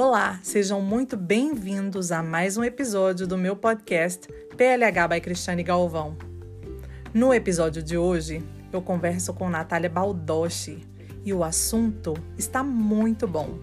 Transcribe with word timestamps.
Olá, 0.00 0.38
sejam 0.44 0.80
muito 0.80 1.16
bem-vindos 1.16 2.12
a 2.12 2.22
mais 2.22 2.56
um 2.56 2.62
episódio 2.62 3.26
do 3.26 3.36
meu 3.36 3.56
podcast 3.56 4.28
PLH 4.56 5.08
by 5.08 5.20
Cristiane 5.20 5.64
Galvão. 5.64 6.16
No 7.12 7.34
episódio 7.34 7.82
de 7.82 7.98
hoje, 7.98 8.40
eu 8.72 8.80
converso 8.80 9.34
com 9.34 9.50
Natália 9.50 9.90
Baldoschi 9.90 10.86
e 11.24 11.34
o 11.34 11.42
assunto 11.42 12.14
está 12.38 12.62
muito 12.62 13.26
bom. 13.26 13.58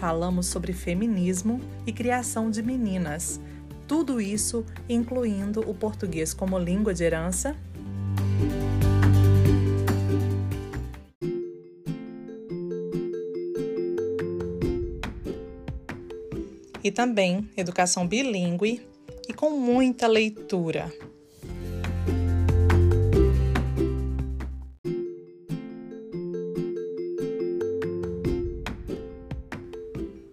Falamos 0.00 0.46
sobre 0.46 0.72
feminismo 0.72 1.60
e 1.86 1.92
criação 1.92 2.50
de 2.50 2.60
meninas, 2.60 3.40
tudo 3.86 4.20
isso 4.20 4.66
incluindo 4.88 5.60
o 5.60 5.72
português 5.72 6.34
como 6.34 6.58
língua 6.58 6.92
de 6.92 7.04
herança 7.04 7.54
também 16.98 17.48
educação 17.56 18.08
bilíngue 18.08 18.84
e 19.28 19.32
com 19.32 19.50
muita 19.50 20.08
leitura. 20.08 20.92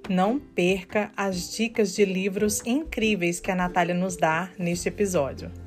Não 0.09 0.39
perca 0.39 1.11
as 1.15 1.55
dicas 1.55 1.93
de 1.93 2.03
livros 2.03 2.63
incríveis 2.65 3.39
que 3.39 3.51
a 3.51 3.55
Natália 3.55 3.93
nos 3.93 4.17
dá 4.17 4.51
neste 4.57 4.89
episódio. 4.89 5.64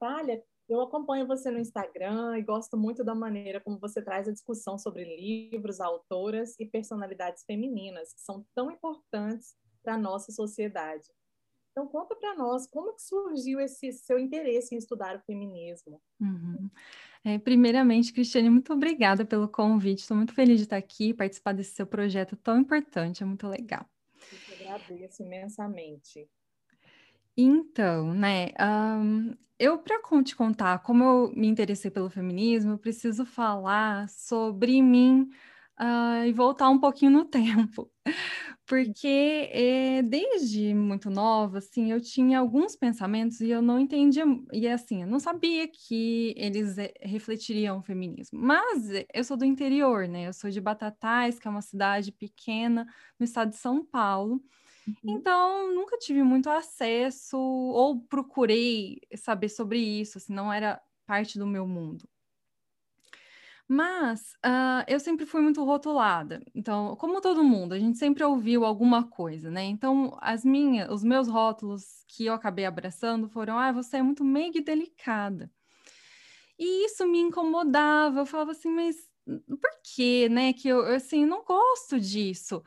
Natália, 0.00 0.40
eu 0.68 0.80
acompanho 0.80 1.26
você 1.26 1.50
no 1.50 1.58
Instagram 1.58 2.38
e 2.38 2.42
gosto 2.42 2.76
muito 2.76 3.02
da 3.02 3.14
maneira 3.14 3.60
como 3.60 3.78
você 3.78 4.00
traz 4.00 4.28
a 4.28 4.32
discussão 4.32 4.78
sobre 4.78 5.04
livros, 5.04 5.80
autoras 5.80 6.54
e 6.60 6.66
personalidades 6.66 7.44
femininas, 7.44 8.12
que 8.14 8.20
são 8.20 8.46
tão 8.54 8.70
importantes 8.70 9.56
para 9.82 9.94
a 9.94 9.98
nossa 9.98 10.30
sociedade. 10.30 11.08
Então, 11.72 11.86
conta 11.88 12.14
para 12.14 12.34
nós 12.34 12.66
como 12.66 12.94
que 12.94 13.02
surgiu 13.02 13.60
esse 13.60 13.92
seu 13.92 14.18
interesse 14.18 14.74
em 14.74 14.78
estudar 14.78 15.16
o 15.16 15.20
feminismo. 15.20 16.00
Uhum. 16.20 16.70
É, 17.24 17.38
primeiramente, 17.38 18.12
Cristiane, 18.12 18.50
muito 18.50 18.72
obrigada 18.72 19.24
pelo 19.24 19.48
convite. 19.48 20.00
Estou 20.00 20.16
muito 20.16 20.34
feliz 20.34 20.58
de 20.58 20.64
estar 20.64 20.76
aqui, 20.76 21.14
participar 21.14 21.52
desse 21.52 21.74
seu 21.74 21.86
projeto 21.86 22.36
tão 22.36 22.58
importante, 22.58 23.22
é 23.22 23.26
muito 23.26 23.46
legal. 23.48 23.86
Eu 24.60 24.72
agradeço 24.72 25.22
imensamente. 25.22 26.28
Então, 27.40 28.12
né, 28.14 28.48
eu 29.58 29.78
para 29.78 30.00
te 30.22 30.36
contar 30.36 30.78
como 30.80 31.02
eu 31.04 31.32
me 31.34 31.46
interessei 31.48 31.90
pelo 31.90 32.10
feminismo, 32.10 32.72
eu 32.72 32.78
preciso 32.78 33.24
falar 33.26 34.08
sobre 34.08 34.80
mim 34.82 35.28
uh, 35.80 36.24
e 36.26 36.32
voltar 36.32 36.68
um 36.70 36.78
pouquinho 36.78 37.10
no 37.12 37.24
tempo, 37.26 37.90
porque 38.66 39.08
é, 39.52 40.02
desde 40.02 40.74
muito 40.74 41.10
nova, 41.10 41.58
assim, 41.58 41.90
eu 41.92 42.00
tinha 42.00 42.38
alguns 42.40 42.76
pensamentos 42.76 43.40
e 43.40 43.50
eu 43.50 43.62
não 43.62 43.80
entendia, 43.80 44.24
e 44.52 44.68
assim, 44.68 45.02
eu 45.02 45.08
não 45.08 45.20
sabia 45.20 45.68
que 45.68 46.34
eles 46.36 46.78
é, 46.78 46.92
refletiriam 47.02 47.78
o 47.78 47.82
feminismo, 47.82 48.38
mas 48.40 48.88
eu 49.14 49.24
sou 49.24 49.36
do 49.36 49.44
interior, 49.44 50.08
né, 50.08 50.28
eu 50.28 50.32
sou 50.32 50.50
de 50.50 50.60
Batatais, 50.60 51.38
que 51.38 51.48
é 51.48 51.50
uma 51.50 51.62
cidade 51.62 52.12
pequena 52.12 52.86
no 53.18 53.24
estado 53.24 53.50
de 53.50 53.56
São 53.56 53.84
Paulo, 53.84 54.42
Uhum. 54.88 55.16
Então, 55.16 55.74
nunca 55.74 55.98
tive 55.98 56.22
muito 56.22 56.48
acesso 56.48 57.38
ou 57.38 58.00
procurei 58.00 59.00
saber 59.16 59.48
sobre 59.48 59.78
isso, 59.78 60.18
assim, 60.18 60.32
não 60.32 60.52
era 60.52 60.80
parte 61.06 61.38
do 61.38 61.46
meu 61.46 61.66
mundo. 61.66 62.08
Mas 63.70 64.32
uh, 64.46 64.82
eu 64.86 64.98
sempre 64.98 65.26
fui 65.26 65.42
muito 65.42 65.62
rotulada. 65.62 66.42
Então, 66.54 66.96
como 66.96 67.20
todo 67.20 67.44
mundo, 67.44 67.74
a 67.74 67.78
gente 67.78 67.98
sempre 67.98 68.24
ouviu 68.24 68.64
alguma 68.64 69.06
coisa, 69.06 69.50
né? 69.50 69.64
Então, 69.64 70.16
as 70.22 70.42
minhas, 70.42 70.90
os 70.90 71.04
meus 71.04 71.28
rótulos 71.28 72.02
que 72.08 72.24
eu 72.24 72.32
acabei 72.32 72.64
abraçando 72.64 73.28
foram: 73.28 73.58
ah, 73.58 73.70
você 73.70 73.98
é 73.98 74.02
muito 74.02 74.24
meiga 74.24 74.56
e 74.56 74.64
delicada. 74.64 75.50
E 76.58 76.86
isso 76.86 77.06
me 77.06 77.20
incomodava. 77.20 78.20
Eu 78.20 78.26
falava 78.26 78.52
assim, 78.52 78.70
mas 78.70 78.96
por 79.26 79.70
quê, 79.94 80.28
né? 80.30 80.54
Que 80.54 80.68
eu, 80.68 80.80
assim, 80.86 81.26
não 81.26 81.44
gosto 81.44 82.00
disso. 82.00 82.62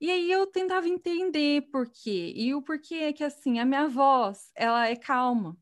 E 0.00 0.10
aí 0.10 0.30
eu 0.30 0.46
tentava 0.46 0.88
entender 0.88 1.62
por 1.70 1.88
quê. 1.88 2.32
E 2.36 2.54
o 2.54 2.62
porquê 2.62 2.96
é 2.96 3.12
que, 3.12 3.24
assim, 3.24 3.58
a 3.58 3.64
minha 3.64 3.88
voz, 3.88 4.50
ela 4.54 4.88
é 4.88 4.96
calma. 4.96 5.56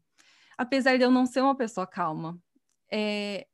Apesar 0.58 0.96
de 0.96 1.04
eu 1.04 1.10
não 1.10 1.26
ser 1.26 1.40
uma 1.40 1.56
pessoa 1.56 1.86
calma. 1.86 2.38
É, 2.90 3.46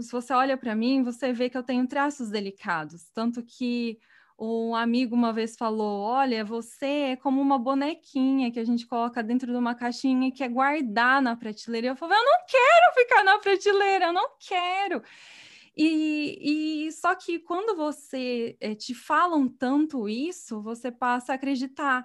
se 0.00 0.10
você 0.12 0.32
olha 0.32 0.56
para 0.56 0.74
mim, 0.74 1.02
você 1.02 1.32
vê 1.32 1.50
que 1.50 1.56
eu 1.56 1.62
tenho 1.62 1.86
traços 1.86 2.30
delicados. 2.30 3.10
Tanto 3.12 3.42
que 3.44 3.98
um 4.38 4.74
amigo 4.74 5.14
uma 5.14 5.32
vez 5.32 5.56
falou: 5.56 6.02
Olha, 6.02 6.44
você 6.44 6.86
é 6.86 7.16
como 7.16 7.40
uma 7.40 7.58
bonequinha 7.58 8.50
que 8.52 8.60
a 8.60 8.64
gente 8.64 8.86
coloca 8.86 9.22
dentro 9.22 9.50
de 9.50 9.58
uma 9.58 9.74
caixinha 9.74 10.28
e 10.28 10.32
quer 10.32 10.48
guardar 10.48 11.20
na 11.20 11.36
prateleira. 11.36 11.88
Eu 11.88 11.96
falei: 11.96 12.16
Eu 12.16 12.24
não 12.24 12.38
quero 12.46 12.94
ficar 12.94 13.24
na 13.24 13.38
prateleira, 13.38 14.06
eu 14.06 14.12
não 14.12 14.30
quero. 14.38 15.02
E, 15.80 16.86
e 16.88 16.92
só 16.92 17.14
que 17.14 17.38
quando 17.38 17.76
você 17.76 18.56
é, 18.60 18.74
te 18.74 18.92
falam 18.96 19.48
tanto 19.48 20.08
isso, 20.08 20.60
você 20.60 20.90
passa 20.90 21.30
a 21.30 21.34
acreditar. 21.36 22.04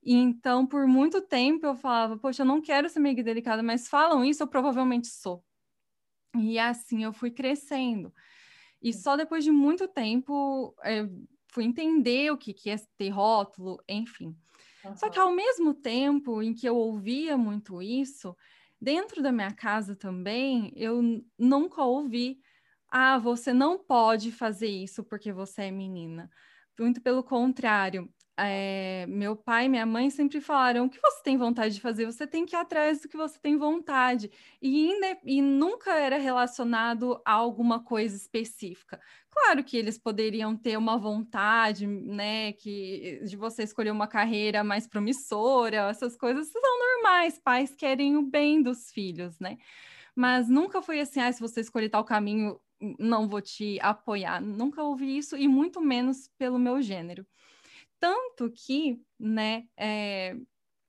E 0.00 0.14
então, 0.14 0.64
por 0.64 0.86
muito 0.86 1.20
tempo, 1.20 1.66
eu 1.66 1.74
falava, 1.74 2.16
poxa, 2.16 2.42
eu 2.42 2.46
não 2.46 2.60
quero 2.60 2.88
ser 2.88 3.00
mega 3.00 3.20
delicada, 3.20 3.60
mas 3.60 3.88
falam 3.88 4.24
isso, 4.24 4.44
eu 4.44 4.46
provavelmente 4.46 5.08
sou. 5.08 5.44
E 6.36 6.60
assim 6.60 7.02
eu 7.02 7.12
fui 7.12 7.32
crescendo. 7.32 8.14
E 8.80 8.92
só 8.92 9.16
depois 9.16 9.42
de 9.42 9.50
muito 9.50 9.88
tempo 9.88 10.72
é, 10.84 11.08
fui 11.48 11.64
entender 11.64 12.30
o 12.30 12.38
que, 12.38 12.54
que 12.54 12.70
é 12.70 12.76
ter 12.96 13.08
rótulo, 13.08 13.82
enfim. 13.88 14.36
Uhum. 14.84 14.96
Só 14.96 15.10
que 15.10 15.18
ao 15.18 15.32
mesmo 15.32 15.74
tempo 15.74 16.40
em 16.40 16.54
que 16.54 16.68
eu 16.68 16.76
ouvia 16.76 17.36
muito 17.36 17.82
isso, 17.82 18.36
dentro 18.80 19.20
da 19.20 19.32
minha 19.32 19.52
casa 19.52 19.96
também, 19.96 20.72
eu 20.76 21.02
nunca 21.36 21.82
ouvi 21.82 22.40
ah, 22.90 23.18
você 23.18 23.52
não 23.52 23.78
pode 23.78 24.32
fazer 24.32 24.68
isso 24.68 25.04
porque 25.04 25.32
você 25.32 25.62
é 25.62 25.70
menina. 25.70 26.30
Muito 26.78 27.00
pelo 27.02 27.22
contrário, 27.24 28.08
é, 28.40 29.04
meu 29.08 29.34
pai 29.34 29.66
e 29.66 29.68
minha 29.68 29.84
mãe 29.84 30.10
sempre 30.10 30.40
falaram: 30.40 30.86
o 30.86 30.90
que 30.90 31.00
você 31.00 31.22
tem 31.24 31.36
vontade 31.36 31.74
de 31.74 31.80
fazer, 31.80 32.06
você 32.06 32.24
tem 32.26 32.46
que 32.46 32.54
ir 32.54 32.58
atrás 32.58 33.00
do 33.00 33.08
que 33.08 33.16
você 33.16 33.38
tem 33.40 33.56
vontade. 33.56 34.30
E, 34.62 34.92
e 35.24 35.42
nunca 35.42 35.94
era 35.96 36.18
relacionado 36.18 37.20
a 37.26 37.32
alguma 37.32 37.82
coisa 37.82 38.16
específica. 38.16 39.00
Claro 39.30 39.64
que 39.64 39.76
eles 39.76 39.98
poderiam 39.98 40.56
ter 40.56 40.76
uma 40.78 40.96
vontade, 40.96 41.86
né, 41.86 42.52
que, 42.52 43.20
de 43.24 43.36
você 43.36 43.64
escolher 43.64 43.90
uma 43.90 44.06
carreira 44.06 44.62
mais 44.62 44.86
promissora, 44.86 45.88
essas 45.90 46.16
coisas 46.16 46.48
são 46.48 46.62
normais, 46.62 47.38
pais 47.38 47.74
querem 47.74 48.16
o 48.16 48.22
bem 48.22 48.62
dos 48.62 48.90
filhos, 48.92 49.38
né? 49.40 49.58
Mas 50.14 50.48
nunca 50.48 50.82
foi 50.82 51.00
assim, 51.00 51.20
ah, 51.20 51.32
se 51.32 51.40
você 51.40 51.60
escolher 51.60 51.88
tal 51.88 52.04
caminho, 52.04 52.60
não 52.98 53.28
vou 53.28 53.40
te 53.40 53.78
apoiar. 53.80 54.40
Nunca 54.40 54.82
ouvi 54.82 55.18
isso, 55.18 55.36
e 55.36 55.48
muito 55.48 55.80
menos 55.80 56.28
pelo 56.38 56.58
meu 56.58 56.80
gênero. 56.80 57.26
Tanto 58.00 58.50
que, 58.50 59.00
né, 59.18 59.64
é, 59.76 60.36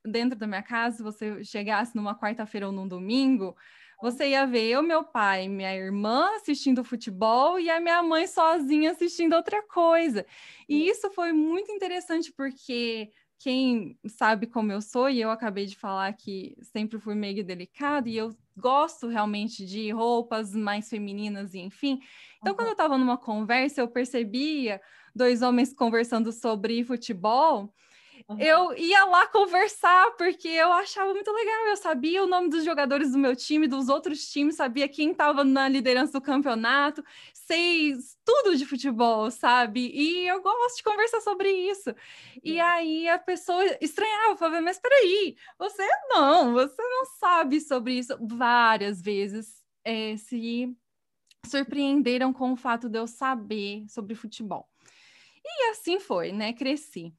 dentro 0.06 0.38
da 0.38 0.48
minha 0.48 0.64
casa, 0.64 1.04
você 1.04 1.44
chegasse 1.44 1.96
numa 1.96 2.18
quarta-feira 2.18 2.68
ou 2.68 2.74
num 2.74 2.88
domingo, 2.88 3.56
você 4.02 4.30
ia 4.30 4.46
ver 4.46 4.70
eu, 4.70 4.82
meu 4.82 5.04
pai, 5.04 5.48
minha 5.50 5.76
irmã 5.76 6.30
assistindo 6.36 6.84
futebol 6.84 7.60
e 7.60 7.70
a 7.70 7.80
minha 7.80 8.02
mãe 8.02 8.28
sozinha 8.28 8.92
assistindo 8.92 9.34
outra 9.34 9.62
coisa. 9.68 10.26
E 10.70 10.88
isso 10.88 11.12
foi 11.12 11.34
muito 11.34 11.72
interessante 11.72 12.32
porque 12.32 13.12
quem 13.40 13.98
sabe 14.06 14.46
como 14.46 14.72
eu 14.72 14.82
sou, 14.82 15.10
e 15.10 15.22
eu 15.22 15.32
acabei 15.32 15.66
de 15.66 15.78
falar 15.78 16.12
que 16.14 16.56
sempre 16.62 17.00
fui 17.00 17.16
meio 17.16 17.44
delicada, 17.44 18.10
e 18.10 18.18
eu 18.18 18.36
gosto 18.58 19.08
realmente 19.08 19.66
de 19.66 19.90
roupas 19.92 20.54
mais 20.54 20.90
femininas, 20.90 21.54
e 21.54 21.60
enfim. 21.60 22.02
Então, 22.38 22.52
uhum. 22.52 22.58
quando 22.58 22.68
eu 22.68 22.74
estava 22.74 22.98
numa 22.98 23.18
conversa, 23.18 23.80
eu 23.80 23.88
percebia 23.88 24.82
dois 25.16 25.42
homens 25.42 25.74
conversando 25.74 26.32
sobre 26.34 26.84
futebol. 26.84 27.74
Eu 28.38 28.78
ia 28.78 29.06
lá 29.06 29.26
conversar, 29.28 30.12
porque 30.12 30.48
eu 30.48 30.72
achava 30.72 31.12
muito 31.14 31.32
legal. 31.32 31.68
Eu 31.68 31.78
sabia 31.78 32.24
o 32.24 32.28
nome 32.28 32.50
dos 32.50 32.64
jogadores 32.64 33.12
do 33.12 33.18
meu 33.18 33.36
time, 33.36 33.68
dos 33.68 33.90
outros 33.90 34.30
times, 34.30 34.56
sabia 34.56 34.88
quem 34.88 35.12
estava 35.12 35.44
na 35.44 35.68
liderança 35.68 36.14
do 36.14 36.22
campeonato, 36.22 37.04
sei 37.34 37.96
tudo 38.24 38.56
de 38.56 38.66
futebol, 38.66 39.32
sabe? 39.32 39.90
E 39.92 40.28
eu 40.28 40.42
gosto 40.44 40.78
de 40.78 40.84
conversar 40.84 41.22
sobre 41.22 41.50
isso. 41.50 41.94
E 42.44 42.60
aí 42.60 43.08
a 43.10 43.18
pessoa 43.18 43.64
estranhava, 43.82 44.38
falava, 44.38 44.62
mas 44.62 44.78
peraí, 44.78 45.36
você 45.58 45.88
não, 46.10 46.54
você 46.54 46.82
não 46.82 47.06
sabe 47.20 47.60
sobre 47.60 47.94
isso. 47.94 48.16
Várias 48.22 49.02
vezes 49.02 49.64
é, 49.84 50.16
se 50.18 50.78
surpreenderam 51.48 52.32
com 52.32 52.52
o 52.54 52.58
fato 52.58 52.88
de 52.88 53.00
eu 53.00 53.08
saber 53.08 53.86
sobre 53.88 54.14
futebol. 54.14 54.70
E 55.44 55.72
assim 55.72 56.00
foi, 56.00 56.32
né? 56.32 56.54
Cresci. 56.54 57.12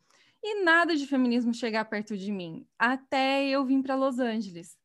E 0.42 0.62
nada 0.62 0.96
de 0.96 1.06
feminismo 1.06 1.52
chegar 1.52 1.84
perto 1.84 2.16
de 2.16 2.32
mim, 2.32 2.66
até 2.78 3.46
eu 3.48 3.64
vim 3.64 3.82
para 3.82 3.94
Los 3.94 4.19
Angeles, 4.19 4.76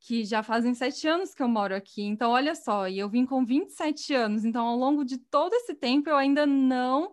que 0.00 0.24
já 0.24 0.42
fazem 0.42 0.74
sete 0.74 1.06
anos 1.06 1.34
que 1.34 1.42
eu 1.42 1.48
moro 1.48 1.74
aqui. 1.74 2.02
Então, 2.02 2.30
olha 2.30 2.54
só, 2.54 2.88
e 2.88 2.98
eu 2.98 3.08
vim 3.08 3.24
com 3.26 3.44
27 3.44 4.14
anos. 4.14 4.44
Então, 4.44 4.66
ao 4.66 4.76
longo 4.76 5.04
de 5.04 5.18
todo 5.18 5.52
esse 5.54 5.74
tempo, 5.74 6.08
eu 6.08 6.16
ainda 6.16 6.46
não 6.46 7.12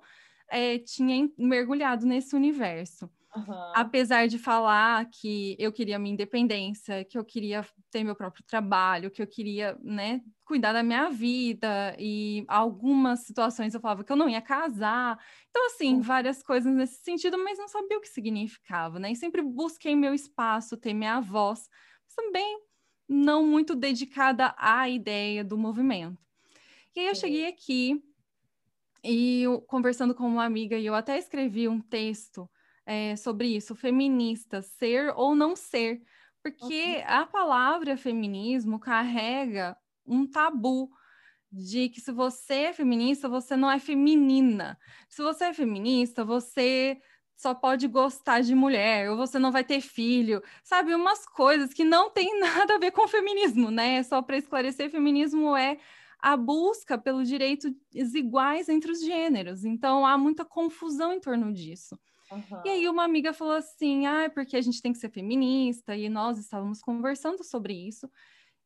é, 0.49 0.77
tinha 0.77 1.29
mergulhado 1.37 2.05
nesse 2.05 2.35
universo. 2.35 3.09
Uhum. 3.35 3.71
Apesar 3.73 4.27
de 4.27 4.37
falar 4.37 5.09
que 5.09 5.55
eu 5.57 5.71
queria 5.71 5.97
minha 5.97 6.13
independência, 6.13 7.05
que 7.05 7.17
eu 7.17 7.23
queria 7.23 7.65
ter 7.89 8.03
meu 8.03 8.15
próprio 8.15 8.43
trabalho, 8.45 9.09
que 9.09 9.21
eu 9.21 9.27
queria, 9.27 9.77
né, 9.81 10.21
cuidar 10.45 10.73
da 10.73 10.83
minha 10.83 11.09
vida, 11.09 11.95
e 11.97 12.43
algumas 12.49 13.21
situações 13.21 13.73
eu 13.73 13.79
falava 13.79 14.03
que 14.03 14.11
eu 14.11 14.17
não 14.17 14.27
ia 14.27 14.41
casar. 14.41 15.17
Então, 15.49 15.65
assim, 15.67 15.95
uhum. 15.95 16.01
várias 16.01 16.43
coisas 16.43 16.73
nesse 16.73 17.01
sentido, 17.01 17.37
mas 17.37 17.57
não 17.57 17.67
sabia 17.69 17.97
o 17.97 18.01
que 18.01 18.09
significava, 18.09 18.99
né? 18.99 19.11
E 19.13 19.15
sempre 19.15 19.41
busquei 19.41 19.95
meu 19.95 20.13
espaço, 20.13 20.75
ter 20.75 20.93
minha 20.93 21.21
voz, 21.21 21.69
mas 22.05 22.15
também 22.15 22.59
não 23.07 23.45
muito 23.47 23.73
dedicada 23.75 24.53
à 24.57 24.89
ideia 24.89 25.43
do 25.45 25.57
movimento. 25.57 26.21
E 26.95 27.01
aí 27.01 27.07
eu 27.07 27.15
cheguei 27.15 27.47
aqui 27.47 28.03
e 29.03 29.43
eu, 29.43 29.61
conversando 29.61 30.13
com 30.13 30.23
uma 30.27 30.45
amiga, 30.45 30.77
e 30.77 30.85
eu 30.85 30.93
até 30.95 31.17
escrevi 31.17 31.67
um 31.67 31.79
texto 31.81 32.49
é, 32.85 33.15
sobre 33.15 33.47
isso, 33.55 33.75
feminista, 33.75 34.61
ser 34.61 35.13
ou 35.15 35.35
não 35.35 35.55
ser, 35.55 36.01
porque 36.41 36.97
uhum. 36.97 37.03
a 37.05 37.25
palavra 37.25 37.97
feminismo 37.97 38.79
carrega 38.79 39.77
um 40.05 40.25
tabu 40.25 40.89
de 41.51 41.89
que 41.89 41.99
se 41.99 42.11
você 42.11 42.53
é 42.53 42.73
feminista, 42.73 43.27
você 43.27 43.55
não 43.57 43.69
é 43.69 43.77
feminina. 43.77 44.79
Se 45.09 45.21
você 45.21 45.45
é 45.45 45.53
feminista, 45.53 46.23
você 46.23 46.99
só 47.35 47.53
pode 47.53 47.87
gostar 47.87 48.41
de 48.41 48.53
mulher, 48.55 49.09
ou 49.09 49.17
você 49.17 49.39
não 49.39 49.51
vai 49.51 49.63
ter 49.63 49.81
filho, 49.81 50.41
sabe? 50.63 50.93
Umas 50.93 51.25
coisas 51.25 51.73
que 51.73 51.83
não 51.83 52.09
tem 52.09 52.39
nada 52.39 52.75
a 52.75 52.77
ver 52.77 52.91
com 52.91 53.07
feminismo, 53.07 53.69
né? 53.71 54.01
Só 54.03 54.21
para 54.21 54.37
esclarecer, 54.37 54.89
feminismo 54.89 55.55
é 55.55 55.77
a 56.21 56.37
busca 56.37 56.97
pelo 56.97 57.23
direitos 57.23 57.73
iguais 57.93 58.69
entre 58.69 58.91
os 58.91 59.03
gêneros. 59.03 59.65
Então 59.65 60.05
há 60.05 60.17
muita 60.17 60.45
confusão 60.45 61.11
em 61.11 61.19
torno 61.19 61.51
disso. 61.51 61.99
Uhum. 62.31 62.61
E 62.65 62.69
aí 62.69 62.89
uma 62.89 63.03
amiga 63.03 63.33
falou 63.33 63.53
assim: 63.53 64.05
ah, 64.05 64.23
é 64.23 64.29
porque 64.29 64.55
a 64.55 64.61
gente 64.61 64.81
tem 64.81 64.93
que 64.93 64.99
ser 64.99 65.09
feminista, 65.09 65.95
e 65.95 66.09
nós 66.09 66.37
estávamos 66.37 66.81
conversando 66.81 67.43
sobre 67.43 67.73
isso. 67.73 68.09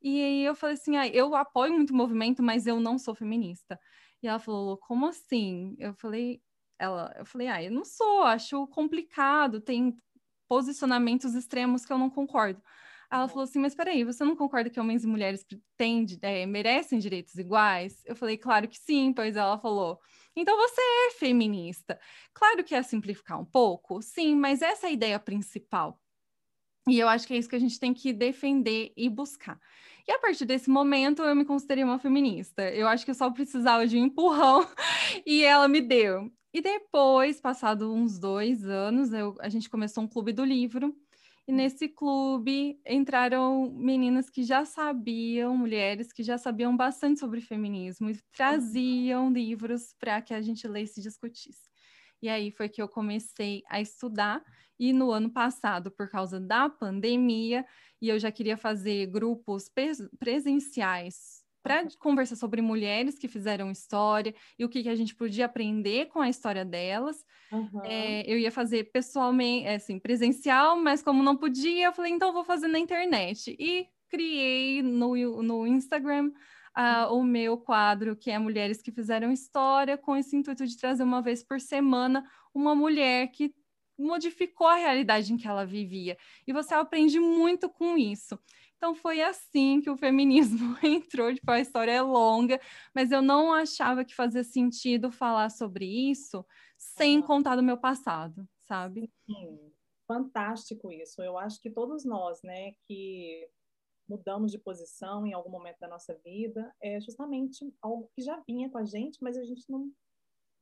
E 0.02 0.22
aí 0.22 0.46
eu 0.46 0.56
falei 0.56 0.76
assim: 0.76 0.98
ah, 0.98 1.08
eu 1.08 1.36
apoio 1.36 1.74
muito 1.74 1.92
o 1.92 1.96
movimento, 1.96 2.44
mas 2.44 2.68
eu 2.68 2.80
não 2.80 2.98
sou 2.98 3.16
feminista. 3.16 3.80
E 4.22 4.28
ela 4.28 4.40
falou: 4.40 4.78
como 4.78 5.08
assim? 5.08 5.76
Eu 5.80 5.94
falei, 5.96 6.42
ela, 6.80 7.14
eu 7.18 7.26
falei, 7.26 7.48
ah, 7.48 7.64
eu 7.64 7.72
não 7.72 7.86
sou, 7.86 8.24
acho 8.24 8.68
complicado, 8.68 9.62
tem 9.62 9.98
posicionamentos 10.48 11.34
extremos 11.36 11.86
que 11.86 11.94
eu 11.94 11.98
não 11.98 12.10
concordo. 12.10 12.62
Ela 13.12 13.28
falou 13.28 13.44
assim: 13.44 13.60
Mas 13.60 13.76
peraí, 13.76 14.04
você 14.04 14.24
não 14.24 14.36
concorda 14.36 14.70
que 14.70 14.80
homens 14.80 15.04
e 15.04 15.08
mulheres 15.08 15.46
têm, 15.78 16.06
é, 16.22 16.46
merecem 16.46 17.00
direitos 17.00 17.36
iguais? 17.36 18.02
Eu 18.06 18.16
falei: 18.16 18.38
Claro 18.38 18.68
que 18.68 18.78
sim. 18.78 19.14
Pois 19.14 19.36
ela 19.36 19.58
falou: 19.58 20.00
Então 20.36 20.58
você 20.58 20.82
é 20.82 21.12
feminista. 21.12 22.00
Claro 22.34 22.64
que 22.64 22.76
é 22.76 22.84
simplificar 22.84 23.40
um 23.40 23.46
pouco, 23.46 24.02
sim, 24.02 24.36
mas 24.36 24.62
essa 24.62 24.88
é 24.88 24.90
a 24.90 24.94
ideia 24.94 25.20
principal. 25.20 26.00
E 26.88 27.00
eu 27.00 27.08
acho 27.10 27.26
que 27.26 27.34
é 27.34 27.38
isso 27.38 27.50
que 27.50 27.56
a 27.56 27.60
gente 27.60 27.80
tem 27.80 27.94
que 27.94 28.14
defender 28.14 28.94
e 28.96 29.10
buscar. 29.10 29.60
E 30.08 30.12
a 30.12 30.20
partir 30.20 30.46
desse 30.46 30.70
momento, 30.70 31.24
eu 31.24 31.36
me 31.36 31.44
considerei 31.44 31.84
uma 31.84 31.98
feminista. 31.98 32.70
Eu 32.72 32.88
acho 32.88 33.04
que 33.04 33.10
eu 33.12 33.16
só 33.16 33.30
precisava 33.32 33.88
de 33.88 33.98
um 33.98 34.06
empurrão 34.06 34.68
e 35.26 35.44
ela 35.44 35.68
me 35.68 35.82
deu. 35.82 36.32
E 36.54 36.62
depois, 36.62 37.42
passado 37.42 37.92
uns 37.92 38.20
dois 38.20 38.66
anos, 38.66 39.12
eu, 39.14 39.36
a 39.40 39.50
gente 39.50 39.70
começou 39.70 40.04
um 40.04 40.08
clube 40.08 40.32
do 40.32 40.46
livro. 40.46 40.96
E 41.48 41.52
nesse 41.52 41.88
clube 41.88 42.80
entraram 42.88 43.72
meninas 43.72 44.30
que 44.32 44.44
já 44.44 44.66
sabiam, 44.66 45.56
mulheres 45.56 46.12
que 46.12 46.24
já 46.24 46.40
sabiam 46.40 46.76
bastante 46.76 47.20
sobre 47.20 47.40
feminismo 47.40 48.10
e 48.10 48.20
traziam 48.34 49.32
livros 49.32 49.94
para 50.00 50.22
que 50.24 50.34
a 50.34 50.42
gente 50.42 50.68
lesse 50.68 51.00
e 51.00 51.04
discutisse. 51.04 51.70
E 52.22 52.28
aí 52.30 52.50
foi 52.50 52.68
que 52.68 52.82
eu 52.82 52.90
comecei 52.90 53.62
a 53.70 53.80
estudar. 53.80 54.44
E 54.80 54.92
no 54.92 55.12
ano 55.12 55.30
passado, 55.32 55.92
por 55.92 56.10
causa 56.10 56.40
da 56.40 56.68
pandemia, 56.68 57.66
e 58.02 58.10
eu 58.10 58.20
já 58.20 58.32
queria 58.32 58.58
fazer 58.58 59.06
grupos 59.08 59.70
presenciais 60.20 61.45
para 61.66 61.88
conversar 61.98 62.36
sobre 62.36 62.62
mulheres 62.62 63.18
que 63.18 63.28
fizeram 63.28 63.72
história 63.72 64.36
e 64.60 64.64
o 64.64 64.70
que, 64.70 64.84
que 64.84 64.90
a 64.90 64.96
gente 64.96 65.16
podia 65.16 65.46
aprender 65.48 66.06
com 66.10 66.20
a 66.20 66.30
história 66.30 66.64
delas. 66.64 67.26
Uhum. 67.52 67.82
É, 67.84 68.22
eu 68.32 68.38
ia 68.38 68.52
fazer 68.52 68.92
pessoalmente, 68.92 69.68
assim, 69.68 69.98
presencial, 69.98 70.80
mas 70.80 71.02
como 71.02 71.24
não 71.24 71.36
podia, 71.36 71.88
eu 71.88 71.92
falei, 71.92 72.12
então 72.12 72.32
vou 72.32 72.44
fazer 72.44 72.68
na 72.68 72.78
internet. 72.78 73.56
E 73.58 73.88
criei 74.08 74.84
no, 74.84 75.42
no 75.42 75.66
Instagram 75.66 76.32
uh, 76.78 77.12
o 77.12 77.24
meu 77.24 77.58
quadro, 77.58 78.16
que 78.16 78.30
é 78.30 78.38
Mulheres 78.38 78.80
que 78.80 78.92
Fizeram 78.92 79.32
História, 79.32 79.98
com 79.98 80.16
esse 80.16 80.36
intuito 80.36 80.68
de 80.68 80.78
trazer 80.78 81.02
uma 81.02 81.20
vez 81.20 81.44
por 81.44 81.60
semana 81.60 82.24
uma 82.54 82.76
mulher 82.76 83.30
que 83.32 83.56
modificou 83.98 84.68
a 84.68 84.76
realidade 84.76 85.34
em 85.34 85.38
que 85.38 85.48
ela 85.48 85.66
vivia. 85.66 86.16
E 86.46 86.54
você 86.54 86.76
aprende 86.76 87.20
muito 87.20 87.68
com 87.70 87.98
isso. 87.98 88.38
Então 88.86 88.94
foi 88.94 89.20
assim 89.20 89.82
que 89.82 89.90
o 89.90 89.98
feminismo 89.98 90.78
entrou, 90.86 91.34
tipo, 91.34 91.50
a 91.50 91.60
história 91.60 91.92
é 91.92 92.02
longa, 92.04 92.62
mas 92.94 93.12
eu 93.12 93.20
não 93.20 93.52
achava 93.52 94.06
que 94.06 94.14
fazia 94.14 94.44
sentido 94.44 95.12
falar 95.12 95.50
sobre 95.50 95.88
isso 96.12 96.46
sem 96.78 97.20
contar 97.20 97.56
do 97.56 97.64
meu 97.64 97.80
passado, 97.80 98.48
sabe? 98.60 99.12
Sim, 99.26 99.74
fantástico 100.08 100.92
isso. 100.92 101.20
Eu 101.24 101.36
acho 101.36 101.60
que 101.60 101.72
todos 101.72 102.06
nós, 102.06 102.44
né, 102.44 102.74
que 102.88 103.50
mudamos 104.08 104.52
de 104.52 104.60
posição 104.60 105.26
em 105.26 105.34
algum 105.34 105.50
momento 105.50 105.80
da 105.80 105.88
nossa 105.88 106.16
vida, 106.24 106.72
é 106.80 107.02
justamente 107.02 107.66
algo 107.82 108.08
que 108.16 108.22
já 108.22 108.40
vinha 108.48 108.70
com 108.70 108.78
a 108.78 108.86
gente, 108.86 109.18
mas 109.20 109.36
a 109.36 109.44
gente 109.44 109.64
não, 109.68 109.92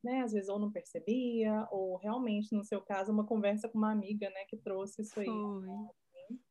né, 0.01 0.21
às 0.21 0.31
vezes 0.31 0.47
ou 0.47 0.57
não 0.57 0.71
percebia, 0.71 1.67
ou 1.69 1.97
realmente, 1.97 2.55
no 2.55 2.63
seu 2.63 2.79
caso, 2.79 3.11
uma 3.11 3.25
conversa 3.25 3.67
com 3.67 3.77
uma 3.77 3.91
amiga, 3.91 4.29
né, 4.29 4.45
que 4.47 4.55
trouxe 4.55 5.01
isso 5.01 5.19
aí. 5.19 5.25
Foi. 5.25 6.02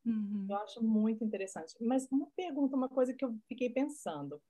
Uhum. 0.04 0.46
Eu 0.48 0.56
acho 0.58 0.82
muito 0.82 1.24
interessante. 1.24 1.74
Mas 1.80 2.06
uma 2.10 2.28
pergunta, 2.36 2.76
uma 2.76 2.88
coisa 2.88 3.14
que 3.14 3.24
eu 3.24 3.34
fiquei 3.48 3.70
pensando. 3.70 4.40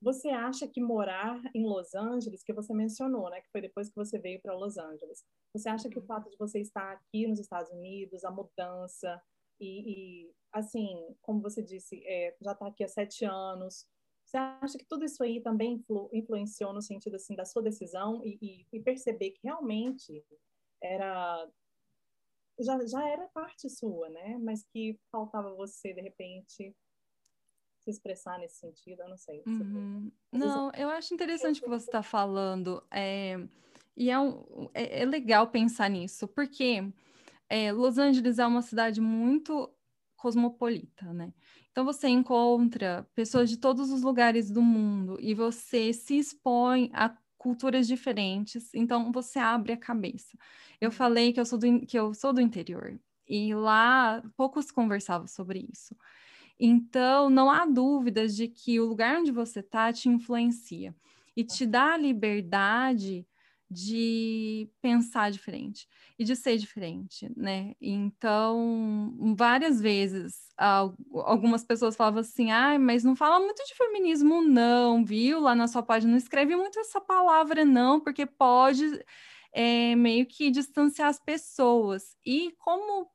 Você 0.00 0.28
acha 0.28 0.68
que 0.68 0.80
morar 0.80 1.42
em 1.54 1.66
Los 1.66 1.94
Angeles, 1.94 2.44
que 2.44 2.52
você 2.52 2.72
mencionou, 2.72 3.28
né, 3.30 3.40
que 3.40 3.50
foi 3.50 3.60
depois 3.60 3.88
que 3.88 3.96
você 3.96 4.16
veio 4.18 4.40
para 4.40 4.54
Los 4.54 4.78
Angeles, 4.78 5.24
você 5.52 5.68
acha 5.68 5.88
que 5.88 5.98
o 5.98 6.00
uhum. 6.00 6.06
fato 6.06 6.30
de 6.30 6.36
você 6.36 6.60
estar 6.60 6.92
aqui 6.92 7.26
nos 7.26 7.40
Estados 7.40 7.70
Unidos, 7.72 8.24
a 8.24 8.30
mudança 8.30 9.20
e, 9.60 10.26
e 10.26 10.32
assim, 10.52 11.16
como 11.20 11.40
você 11.40 11.62
disse, 11.62 12.00
é, 12.06 12.36
já 12.40 12.52
está 12.52 12.68
aqui 12.68 12.84
há 12.84 12.88
sete 12.88 13.24
anos, 13.24 13.88
você 14.24 14.36
acha 14.36 14.78
que 14.78 14.84
tudo 14.84 15.04
isso 15.04 15.22
aí 15.22 15.40
também 15.40 15.74
influ, 15.74 16.10
influenciou 16.12 16.72
no 16.72 16.82
sentido 16.82 17.16
assim 17.16 17.34
da 17.34 17.44
sua 17.44 17.62
decisão 17.62 18.22
e, 18.24 18.38
e, 18.40 18.66
e 18.72 18.80
perceber 18.80 19.30
que 19.30 19.40
realmente 19.42 20.24
era 20.82 21.48
já, 22.60 22.78
já 22.86 23.08
era 23.08 23.26
parte 23.28 23.68
sua, 23.70 24.08
né? 24.08 24.38
Mas 24.38 24.64
que 24.64 24.98
faltava 25.10 25.54
você, 25.54 25.92
de 25.92 26.00
repente, 26.00 26.74
se 27.80 27.90
expressar 27.90 28.38
nesse 28.38 28.56
sentido, 28.56 29.02
eu 29.02 29.08
não 29.08 29.16
sei. 29.16 29.42
Uhum. 29.46 30.10
Não, 30.32 30.70
eu 30.76 30.88
acho 30.90 31.14
interessante 31.14 31.60
o 31.60 31.64
que 31.64 31.68
você 31.68 31.86
está 31.86 32.02
falando. 32.02 32.82
É, 32.90 33.36
e 33.96 34.10
é, 34.10 34.18
um, 34.18 34.68
é, 34.74 35.02
é, 35.02 35.04
legal 35.04 35.48
pensar 35.48 35.88
nisso, 35.88 36.28
porque 36.28 36.92
é, 37.48 37.72
Los 37.72 37.98
Angeles 37.98 38.38
é 38.38 38.46
uma 38.46 38.62
cidade 38.62 39.00
muito 39.00 39.72
cosmopolita, 40.16 41.12
né? 41.12 41.32
Então 41.70 41.84
você 41.84 42.08
encontra 42.08 43.08
pessoas 43.14 43.48
de 43.48 43.56
todos 43.56 43.90
os 43.90 44.02
lugares 44.02 44.50
do 44.50 44.60
mundo 44.60 45.16
e 45.20 45.32
você 45.32 45.92
se 45.92 46.18
expõe 46.18 46.90
a 46.92 47.16
culturas 47.48 47.88
diferentes, 47.88 48.74
então 48.74 49.10
você 49.10 49.38
abre 49.38 49.72
a 49.72 49.76
cabeça. 49.76 50.36
Eu 50.78 50.92
falei 50.92 51.32
que 51.32 51.40
eu 51.40 51.46
sou 51.46 51.58
do, 51.58 51.80
que 51.86 51.98
eu 51.98 52.12
sou 52.12 52.30
do 52.30 52.42
interior 52.42 53.00
e 53.26 53.54
lá 53.54 54.22
poucos 54.36 54.70
conversavam 54.70 55.26
sobre 55.26 55.66
isso. 55.72 55.96
Então, 56.60 57.30
não 57.30 57.50
há 57.50 57.64
dúvidas 57.64 58.36
de 58.36 58.48
que 58.48 58.78
o 58.78 58.84
lugar 58.84 59.18
onde 59.18 59.32
você 59.32 59.60
está 59.60 59.90
te 59.90 60.10
influencia 60.10 60.94
e 61.34 61.42
te 61.42 61.64
dá 61.64 61.94
a 61.94 61.96
liberdade 61.96 63.26
de 63.70 64.70
pensar 64.80 65.30
diferente 65.30 65.86
e 66.18 66.24
de 66.24 66.34
ser 66.34 66.56
diferente, 66.56 67.30
né? 67.36 67.74
Então, 67.80 69.14
várias 69.36 69.80
vezes, 69.80 70.48
algumas 70.56 71.64
pessoas 71.64 71.96
falavam 71.96 72.20
assim: 72.20 72.50
ah, 72.50 72.78
mas 72.78 73.04
não 73.04 73.14
fala 73.14 73.38
muito 73.40 73.62
de 73.64 73.74
feminismo, 73.74 74.42
não, 74.42 75.04
viu? 75.04 75.40
Lá 75.40 75.54
na 75.54 75.68
sua 75.68 75.82
página, 75.82 76.10
não 76.12 76.18
escreve 76.18 76.56
muito 76.56 76.78
essa 76.80 77.00
palavra, 77.00 77.64
não, 77.64 78.00
porque 78.00 78.24
pode 78.26 78.82
é, 79.52 79.94
meio 79.96 80.26
que 80.26 80.50
distanciar 80.50 81.08
as 81.08 81.18
pessoas. 81.18 82.16
E 82.24 82.52
como 82.58 83.10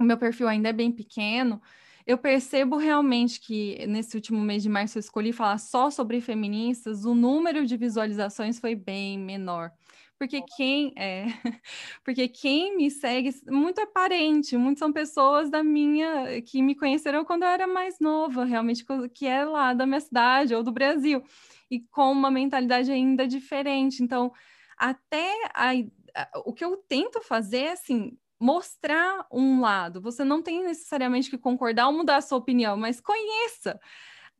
o 0.00 0.04
meu 0.04 0.18
perfil 0.18 0.48
ainda 0.48 0.68
é 0.68 0.72
bem 0.72 0.92
pequeno, 0.92 1.60
eu 2.08 2.16
percebo 2.16 2.78
realmente 2.78 3.38
que 3.38 3.86
nesse 3.86 4.16
último 4.16 4.40
mês 4.40 4.62
de 4.62 4.68
março 4.70 4.96
eu 4.96 5.00
escolhi 5.00 5.30
falar 5.30 5.58
só 5.58 5.90
sobre 5.90 6.22
feministas, 6.22 7.04
o 7.04 7.14
número 7.14 7.66
de 7.66 7.76
visualizações 7.76 8.58
foi 8.58 8.74
bem 8.74 9.18
menor. 9.18 9.70
porque 10.18 10.42
quem 10.56 10.94
é, 10.96 11.26
porque 12.02 12.26
quem 12.28 12.76
me 12.78 12.90
segue 12.90 13.30
muito 13.46 13.78
é 13.80 13.86
parente, 13.86 14.56
muitos 14.56 14.78
são 14.78 14.90
pessoas 14.90 15.50
da 15.50 15.62
minha 15.62 16.40
que 16.42 16.62
me 16.62 16.74
conheceram 16.74 17.26
quando 17.26 17.42
eu 17.42 17.48
era 17.50 17.66
mais 17.66 18.00
nova, 18.00 18.44
realmente 18.44 18.86
que 19.12 19.26
é 19.26 19.44
lá 19.44 19.74
da 19.74 19.84
minha 19.86 20.00
cidade 20.00 20.54
ou 20.54 20.62
do 20.62 20.72
Brasil 20.72 21.22
e 21.70 21.80
com 21.90 22.10
uma 22.10 22.30
mentalidade 22.30 22.90
ainda 22.90 23.28
diferente. 23.28 24.02
Então, 24.02 24.32
até 24.78 25.30
a, 25.54 25.72
a, 26.16 26.40
o 26.46 26.54
que 26.54 26.64
eu 26.64 26.76
tento 26.88 27.20
fazer 27.20 27.58
é 27.58 27.72
assim 27.72 28.16
mostrar 28.40 29.26
um 29.32 29.60
lado. 29.60 30.00
Você 30.00 30.24
não 30.24 30.42
tem 30.42 30.62
necessariamente 30.64 31.30
que 31.30 31.38
concordar 31.38 31.88
ou 31.88 31.92
mudar 31.92 32.16
a 32.16 32.20
sua 32.20 32.38
opinião, 32.38 32.76
mas 32.76 33.00
conheça. 33.00 33.78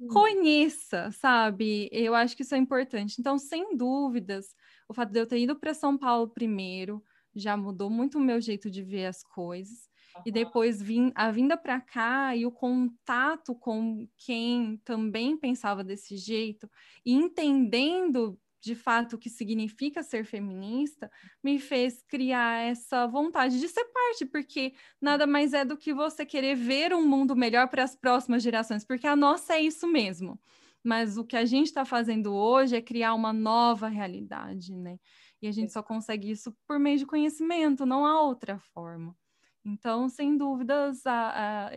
Hum. 0.00 0.08
Conheça, 0.08 1.10
sabe? 1.10 1.88
Eu 1.92 2.14
acho 2.14 2.36
que 2.36 2.42
isso 2.42 2.54
é 2.54 2.58
importante. 2.58 3.16
Então, 3.18 3.38
sem 3.38 3.76
dúvidas, 3.76 4.54
o 4.88 4.94
fato 4.94 5.12
de 5.12 5.20
eu 5.20 5.26
ter 5.26 5.40
ido 5.40 5.58
para 5.58 5.74
São 5.74 5.98
Paulo 5.98 6.28
primeiro 6.28 7.02
já 7.34 7.56
mudou 7.56 7.90
muito 7.90 8.18
o 8.18 8.20
meu 8.20 8.40
jeito 8.40 8.70
de 8.70 8.82
ver 8.82 9.06
as 9.06 9.22
coisas. 9.22 9.88
Uhum. 10.16 10.22
E 10.26 10.32
depois 10.32 10.80
vim, 10.80 11.12
a 11.14 11.30
vinda 11.30 11.56
para 11.56 11.80
cá 11.80 12.34
e 12.34 12.46
o 12.46 12.50
contato 12.52 13.54
com 13.54 14.08
quem 14.16 14.78
também 14.84 15.36
pensava 15.36 15.84
desse 15.84 16.16
jeito 16.16 16.68
e 17.04 17.12
entendendo 17.12 18.38
de 18.60 18.74
fato 18.74 19.14
o 19.14 19.18
que 19.18 19.30
significa 19.30 20.02
ser 20.02 20.24
feminista, 20.24 21.10
me 21.42 21.58
fez 21.58 22.02
criar 22.02 22.64
essa 22.64 23.06
vontade 23.06 23.60
de 23.60 23.68
ser 23.68 23.84
parte, 23.86 24.26
porque 24.26 24.74
nada 25.00 25.26
mais 25.26 25.52
é 25.52 25.64
do 25.64 25.76
que 25.76 25.94
você 25.94 26.26
querer 26.26 26.54
ver 26.54 26.92
um 26.92 27.06
mundo 27.06 27.36
melhor 27.36 27.68
para 27.68 27.84
as 27.84 27.94
próximas 27.94 28.42
gerações, 28.42 28.84
porque 28.84 29.06
a 29.06 29.16
nossa 29.16 29.54
é 29.54 29.60
isso 29.60 29.86
mesmo. 29.86 30.40
Mas 30.84 31.18
o 31.18 31.24
que 31.24 31.36
a 31.36 31.44
gente 31.44 31.66
está 31.66 31.84
fazendo 31.84 32.32
hoje 32.32 32.76
é 32.76 32.82
criar 32.82 33.14
uma 33.14 33.32
nova 33.32 33.88
realidade, 33.88 34.74
né? 34.74 34.98
E 35.42 35.48
a 35.48 35.52
gente 35.52 35.72
só 35.72 35.82
consegue 35.82 36.30
isso 36.30 36.56
por 36.66 36.78
meio 36.78 36.98
de 36.98 37.06
conhecimento, 37.06 37.84
não 37.84 38.06
há 38.06 38.20
outra 38.22 38.58
forma. 38.72 39.16
Então, 39.64 40.08
sem 40.08 40.36
dúvidas, 40.36 41.04
a, 41.04 41.68
a, 41.68 41.70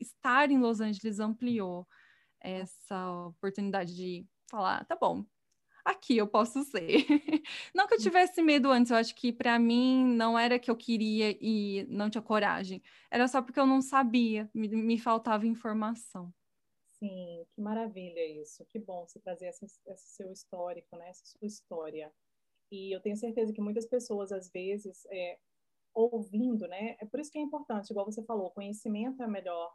estar 0.00 0.50
em 0.50 0.58
Los 0.58 0.80
Angeles 0.80 1.18
ampliou 1.18 1.86
essa 2.40 3.26
oportunidade 3.26 3.94
de 3.94 4.26
falar, 4.50 4.84
tá 4.86 4.96
bom, 4.96 5.24
aqui 5.88 6.16
eu 6.16 6.26
posso 6.26 6.62
ser. 6.64 6.88
não 7.74 7.86
que 7.86 7.94
eu 7.94 7.98
tivesse 7.98 8.42
medo 8.42 8.70
antes, 8.70 8.90
eu 8.90 8.96
acho 8.96 9.14
que 9.14 9.32
para 9.32 9.58
mim 9.58 10.04
não 10.04 10.38
era 10.38 10.58
que 10.58 10.70
eu 10.70 10.76
queria 10.76 11.36
e 11.40 11.86
não 11.88 12.10
tinha 12.10 12.22
coragem, 12.22 12.82
era 13.10 13.26
só 13.26 13.42
porque 13.42 13.58
eu 13.58 13.66
não 13.66 13.80
sabia, 13.80 14.50
me, 14.54 14.68
me 14.68 14.98
faltava 14.98 15.46
informação. 15.46 16.32
Sim, 16.98 17.46
que 17.52 17.60
maravilha 17.60 18.24
isso, 18.40 18.64
que 18.66 18.78
bom 18.78 19.06
você 19.06 19.20
trazer 19.20 19.46
esse, 19.46 19.64
esse 19.64 20.08
seu 20.16 20.32
histórico, 20.32 20.96
né, 20.96 21.08
essa 21.08 21.24
sua 21.24 21.46
história. 21.46 22.12
E 22.70 22.94
eu 22.94 23.00
tenho 23.00 23.16
certeza 23.16 23.52
que 23.52 23.60
muitas 23.60 23.86
pessoas, 23.86 24.32
às 24.32 24.50
vezes, 24.50 25.06
é, 25.06 25.38
ouvindo, 25.94 26.66
né, 26.66 26.96
é 27.00 27.06
por 27.06 27.20
isso 27.20 27.30
que 27.30 27.38
é 27.38 27.42
importante, 27.42 27.90
igual 27.90 28.04
você 28.04 28.22
falou, 28.24 28.50
conhecimento 28.50 29.22
é 29.22 29.24
a 29.24 29.28
melhor 29.28 29.72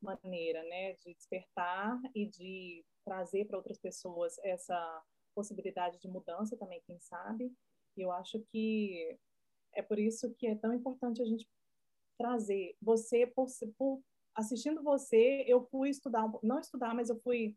maneira, 0.00 0.62
né, 0.64 0.94
de 0.94 1.14
despertar 1.14 2.00
e 2.14 2.26
de 2.26 2.84
trazer 3.04 3.44
para 3.44 3.58
outras 3.58 3.78
pessoas 3.78 4.36
essa 4.42 5.04
possibilidade 5.34 5.98
de 5.98 6.08
mudança 6.08 6.56
também, 6.56 6.82
quem 6.86 6.98
sabe. 6.98 7.52
E 7.96 8.02
eu 8.02 8.10
acho 8.12 8.40
que 8.50 9.18
é 9.74 9.82
por 9.82 9.98
isso 9.98 10.32
que 10.34 10.46
é 10.46 10.54
tão 10.54 10.72
importante 10.72 11.20
a 11.22 11.24
gente 11.24 11.48
trazer 12.18 12.76
você 12.80 13.26
por, 13.26 13.46
por 13.76 14.02
assistindo 14.34 14.82
você 14.82 15.44
eu 15.46 15.64
fui 15.66 15.90
estudar 15.90 16.30
não 16.42 16.58
estudar 16.58 16.94
mas 16.94 17.08
eu 17.08 17.18
fui 17.20 17.56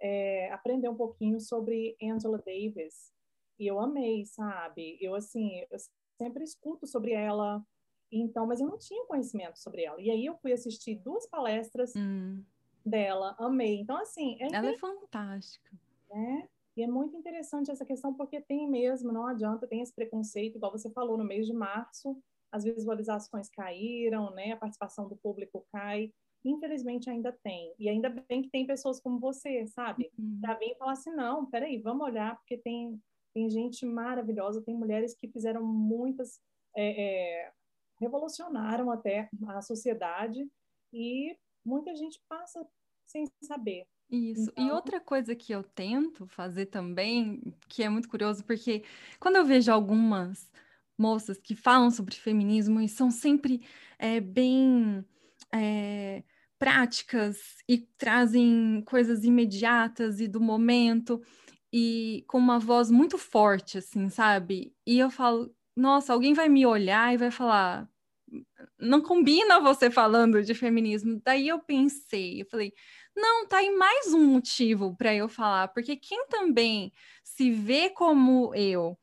é, 0.00 0.52
aprender 0.52 0.88
um 0.88 0.96
pouquinho 0.96 1.40
sobre 1.40 1.96
Angela 2.02 2.38
Davis. 2.38 3.12
E 3.58 3.66
eu 3.66 3.80
amei 3.80 4.24
sabe? 4.26 4.98
Eu 5.00 5.14
assim 5.14 5.64
eu 5.70 5.78
sempre 6.18 6.44
escuto 6.44 6.86
sobre 6.86 7.12
ela 7.12 7.64
então 8.12 8.46
mas 8.46 8.60
eu 8.60 8.68
não 8.68 8.78
tinha 8.78 9.04
conhecimento 9.06 9.58
sobre 9.58 9.84
ela. 9.84 10.00
E 10.00 10.10
aí 10.10 10.24
eu 10.24 10.36
fui 10.36 10.52
assistir 10.52 10.96
duas 10.96 11.26
palestras 11.26 11.94
hum. 11.96 12.42
dela 12.84 13.34
amei. 13.38 13.80
Então 13.80 13.96
assim 13.96 14.36
é 14.40 14.54
ela 14.54 14.70
é 14.70 14.78
fantástica. 14.78 15.70
Né 16.10 16.48
e 16.76 16.82
é 16.82 16.86
muito 16.86 17.16
interessante 17.16 17.70
essa 17.70 17.86
questão, 17.86 18.12
porque 18.12 18.40
tem 18.40 18.68
mesmo, 18.68 19.10
não 19.10 19.26
adianta, 19.26 19.66
tem 19.66 19.80
esse 19.80 19.94
preconceito, 19.94 20.56
igual 20.56 20.70
você 20.70 20.90
falou, 20.90 21.16
no 21.16 21.24
mês 21.24 21.46
de 21.46 21.54
março, 21.54 22.20
as 22.52 22.64
visualizações 22.64 23.48
caíram, 23.48 24.30
né? 24.32 24.52
A 24.52 24.56
participação 24.56 25.08
do 25.08 25.16
público 25.16 25.66
cai. 25.72 26.12
Infelizmente 26.44 27.08
ainda 27.08 27.32
tem. 27.42 27.74
E 27.78 27.88
ainda 27.88 28.08
bem 28.08 28.42
que 28.42 28.50
tem 28.50 28.66
pessoas 28.66 29.00
como 29.00 29.18
você, 29.18 29.66
sabe? 29.66 30.10
Uhum. 30.18 30.38
Para 30.40 30.54
vir 30.54 30.72
e 30.72 30.76
falar 30.76 30.92
assim, 30.92 31.10
não, 31.10 31.46
peraí, 31.46 31.78
vamos 31.78 32.06
olhar, 32.06 32.36
porque 32.36 32.58
tem, 32.58 33.00
tem 33.34 33.48
gente 33.48 33.84
maravilhosa, 33.86 34.62
tem 34.62 34.74
mulheres 34.74 35.14
que 35.14 35.28
fizeram 35.28 35.64
muitas, 35.64 36.40
é, 36.76 37.04
é, 37.44 37.52
revolucionaram 37.98 38.90
até 38.90 39.28
a 39.48 39.62
sociedade 39.62 40.46
e 40.92 41.36
muita 41.64 41.94
gente 41.96 42.20
passa 42.28 42.66
sem 43.06 43.24
saber. 43.42 43.86
Isso. 44.10 44.50
Então... 44.52 44.66
E 44.66 44.70
outra 44.70 45.00
coisa 45.00 45.34
que 45.34 45.52
eu 45.52 45.62
tento 45.62 46.26
fazer 46.26 46.66
também, 46.66 47.40
que 47.68 47.82
é 47.82 47.88
muito 47.88 48.08
curioso, 48.08 48.44
porque 48.44 48.84
quando 49.18 49.36
eu 49.36 49.44
vejo 49.44 49.70
algumas 49.72 50.50
moças 50.98 51.38
que 51.38 51.54
falam 51.54 51.90
sobre 51.90 52.14
feminismo 52.14 52.80
e 52.80 52.88
são 52.88 53.10
sempre 53.10 53.66
é, 53.98 54.20
bem 54.20 55.04
é, 55.52 56.22
práticas 56.58 57.56
e 57.68 57.78
trazem 57.98 58.82
coisas 58.86 59.24
imediatas 59.24 60.20
e 60.20 60.28
do 60.28 60.40
momento 60.40 61.20
e 61.72 62.24
com 62.28 62.38
uma 62.38 62.58
voz 62.58 62.90
muito 62.90 63.18
forte, 63.18 63.78
assim, 63.78 64.08
sabe? 64.08 64.74
E 64.86 64.98
eu 64.98 65.10
falo, 65.10 65.54
nossa, 65.76 66.12
alguém 66.12 66.32
vai 66.32 66.48
me 66.48 66.64
olhar 66.64 67.12
e 67.12 67.18
vai 67.18 67.30
falar, 67.30 67.88
não 68.78 69.02
combina 69.02 69.60
você 69.60 69.90
falando 69.90 70.42
de 70.42 70.54
feminismo. 70.54 71.20
Daí 71.24 71.48
eu 71.48 71.58
pensei, 71.60 72.42
eu 72.42 72.46
falei, 72.46 72.72
não, 73.16 73.46
tá 73.46 73.58
aí 73.58 73.70
mais 73.74 74.12
um 74.12 74.24
motivo 74.24 74.94
para 74.96 75.14
eu 75.14 75.28
falar, 75.28 75.68
porque 75.68 75.96
quem 75.96 76.26
também 76.28 76.92
se 77.24 77.50
vê 77.50 77.90
como 77.90 78.54
eu 78.54 78.98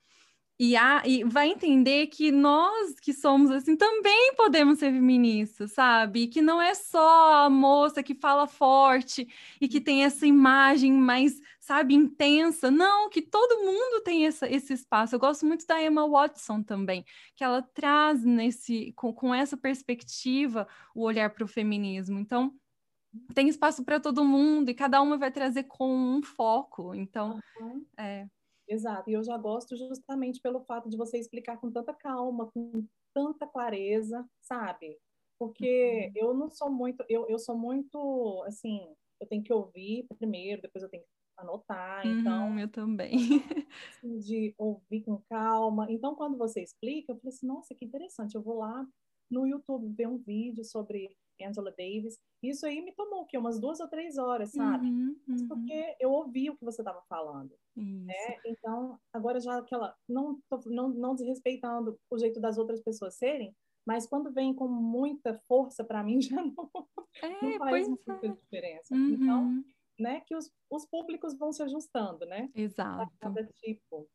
e, 0.59 0.75
a, 0.77 1.01
e 1.05 1.23
vai 1.23 1.49
entender 1.49 2.07
que 2.07 2.31
nós 2.31 2.99
que 2.99 3.11
somos 3.11 3.49
assim 3.51 3.75
também 3.75 4.33
podemos 4.35 4.79
ser 4.79 4.91
feministas, 4.93 5.71
sabe? 5.73 6.27
Que 6.27 6.41
não 6.41 6.61
é 6.61 6.75
só 6.75 7.45
a 7.45 7.49
moça 7.49 8.03
que 8.03 8.13
fala 8.15 8.47
forte 8.47 9.27
e 9.59 9.67
que 9.67 9.81
tem 9.81 10.05
essa 10.05 10.27
imagem 10.27 10.93
mais, 10.93 11.39
sabe, 11.59 11.95
intensa. 11.95 12.69
Não, 12.69 13.09
que 13.09 13.21
todo 13.21 13.65
mundo 13.65 14.03
tem 14.03 14.27
essa, 14.27 14.47
esse 14.49 14.73
espaço. 14.73 15.15
Eu 15.15 15.19
gosto 15.19 15.45
muito 15.45 15.65
da 15.65 15.81
Emma 15.83 16.07
Watson 16.07 16.61
também, 16.61 17.03
que 17.35 17.43
ela 17.43 17.61
traz 17.61 18.23
nesse 18.23 18.93
com, 18.95 19.11
com 19.11 19.33
essa 19.33 19.57
perspectiva 19.57 20.67
o 20.95 21.03
olhar 21.03 21.29
para 21.31 21.43
o 21.43 21.47
feminismo. 21.47 22.19
Então, 22.19 22.53
tem 23.33 23.47
espaço 23.47 23.83
para 23.83 23.99
todo 23.99 24.25
mundo 24.25 24.69
e 24.69 24.73
cada 24.73 25.01
uma 25.01 25.17
vai 25.17 25.31
trazer 25.31 25.63
com 25.63 25.87
um 25.87 26.21
foco. 26.21 26.93
Então, 26.95 27.39
uhum. 27.59 27.85
é. 27.97 28.27
Exato. 28.67 29.09
E 29.09 29.13
eu 29.13 29.23
já 29.23 29.37
gosto 29.37 29.75
justamente 29.75 30.39
pelo 30.41 30.61
fato 30.61 30.89
de 30.89 30.97
você 30.97 31.17
explicar 31.17 31.57
com 31.57 31.71
tanta 31.71 31.93
calma, 31.93 32.49
com 32.53 32.85
tanta 33.13 33.45
clareza, 33.45 34.25
sabe? 34.41 34.97
Porque 35.37 36.11
uhum. 36.15 36.27
eu 36.27 36.33
não 36.33 36.49
sou 36.49 36.71
muito, 36.71 37.03
eu, 37.09 37.27
eu 37.27 37.37
sou 37.37 37.57
muito, 37.57 38.43
assim, 38.47 38.79
eu 39.19 39.27
tenho 39.27 39.43
que 39.43 39.53
ouvir 39.53 40.05
primeiro, 40.17 40.61
depois 40.61 40.83
eu 40.83 40.89
tenho 40.89 41.03
que 41.03 41.09
anotar, 41.37 42.05
então... 42.05 42.51
Uhum, 42.51 42.59
eu 42.59 42.69
também. 42.69 43.15
Assim, 43.97 44.17
de 44.19 44.53
ouvir 44.57 45.01
com 45.01 45.21
calma. 45.29 45.87
Então, 45.89 46.15
quando 46.15 46.37
você 46.37 46.61
explica, 46.61 47.11
eu 47.11 47.17
falei 47.17 47.33
assim, 47.35 47.47
nossa, 47.47 47.75
que 47.75 47.85
interessante, 47.85 48.35
eu 48.35 48.41
vou 48.41 48.57
lá 48.59 48.87
no 49.29 49.47
YouTube 49.47 49.93
ver 49.93 50.07
um 50.07 50.17
vídeo 50.17 50.63
sobre 50.63 51.15
Angela 51.45 51.71
Davis. 51.71 52.17
Isso 52.41 52.65
aí 52.65 52.81
me 52.81 52.93
tomou 52.93 53.21
o 53.21 53.25
quê? 53.25 53.37
Umas 53.37 53.59
duas 53.59 53.79
ou 53.79 53.87
três 53.87 54.17
horas, 54.17 54.51
sabe? 54.51 54.87
Uhum, 54.87 55.15
uhum. 55.27 55.47
Porque 55.47 55.95
eu 55.99 56.11
ouvi 56.11 56.49
o 56.49 56.57
que 56.57 56.65
você 56.65 56.81
estava 56.81 57.01
falando. 57.09 57.55
Né? 57.75 58.39
Então, 58.45 58.99
agora 59.11 59.39
já 59.39 59.57
aquela. 59.57 59.95
Não, 60.07 60.39
não, 60.65 60.89
não 60.89 61.15
desrespeitando 61.15 61.97
o 62.09 62.17
jeito 62.17 62.39
das 62.39 62.57
outras 62.57 62.81
pessoas 62.81 63.15
serem, 63.15 63.55
mas 63.85 64.07
quando 64.07 64.31
vem 64.31 64.53
com 64.53 64.67
muita 64.67 65.39
força 65.47 65.83
para 65.83 66.03
mim, 66.03 66.19
já 66.21 66.43
não, 66.43 66.69
é, 67.21 67.41
não 67.41 67.57
faz 67.57 67.87
muita 67.87 68.25
é. 68.25 68.29
diferença. 68.29 68.93
Uhum. 68.93 69.09
Então, 69.09 69.63
né, 69.99 70.21
que 70.21 70.35
os, 70.35 70.51
os 70.69 70.85
públicos 70.85 71.37
vão 71.37 71.51
se 71.51 71.63
ajustando, 71.63 72.25
né? 72.25 72.49
Exato. 72.55 73.11
cada 73.19 73.45
tipo. 73.45 74.07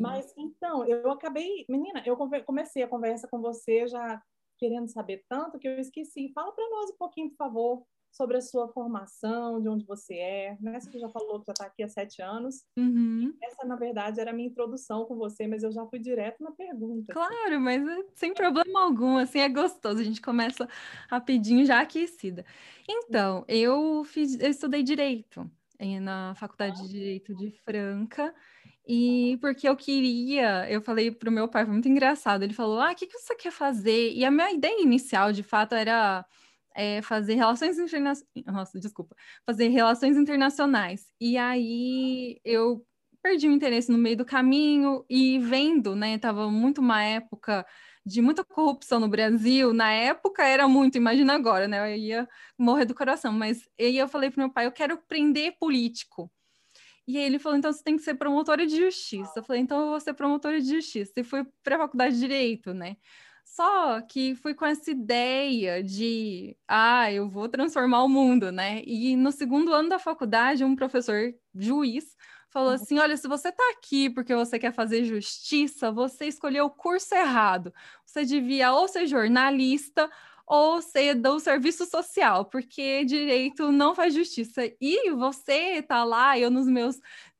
Mas 0.00 0.32
então, 0.38 0.86
eu 0.86 1.10
acabei, 1.10 1.66
menina, 1.68 2.02
eu 2.06 2.16
comecei 2.46 2.82
a 2.82 2.88
conversa 2.88 3.28
com 3.28 3.40
você 3.40 3.86
já 3.86 4.22
querendo 4.64 4.88
saber 4.88 5.22
tanto 5.28 5.58
que 5.58 5.68
eu 5.68 5.78
esqueci. 5.78 6.32
Fala 6.34 6.50
para 6.52 6.68
nós 6.70 6.90
um 6.90 6.96
pouquinho, 6.96 7.28
por 7.28 7.36
favor, 7.36 7.86
sobre 8.10 8.38
a 8.38 8.40
sua 8.40 8.66
formação, 8.68 9.60
de 9.60 9.68
onde 9.68 9.84
você 9.84 10.14
é. 10.14 10.56
Né? 10.58 10.80
Você 10.80 10.98
já 10.98 11.08
falou 11.10 11.40
que 11.40 11.46
já 11.46 11.52
está 11.52 11.66
aqui 11.66 11.82
há 11.82 11.88
sete 11.88 12.22
anos. 12.22 12.64
Uhum. 12.78 13.36
Essa, 13.42 13.66
na 13.66 13.76
verdade, 13.76 14.20
era 14.20 14.30
a 14.30 14.34
minha 14.34 14.48
introdução 14.48 15.04
com 15.04 15.16
você, 15.16 15.46
mas 15.46 15.62
eu 15.62 15.70
já 15.70 15.84
fui 15.86 15.98
direto 15.98 16.42
na 16.42 16.50
pergunta. 16.52 17.12
Claro, 17.12 17.60
mas 17.60 17.86
é 17.86 18.04
sem 18.14 18.32
problema 18.32 18.84
algum, 18.84 19.18
assim, 19.18 19.40
é 19.40 19.48
gostoso. 19.50 20.00
A 20.00 20.04
gente 20.04 20.22
começa 20.22 20.66
rapidinho, 21.10 21.66
já 21.66 21.80
aquecida. 21.80 22.46
Então, 22.88 23.44
eu, 23.46 24.02
fiz, 24.04 24.40
eu 24.40 24.48
estudei 24.48 24.82
Direito 24.82 25.50
na 26.00 26.34
Faculdade 26.36 26.80
de 26.82 26.88
Direito 26.88 27.34
de 27.34 27.50
Franca, 27.50 28.34
E 28.86 29.38
porque 29.40 29.68
eu 29.68 29.76
queria, 29.76 30.70
eu 30.70 30.80
falei 30.82 31.10
para 31.10 31.30
o 31.30 31.32
meu 31.32 31.48
pai, 31.48 31.64
foi 31.64 31.72
muito 31.72 31.88
engraçado. 31.88 32.42
Ele 32.42 32.52
falou: 32.54 32.80
Ah, 32.80 32.92
o 32.92 32.94
que, 32.94 33.06
que 33.06 33.18
você 33.18 33.34
quer 33.34 33.50
fazer? 33.52 34.12
E 34.12 34.24
a 34.24 34.30
minha 34.30 34.52
ideia 34.52 34.82
inicial, 34.82 35.32
de 35.32 35.42
fato, 35.42 35.74
era 35.74 36.24
é, 36.74 37.00
fazer 37.02 37.34
relações 37.34 37.78
internacionais. 37.78 38.26
Nossa, 38.46 38.78
desculpa. 38.78 39.16
Fazer 39.46 39.68
relações 39.68 40.16
internacionais. 40.16 41.06
E 41.20 41.36
aí 41.38 42.40
eu 42.44 42.84
perdi 43.22 43.48
o 43.48 43.52
interesse 43.52 43.90
no 43.90 43.96
meio 43.98 44.16
do 44.18 44.24
caminho 44.24 45.04
e 45.08 45.38
vendo, 45.38 45.96
né? 45.96 46.18
Tava 46.18 46.50
muito 46.50 46.80
uma 46.82 47.02
época 47.02 47.66
de 48.04 48.20
muita 48.20 48.44
corrupção 48.44 49.00
no 49.00 49.08
Brasil. 49.08 49.72
Na 49.72 49.90
época 49.92 50.44
era 50.44 50.68
muito, 50.68 50.96
imagina 50.98 51.34
agora, 51.34 51.66
né? 51.66 51.92
Eu 51.92 51.96
ia 51.96 52.28
morrer 52.58 52.84
do 52.84 52.94
coração. 52.94 53.32
Mas 53.32 53.66
aí 53.80 53.96
eu 53.98 54.08
falei 54.08 54.30
para 54.30 54.42
meu 54.44 54.52
pai: 54.52 54.66
eu 54.66 54.72
quero 54.72 54.98
prender 55.08 55.56
político. 55.58 56.30
E 57.06 57.18
aí 57.18 57.24
ele 57.24 57.38
falou, 57.38 57.58
então 57.58 57.72
você 57.72 57.82
tem 57.82 57.96
que 57.96 58.02
ser 58.02 58.14
promotora 58.14 58.66
de 58.66 58.76
justiça. 58.76 59.32
Eu 59.36 59.44
falei, 59.44 59.62
então 59.62 59.80
eu 59.80 59.88
vou 59.90 60.00
ser 60.00 60.14
promotora 60.14 60.60
de 60.60 60.68
justiça. 60.68 61.12
E 61.16 61.24
fui 61.24 61.44
para 61.62 61.76
a 61.76 61.78
faculdade 61.80 62.14
de 62.14 62.20
Direito, 62.20 62.72
né? 62.72 62.96
Só 63.44 64.00
que 64.00 64.34
fui 64.34 64.54
com 64.54 64.64
essa 64.64 64.90
ideia 64.90 65.82
de, 65.82 66.56
ah, 66.66 67.12
eu 67.12 67.28
vou 67.28 67.48
transformar 67.48 68.02
o 68.02 68.08
mundo, 68.08 68.50
né? 68.50 68.82
E 68.84 69.14
no 69.16 69.30
segundo 69.30 69.72
ano 69.72 69.88
da 69.88 69.98
faculdade, 69.98 70.64
um 70.64 70.74
professor 70.74 71.34
juiz 71.54 72.16
falou 72.54 72.70
uhum. 72.70 72.74
assim: 72.74 72.98
olha, 72.98 73.16
se 73.16 73.28
você 73.28 73.48
está 73.48 73.62
aqui 73.72 74.08
porque 74.08 74.34
você 74.34 74.58
quer 74.58 74.72
fazer 74.72 75.04
justiça, 75.04 75.92
você 75.92 76.26
escolheu 76.26 76.66
o 76.66 76.70
curso 76.70 77.14
errado. 77.14 77.74
Você 78.06 78.24
devia 78.24 78.72
ou 78.72 78.88
ser 78.88 79.06
jornalista 79.06 80.10
ou 80.46 80.82
ser 80.82 81.14
do 81.14 81.38
serviço 81.40 81.86
social, 81.86 82.44
porque 82.44 83.04
direito 83.04 83.72
não 83.72 83.94
faz 83.94 84.14
justiça. 84.14 84.62
E 84.80 85.10
você 85.12 85.82
tá 85.82 86.04
lá, 86.04 86.38
eu 86.38 86.50
nos 86.50 86.66
meus 86.66 86.98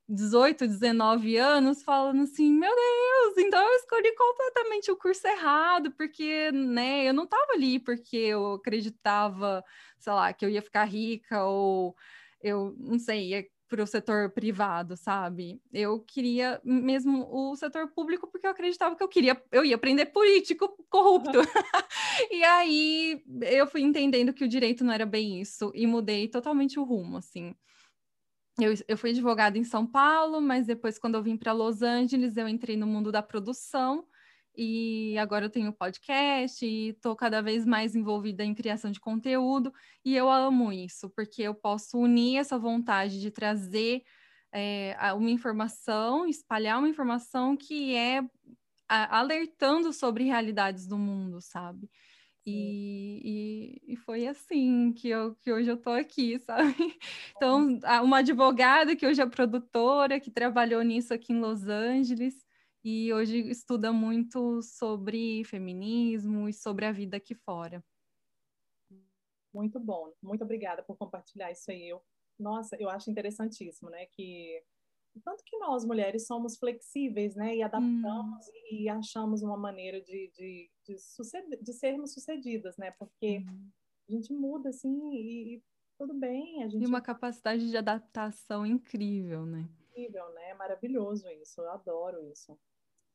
18, 0.08 0.66
19 0.66 1.36
anos, 1.36 1.82
falando 1.82 2.22
assim, 2.22 2.50
meu 2.52 2.74
Deus, 2.74 3.38
então 3.38 3.66
eu 3.66 3.76
escolhi 3.76 4.14
completamente 4.14 4.90
o 4.90 4.96
curso 4.96 5.26
errado, 5.26 5.92
porque, 5.92 6.52
né, 6.52 7.08
eu 7.08 7.14
não 7.14 7.24
estava 7.24 7.52
ali 7.54 7.78
porque 7.78 8.16
eu 8.16 8.54
acreditava, 8.54 9.64
sei 9.98 10.12
lá, 10.12 10.32
que 10.32 10.44
eu 10.44 10.50
ia 10.50 10.62
ficar 10.62 10.84
rica 10.84 11.44
ou 11.44 11.96
eu, 12.42 12.74
não 12.78 12.98
sei, 12.98 13.30
ia 13.30 13.46
para 13.68 13.82
o 13.82 13.86
setor 13.86 14.30
privado, 14.30 14.96
sabe? 14.96 15.60
Eu 15.72 16.00
queria 16.00 16.60
mesmo 16.64 17.26
o 17.30 17.56
setor 17.56 17.88
público 17.88 18.26
porque 18.26 18.46
eu 18.46 18.50
acreditava 18.50 18.94
que 18.94 19.02
eu 19.02 19.08
queria, 19.08 19.42
eu 19.50 19.64
ia 19.64 19.76
aprender 19.76 20.06
político 20.06 20.68
corrupto. 20.88 21.38
e 22.30 22.44
aí 22.44 23.22
eu 23.42 23.66
fui 23.66 23.82
entendendo 23.82 24.32
que 24.32 24.44
o 24.44 24.48
direito 24.48 24.84
não 24.84 24.92
era 24.92 25.06
bem 25.06 25.40
isso 25.40 25.72
e 25.74 25.86
mudei 25.86 26.28
totalmente 26.28 26.78
o 26.78 26.84
rumo, 26.84 27.16
assim. 27.16 27.54
Eu, 28.60 28.72
eu 28.86 28.96
fui 28.96 29.10
advogada 29.10 29.58
em 29.58 29.64
São 29.64 29.84
Paulo, 29.84 30.40
mas 30.40 30.66
depois, 30.66 30.98
quando 30.98 31.16
eu 31.16 31.22
vim 31.22 31.36
para 31.36 31.52
Los 31.52 31.82
Angeles, 31.82 32.36
eu 32.36 32.48
entrei 32.48 32.76
no 32.76 32.86
mundo 32.86 33.10
da 33.10 33.20
produção 33.20 34.06
e 34.56 35.16
agora 35.18 35.46
eu 35.46 35.50
tenho 35.50 35.72
podcast 35.72 36.64
e 36.64 36.90
estou 36.90 37.16
cada 37.16 37.42
vez 37.42 37.66
mais 37.66 37.94
envolvida 37.96 38.44
em 38.44 38.54
criação 38.54 38.90
de 38.90 39.00
conteúdo 39.00 39.72
e 40.04 40.14
eu 40.14 40.30
amo 40.30 40.72
isso, 40.72 41.10
porque 41.10 41.42
eu 41.42 41.54
posso 41.54 41.98
unir 41.98 42.38
essa 42.38 42.58
vontade 42.58 43.20
de 43.20 43.30
trazer 43.30 44.02
é, 44.52 44.96
uma 45.14 45.30
informação, 45.30 46.26
espalhar 46.26 46.78
uma 46.78 46.88
informação 46.88 47.56
que 47.56 47.96
é 47.96 48.22
a, 48.88 49.18
alertando 49.18 49.92
sobre 49.92 50.24
realidades 50.24 50.86
do 50.86 50.96
mundo, 50.96 51.40
sabe? 51.40 51.90
E, 52.46 53.80
e, 53.86 53.94
e, 53.94 53.96
foi 53.96 54.26
assim 54.26 54.92
que, 54.92 55.08
eu, 55.08 55.34
que 55.36 55.50
hoje 55.50 55.70
eu 55.70 55.76
estou 55.76 55.94
aqui, 55.94 56.38
sabe? 56.44 56.98
Então, 57.36 57.80
uma 58.02 58.18
advogada 58.18 58.94
que 58.94 59.06
hoje 59.06 59.22
é 59.22 59.26
produtora, 59.26 60.20
que 60.20 60.30
trabalhou 60.30 60.82
nisso 60.82 61.14
aqui 61.14 61.32
em 61.32 61.40
Los 61.40 61.66
Angeles, 61.66 62.43
e 62.84 63.10
hoje 63.14 63.38
estuda 63.48 63.90
muito 63.92 64.60
sobre 64.60 65.42
feminismo 65.44 66.48
e 66.48 66.52
sobre 66.52 66.84
a 66.84 66.92
vida 66.92 67.16
aqui 67.16 67.34
fora. 67.34 67.82
Muito 69.52 69.80
bom, 69.80 70.12
muito 70.22 70.44
obrigada 70.44 70.82
por 70.82 70.96
compartilhar 70.96 71.50
isso 71.50 71.70
aí. 71.70 71.88
Eu, 71.88 72.02
nossa, 72.38 72.76
eu 72.76 72.90
acho 72.90 73.10
interessantíssimo, 73.10 73.88
né? 73.88 74.04
Que 74.06 74.62
tanto 75.24 75.44
que 75.44 75.56
nós 75.58 75.84
mulheres 75.84 76.26
somos 76.26 76.58
flexíveis, 76.58 77.34
né? 77.36 77.56
E 77.56 77.62
adaptamos 77.62 78.46
hum. 78.46 78.52
e 78.70 78.88
achamos 78.88 79.42
uma 79.42 79.56
maneira 79.56 80.00
de, 80.00 80.30
de, 80.36 80.70
de, 80.84 80.98
suceder, 80.98 81.62
de 81.62 81.72
sermos 81.72 82.12
sucedidas, 82.12 82.76
né? 82.76 82.90
Porque 82.98 83.38
hum. 83.48 83.70
a 84.08 84.12
gente 84.12 84.32
muda 84.32 84.70
assim 84.70 85.14
e, 85.14 85.54
e 85.54 85.62
tudo 85.96 86.12
bem. 86.12 86.64
A 86.64 86.68
gente... 86.68 86.82
E 86.82 86.86
uma 86.86 87.00
capacidade 87.00 87.70
de 87.70 87.76
adaptação 87.76 88.66
incrível, 88.66 89.46
né? 89.46 89.68
Incrível, 89.88 90.28
né? 90.34 90.52
Maravilhoso 90.54 91.28
isso. 91.30 91.60
Eu 91.60 91.70
adoro 91.70 92.20
isso. 92.30 92.58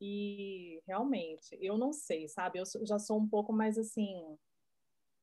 E 0.01 0.81
realmente, 0.87 1.57
eu 1.59 1.77
não 1.77 1.91
sei, 1.91 2.27
sabe? 2.27 2.59
Eu 2.59 2.63
já 2.85 2.97
sou 2.97 3.17
um 3.17 3.27
pouco 3.27 3.51
mais 3.51 3.77
assim, 3.77 4.37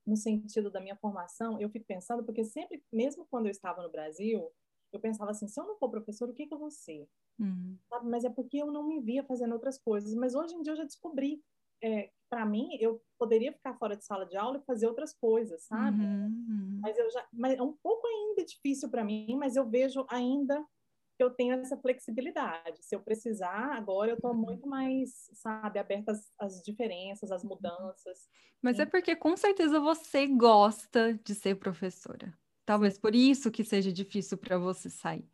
no 0.07 0.17
sentido 0.17 0.71
da 0.71 0.81
minha 0.81 0.97
formação, 0.97 1.61
eu 1.61 1.69
fico 1.71 1.87
pensando, 1.87 2.25
porque 2.25 2.45
sempre, 2.45 2.83
mesmo 2.93 3.27
quando 3.31 3.47
eu 3.47 3.51
estava 3.51 3.83
no 3.83 3.91
Brasil, 3.91 4.53
eu 4.93 5.01
pensava 5.01 5.31
assim: 5.31 5.49
se 5.49 5.61
eu 5.61 5.67
não 5.67 5.77
for 5.77 5.91
professor, 5.91 6.29
o 6.29 6.35
que, 6.35 6.47
que 6.47 6.55
eu 6.55 6.59
vou 6.59 6.71
ser? 6.71 7.09
Uhum. 7.39 7.79
Sabe? 7.89 8.09
Mas 8.09 8.25
é 8.25 8.31
porque 8.31 8.59
eu 8.59 8.71
não 8.71 8.87
me 8.87 9.01
via 9.01 9.25
fazendo 9.25 9.53
outras 9.53 9.79
coisas. 9.79 10.15
Mas 10.15 10.35
hoje 10.35 10.55
em 10.55 10.63
dia 10.63 10.73
eu 10.73 10.77
já 10.77 10.85
descobri. 10.85 11.43
É, 11.83 12.11
para 12.31 12.47
mim, 12.47 12.71
eu 12.81 13.03
poderia 13.19 13.53
ficar 13.53 13.75
fora 13.75 13.95
de 13.95 14.05
sala 14.05 14.25
de 14.25 14.35
aula 14.37 14.57
e 14.57 14.65
fazer 14.65 14.87
outras 14.87 15.13
coisas, 15.13 15.63
sabe? 15.65 16.05
Uhum, 16.05 16.25
uhum. 16.49 16.79
Mas 16.81 16.97
eu 16.97 17.11
já, 17.11 17.29
mas 17.33 17.59
é 17.59 17.63
um 17.63 17.75
pouco 17.75 18.07
ainda 18.07 18.45
difícil 18.45 18.89
para 18.91 19.05
mim, 19.05 19.37
mas 19.37 19.57
eu 19.57 19.69
vejo 19.69 20.07
ainda 20.09 20.65
eu 21.23 21.31
tenho 21.31 21.55
essa 21.55 21.77
flexibilidade. 21.77 22.85
Se 22.85 22.95
eu 22.95 23.01
precisar, 23.01 23.77
agora 23.77 24.11
eu 24.11 24.17
estou 24.17 24.33
uhum. 24.33 24.37
muito 24.37 24.69
mais, 24.69 25.29
sabe, 25.33 25.79
aberta 25.79 26.13
às, 26.13 26.33
às 26.39 26.63
diferenças, 26.63 27.31
às 27.31 27.43
mudanças. 27.43 28.29
Mas 28.63 28.79
é 28.79 28.87
porque 28.87 29.15
com 29.17 29.37
certeza 29.37 29.81
você 29.81 30.27
gosta 30.27 31.15
de 31.15 31.35
ser 31.35 31.57
professora. 31.57 32.33
Talvez 32.65 32.99
por 32.99 33.15
isso 33.15 33.51
que 33.51 33.65
seja 33.65 33.93
difícil 33.93 34.37
para 34.37 34.59
você 34.59 34.91
sair. 34.91 35.29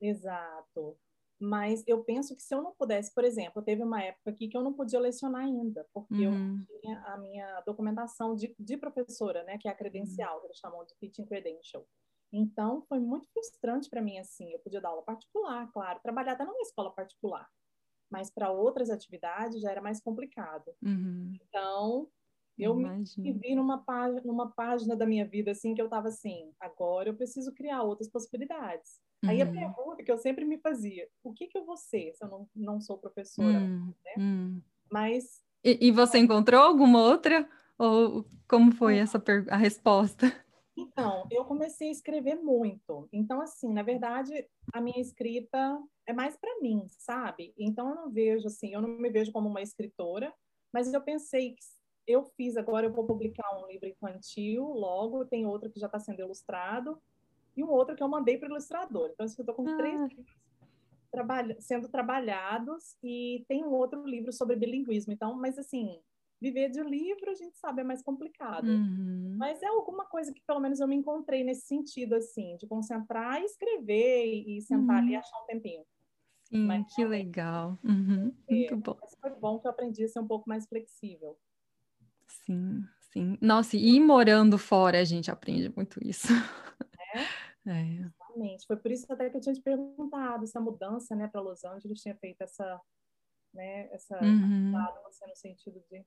Exato. 0.00 0.96
Mas 1.38 1.82
eu 1.86 2.02
penso 2.02 2.34
que 2.34 2.42
se 2.42 2.54
eu 2.54 2.62
não 2.62 2.72
pudesse, 2.74 3.12
por 3.12 3.24
exemplo, 3.24 3.62
teve 3.62 3.82
uma 3.82 4.02
época 4.02 4.30
aqui 4.30 4.48
que 4.48 4.56
eu 4.56 4.62
não 4.62 4.72
podia 4.72 4.98
lecionar 4.98 5.42
ainda, 5.42 5.86
porque 5.92 6.26
uhum. 6.26 6.64
eu 6.70 6.80
tinha 6.80 6.98
a 7.00 7.18
minha 7.18 7.60
documentação 7.60 8.34
de, 8.34 8.54
de 8.58 8.76
professora, 8.76 9.42
né, 9.44 9.58
que 9.58 9.68
é 9.68 9.70
a 9.70 9.74
credencial, 9.74 10.34
uhum. 10.34 10.40
que 10.40 10.46
eles 10.46 10.58
chamam 10.58 10.84
de 10.84 10.94
teaching 10.96 11.26
credential. 11.26 11.86
Então, 12.32 12.82
foi 12.88 12.98
muito 12.98 13.26
frustrante 13.32 13.88
para 13.88 14.02
mim, 14.02 14.18
assim. 14.18 14.52
Eu 14.52 14.58
podia 14.58 14.80
dar 14.80 14.90
aula 14.90 15.02
particular, 15.02 15.70
claro, 15.72 16.00
trabalhar 16.02 16.32
até 16.32 16.44
numa 16.44 16.60
escola 16.60 16.90
particular, 16.90 17.48
mas 18.10 18.30
para 18.30 18.50
outras 18.50 18.90
atividades 18.90 19.60
já 19.60 19.70
era 19.70 19.80
mais 19.80 20.00
complicado. 20.00 20.72
Uhum. 20.82 21.36
Então, 21.40 22.08
eu 22.58 22.78
Imagina. 22.78 23.22
me 23.24 23.32
vi 23.32 23.54
numa 23.54 23.78
página, 23.78 24.22
numa 24.24 24.50
página 24.50 24.96
da 24.96 25.06
minha 25.06 25.26
vida, 25.26 25.50
assim, 25.50 25.74
que 25.74 25.80
eu 25.80 25.86
estava 25.86 26.08
assim, 26.08 26.52
agora 26.58 27.08
eu 27.08 27.14
preciso 27.14 27.52
criar 27.52 27.82
outras 27.82 28.08
possibilidades. 28.08 28.98
Uhum. 29.22 29.30
Aí 29.30 29.42
a 29.42 29.46
uhum. 29.46 29.52
pergunta 29.52 30.02
que 30.02 30.10
eu 30.10 30.18
sempre 30.18 30.44
me 30.44 30.58
fazia, 30.58 31.08
o 31.22 31.32
que 31.32 31.46
que 31.46 31.58
eu 31.58 31.64
vou 31.64 31.76
ser 31.76 32.12
se 32.14 32.24
eu 32.24 32.28
não, 32.28 32.48
não 32.54 32.80
sou 32.80 32.98
professora? 32.98 33.58
Uhum. 33.58 33.94
Né? 34.04 34.14
Uhum. 34.16 34.62
Mas... 34.90 35.44
E, 35.62 35.88
e, 35.88 35.90
você 35.90 36.18
encontrou 36.18 36.62
alguma 36.62 37.02
outra? 37.02 37.48
Ou 37.78 38.24
como 38.48 38.72
foi 38.72 38.98
essa 38.98 39.22
a 39.50 39.56
resposta? 39.56 40.32
Então, 40.76 41.26
eu 41.30 41.44
comecei 41.44 41.88
a 41.88 41.92
escrever 41.92 42.34
muito. 42.36 43.08
Então, 43.12 43.40
assim, 43.40 43.72
na 43.72 43.82
verdade, 43.82 44.46
a 44.72 44.80
minha 44.80 45.00
escrita 45.00 45.82
é 46.06 46.12
mais 46.12 46.36
para 46.36 46.60
mim, 46.60 46.86
sabe? 46.88 47.54
Então, 47.58 47.88
eu 47.88 47.94
não 47.94 48.10
vejo 48.10 48.46
assim, 48.46 48.74
eu 48.74 48.82
não 48.82 48.88
me 48.88 49.08
vejo 49.08 49.32
como 49.32 49.48
uma 49.48 49.62
escritora, 49.62 50.32
mas 50.72 50.92
eu 50.92 51.00
pensei 51.00 51.54
que 51.54 51.64
eu 52.06 52.24
fiz 52.36 52.56
agora, 52.56 52.86
eu 52.86 52.92
vou 52.92 53.06
publicar 53.06 53.58
um 53.58 53.66
livro 53.66 53.88
infantil 53.88 54.64
logo, 54.64 55.24
tem 55.24 55.46
outro 55.46 55.70
que 55.70 55.80
já 55.80 55.86
está 55.86 55.98
sendo 55.98 56.20
ilustrado 56.20 57.00
e 57.56 57.64
um 57.64 57.70
outro 57.70 57.96
que 57.96 58.02
eu 58.02 58.08
mandei 58.08 58.36
para 58.36 58.48
o 58.48 58.52
ilustrador. 58.52 59.10
Então, 59.12 59.24
assim, 59.24 59.36
eu 59.38 59.42
estou 59.42 59.54
com 59.54 59.68
ah. 59.68 59.76
três 59.76 60.00
livros 60.08 60.46
trabalha 61.16 61.56
sendo 61.60 61.88
trabalhados 61.88 62.96
e 63.02 63.44
tem 63.48 63.64
um 63.64 63.72
outro 63.72 64.06
livro 64.06 64.32
sobre 64.32 64.54
bilinguismo. 64.54 65.12
Então, 65.12 65.34
mas 65.34 65.58
assim, 65.58 65.98
viver 66.40 66.70
de 66.70 66.82
livro 66.82 67.30
a 67.30 67.34
gente 67.34 67.56
sabe 67.56 67.80
é 67.80 67.84
mais 67.84 68.02
complicado. 68.02 68.68
Uhum. 68.68 69.36
Mas 69.38 69.62
é 69.62 69.66
alguma 69.66 70.04
coisa 70.04 70.32
que 70.32 70.42
pelo 70.46 70.60
menos 70.60 70.80
eu 70.80 70.88
me 70.88 70.96
encontrei 70.96 71.42
nesse 71.42 71.66
sentido, 71.66 72.14
assim, 72.14 72.56
de 72.56 72.66
concentrar 72.66 73.40
e 73.40 73.44
escrever 73.44 74.44
e 74.46 74.60
sentar 74.62 74.96
uhum. 74.96 75.02
ali 75.02 75.12
e 75.12 75.16
achar 75.16 75.42
um 75.42 75.46
tempinho. 75.46 75.84
Sim, 76.44 76.64
mas, 76.64 76.94
que 76.94 77.04
legal. 77.04 77.78
Uhum. 77.82 78.32
É, 78.48 78.54
Muito 78.54 78.76
bom. 78.76 78.96
Mas 79.00 79.16
foi 79.20 79.30
bom 79.30 79.58
que 79.58 79.66
eu 79.66 79.70
aprendi 79.70 80.04
a 80.04 80.08
ser 80.08 80.20
um 80.20 80.26
pouco 80.26 80.48
mais 80.48 80.66
flexível. 80.66 81.36
Sim, 82.28 82.84
sim. 83.12 83.36
Nossa, 83.40 83.76
e 83.76 83.98
morando 83.98 84.56
fora 84.56 85.00
a 85.00 85.04
gente 85.04 85.30
aprende 85.30 85.72
muito 85.74 85.98
isso. 86.06 86.28
É? 87.14 87.18
é. 87.66 88.16
Exatamente. 88.36 88.66
Foi 88.66 88.76
por 88.76 88.90
isso 88.90 89.12
até 89.12 89.28
que 89.28 89.36
eu 89.36 89.40
tinha 89.40 89.54
te 89.54 89.60
perguntado 89.60 90.46
se 90.46 90.56
a 90.56 90.60
mudança 90.60 91.16
né, 91.16 91.26
para 91.26 91.40
Los 91.40 91.64
Angeles 91.64 92.00
tinha 92.00 92.14
feito 92.14 92.42
essa, 92.42 92.80
né, 93.52 93.88
essa 93.92 94.22
uhum. 94.22 94.72
no 94.72 95.34
sentido 95.34 95.80
de 95.90 96.04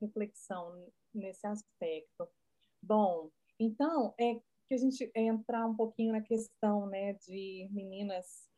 reflexão 0.00 0.86
nesse 1.14 1.46
aspecto. 1.46 2.28
Bom, 2.82 3.30
então, 3.58 4.14
é 4.18 4.34
que 4.66 4.74
a 4.74 4.76
gente 4.76 5.10
entrar 5.14 5.66
um 5.66 5.74
pouquinho 5.74 6.12
na 6.12 6.20
questão 6.20 6.86
né, 6.86 7.14
de 7.14 7.68
meninas 7.72 8.48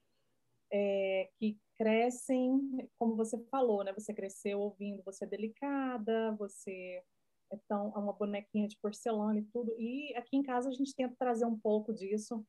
é, 0.72 1.30
que 1.38 1.58
crescem, 1.78 2.88
como 2.98 3.16
você 3.16 3.38
falou, 3.44 3.82
né? 3.82 3.92
Você 3.92 4.12
cresceu 4.12 4.60
ouvindo, 4.60 5.02
você 5.02 5.24
é 5.24 5.28
delicada, 5.28 6.32
você 6.32 7.02
é 7.50 7.56
tão 7.68 7.92
é 7.94 7.98
uma 7.98 8.12
bonequinha 8.12 8.68
de 8.68 8.76
porcelana 8.76 9.38
e 9.38 9.44
tudo. 9.44 9.74
E 9.78 10.14
aqui 10.16 10.36
em 10.36 10.42
casa 10.42 10.68
a 10.68 10.72
gente 10.72 10.94
tenta 10.94 11.14
trazer 11.18 11.46
um 11.46 11.58
pouco 11.58 11.92
disso 11.92 12.44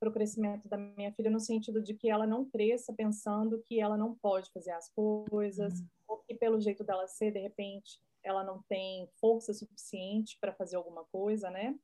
para 0.00 0.08
o 0.08 0.12
crescimento 0.12 0.68
da 0.68 0.76
minha 0.76 1.12
filha 1.12 1.30
no 1.30 1.38
sentido 1.38 1.80
de 1.80 1.94
que 1.94 2.10
ela 2.10 2.26
não 2.26 2.44
cresça 2.44 2.92
pensando 2.92 3.62
que 3.62 3.78
ela 3.78 3.96
não 3.96 4.16
pode 4.16 4.50
fazer 4.50 4.72
as 4.72 4.90
coisas 4.90 5.78
uhum. 5.78 5.86
ou 6.08 6.18
que 6.18 6.34
pelo 6.34 6.60
jeito 6.60 6.82
dela 6.82 7.06
ser 7.06 7.30
de 7.30 7.38
repente 7.38 8.00
ela 8.24 8.44
não 8.44 8.62
tem 8.68 9.08
força 9.20 9.52
suficiente 9.52 10.38
para 10.40 10.52
fazer 10.52 10.76
alguma 10.76 11.04
coisa, 11.04 11.50
né? 11.50 11.74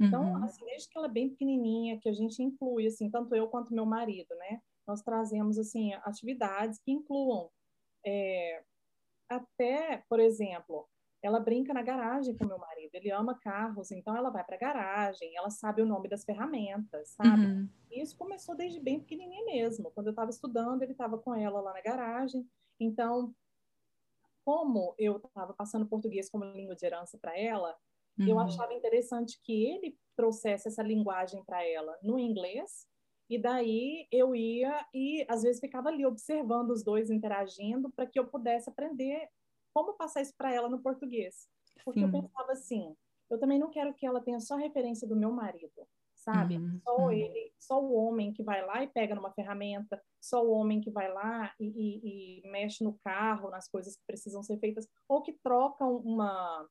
Então, 0.00 0.22
uhum. 0.22 0.44
assim, 0.44 0.64
desde 0.64 0.88
que 0.88 0.96
ela 0.96 1.08
é 1.08 1.10
bem 1.10 1.30
pequenininha, 1.30 1.98
que 1.98 2.08
a 2.08 2.12
gente 2.12 2.40
inclui, 2.40 2.86
assim, 2.86 3.10
tanto 3.10 3.34
eu 3.34 3.48
quanto 3.48 3.74
meu 3.74 3.84
marido, 3.84 4.32
né? 4.36 4.60
Nós 4.86 5.02
trazemos, 5.02 5.58
assim, 5.58 5.92
atividades 6.04 6.78
que 6.78 6.92
incluam 6.92 7.50
é, 8.06 8.62
até, 9.28 10.04
por 10.08 10.20
exemplo, 10.20 10.88
ela 11.22 11.40
brinca 11.40 11.74
na 11.74 11.82
garagem 11.82 12.36
com 12.36 12.46
meu 12.46 12.58
marido, 12.58 12.94
ele 12.94 13.10
ama 13.10 13.38
carros, 13.38 13.90
então 13.90 14.16
ela 14.16 14.30
vai 14.30 14.44
para 14.44 14.54
a 14.54 14.58
garagem, 14.58 15.36
ela 15.36 15.50
sabe 15.50 15.82
o 15.82 15.86
nome 15.86 16.08
das 16.08 16.24
ferramentas, 16.24 17.10
sabe? 17.10 17.44
Uhum. 17.44 17.68
Isso 17.90 18.16
começou 18.16 18.54
desde 18.54 18.80
bem 18.80 19.00
pequenininha 19.00 19.44
mesmo. 19.44 19.90
Quando 19.90 20.06
eu 20.06 20.12
estava 20.12 20.30
estudando, 20.30 20.82
ele 20.82 20.92
estava 20.92 21.18
com 21.18 21.34
ela 21.34 21.60
lá 21.60 21.72
na 21.72 21.80
garagem. 21.80 22.48
Então, 22.78 23.34
como 24.48 24.94
eu 24.96 25.18
estava 25.18 25.52
passando 25.52 25.86
português 25.86 26.30
como 26.30 26.42
língua 26.42 26.74
de 26.74 26.86
herança 26.86 27.18
para 27.18 27.38
ela, 27.38 27.76
uhum. 28.18 28.28
eu 28.28 28.38
achava 28.38 28.72
interessante 28.72 29.38
que 29.44 29.52
ele 29.52 29.94
trouxesse 30.16 30.68
essa 30.68 30.82
linguagem 30.82 31.44
para 31.44 31.62
ela 31.68 31.98
no 32.02 32.18
inglês, 32.18 32.86
e 33.28 33.36
daí 33.36 34.08
eu 34.10 34.34
ia 34.34 34.88
e 34.94 35.22
às 35.28 35.42
vezes 35.42 35.60
ficava 35.60 35.90
ali 35.90 36.06
observando 36.06 36.70
os 36.70 36.82
dois 36.82 37.10
interagindo 37.10 37.90
para 37.90 38.06
que 38.06 38.18
eu 38.18 38.26
pudesse 38.26 38.70
aprender 38.70 39.28
como 39.74 39.92
passar 39.98 40.22
isso 40.22 40.32
para 40.34 40.50
ela 40.50 40.70
no 40.70 40.80
português. 40.80 41.46
Porque 41.84 42.00
Sim. 42.00 42.06
eu 42.06 42.10
pensava 42.10 42.52
assim, 42.52 42.96
eu 43.28 43.38
também 43.38 43.58
não 43.58 43.68
quero 43.68 43.92
que 43.92 44.06
ela 44.06 44.22
tenha 44.22 44.40
só 44.40 44.56
referência 44.56 45.06
do 45.06 45.14
meu 45.14 45.30
marido, 45.30 45.86
sabe? 46.32 46.58
Uhum, 46.58 46.80
só 46.84 46.96
uhum. 46.96 47.10
ele, 47.10 47.52
só 47.58 47.82
o 47.82 47.94
homem 47.94 48.32
que 48.32 48.42
vai 48.42 48.64
lá 48.64 48.82
e 48.82 48.88
pega 48.88 49.14
numa 49.14 49.32
ferramenta, 49.32 50.00
só 50.20 50.44
o 50.44 50.50
homem 50.50 50.80
que 50.80 50.90
vai 50.90 51.12
lá 51.12 51.54
e, 51.58 51.66
e, 51.66 52.40
e 52.44 52.50
mexe 52.50 52.84
no 52.84 52.98
carro, 53.04 53.50
nas 53.50 53.68
coisas 53.68 53.96
que 53.96 54.02
precisam 54.06 54.42
ser 54.42 54.58
feitas, 54.58 54.86
ou 55.08 55.22
que 55.22 55.32
troca 55.42 55.84
uma, 55.84 56.68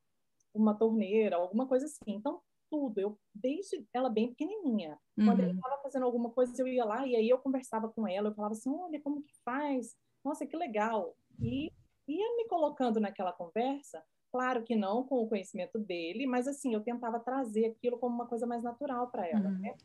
uma 0.53 0.73
torneira, 0.75 1.37
alguma 1.37 1.67
coisa 1.67 1.85
assim. 1.85 2.13
Então, 2.15 2.41
tudo, 2.69 2.99
eu 2.99 3.17
desde 3.33 3.85
ela 3.93 4.09
bem 4.09 4.29
pequenininha, 4.29 4.99
uhum. 5.17 5.25
quando 5.25 5.39
ele 5.39 5.53
estava 5.53 5.81
fazendo 5.81 6.03
alguma 6.05 6.29
coisa, 6.31 6.53
eu 6.61 6.67
ia 6.67 6.85
lá 6.85 7.07
e 7.07 7.15
aí 7.15 7.29
eu 7.29 7.39
conversava 7.39 7.89
com 7.89 8.07
ela, 8.07 8.29
eu 8.29 8.35
falava 8.35 8.53
assim, 8.53 8.69
olha 8.69 9.01
como 9.01 9.23
que 9.23 9.33
faz, 9.43 9.95
nossa, 10.23 10.45
que 10.45 10.55
legal. 10.55 11.15
E 11.39 11.71
ia 12.07 12.35
me 12.35 12.47
colocando 12.47 12.99
naquela 12.99 13.33
conversa, 13.33 14.03
Claro 14.37 14.61
que 14.61 14.75
não 14.75 15.03
com 15.03 15.15
o 15.23 15.27
conhecimento 15.27 15.79
dele, 15.79 16.27
mas 16.27 16.47
assim, 16.47 16.71
eu 16.71 16.81
tentava 16.81 17.19
trazer 17.19 17.65
aquilo 17.65 17.97
como 17.97 18.13
uma 18.13 18.27
coisa 18.27 18.45
mais 18.45 18.61
natural 18.61 19.07
para 19.07 19.27
ela, 19.27 19.49
uhum. 19.49 19.57
né? 19.57 19.75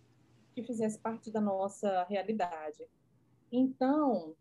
Que 0.54 0.62
fizesse 0.62 0.98
parte 0.98 1.30
da 1.30 1.40
nossa 1.40 2.04
realidade. 2.04 2.86
Então, 3.50 4.36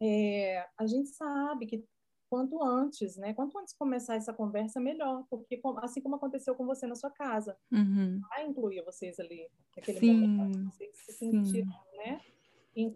é, 0.00 0.66
a 0.78 0.86
gente 0.86 1.10
sabe 1.10 1.66
que 1.66 1.84
quanto 2.30 2.64
antes, 2.64 3.18
né? 3.18 3.34
Quanto 3.34 3.58
antes 3.58 3.74
começar 3.74 4.14
essa 4.14 4.32
conversa, 4.32 4.80
melhor, 4.80 5.26
porque 5.28 5.60
assim 5.82 6.00
como 6.00 6.16
aconteceu 6.16 6.54
com 6.54 6.64
você 6.64 6.86
na 6.86 6.94
sua 6.94 7.10
casa, 7.10 7.58
uhum. 7.70 8.18
vai 8.30 8.46
incluir 8.46 8.82
vocês 8.84 9.20
ali 9.20 9.46
naquele 9.76 9.98
sim, 9.98 10.28
momento, 10.28 10.72
vocês 10.72 10.96
se 10.96 11.12
sentiram, 11.12 11.78
né? 11.98 12.22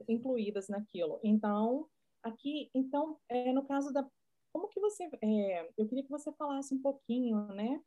Incluídas 0.09 0.69
naquilo. 0.69 1.21
Então, 1.23 1.87
aqui, 2.23 2.71
então, 2.75 3.19
é, 3.29 3.53
no 3.53 3.63
caso 3.63 3.93
da 3.93 4.09
como 4.53 4.69
que 4.69 4.81
você, 4.81 5.09
é, 5.23 5.69
eu 5.77 5.87
queria 5.87 6.05
que 6.05 6.11
você 6.11 6.33
falasse 6.33 6.75
um 6.75 6.81
pouquinho, 6.81 7.47
né, 7.49 7.81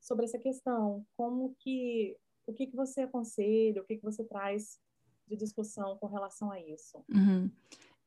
sobre 0.00 0.24
essa 0.24 0.38
questão, 0.38 1.04
como 1.16 1.54
que, 1.58 2.16
o 2.46 2.52
que 2.52 2.66
que 2.66 2.76
você 2.76 3.02
aconselha, 3.02 3.82
o 3.82 3.84
que 3.84 3.96
que 3.96 4.04
você 4.04 4.24
traz 4.24 4.78
de 5.26 5.36
discussão 5.36 5.96
com 5.98 6.06
relação 6.06 6.50
a 6.50 6.60
isso? 6.60 7.04
Uhum. 7.12 7.50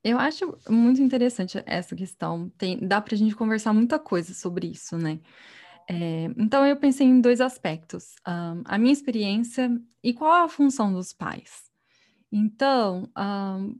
Eu 0.03 0.17
acho 0.17 0.57
muito 0.69 1.01
interessante 1.01 1.61
essa 1.65 1.93
questão. 1.95 2.49
Tem, 2.57 2.79
dá 2.79 3.01
para 3.01 3.15
a 3.15 3.17
gente 3.17 3.35
conversar 3.35 3.73
muita 3.73 3.99
coisa 3.99 4.33
sobre 4.33 4.67
isso, 4.67 4.97
né? 4.97 5.19
É, 5.89 6.25
então 6.37 6.65
eu 6.65 6.77
pensei 6.77 7.05
em 7.05 7.19
dois 7.19 7.41
aspectos: 7.41 8.15
um, 8.25 8.61
a 8.63 8.77
minha 8.77 8.93
experiência 8.93 9.69
e 10.01 10.13
qual 10.13 10.45
a 10.45 10.47
função 10.47 10.93
dos 10.93 11.11
pais. 11.11 11.69
Então, 12.31 13.09
um, 13.17 13.75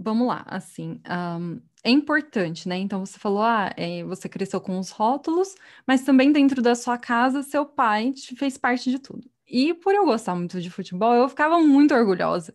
vamos 0.00 0.26
lá, 0.26 0.42
assim, 0.46 1.00
um, 1.38 1.60
é 1.84 1.90
importante, 1.90 2.68
né? 2.68 2.78
Então 2.78 3.04
você 3.04 3.18
falou, 3.18 3.42
ah, 3.42 3.70
é, 3.76 4.02
você 4.04 4.28
cresceu 4.28 4.60
com 4.60 4.78
os 4.78 4.90
rótulos, 4.90 5.54
mas 5.86 6.02
também 6.02 6.32
dentro 6.32 6.62
da 6.62 6.74
sua 6.74 6.96
casa, 6.98 7.42
seu 7.42 7.66
pai 7.66 8.12
te 8.12 8.34
fez 8.34 8.56
parte 8.56 8.90
de 8.90 8.98
tudo. 8.98 9.30
E 9.46 9.74
por 9.74 9.94
eu 9.94 10.04
gostar 10.04 10.34
muito 10.36 10.60
de 10.60 10.70
futebol, 10.70 11.12
eu 11.12 11.28
ficava 11.28 11.58
muito 11.58 11.92
orgulhosa, 11.92 12.54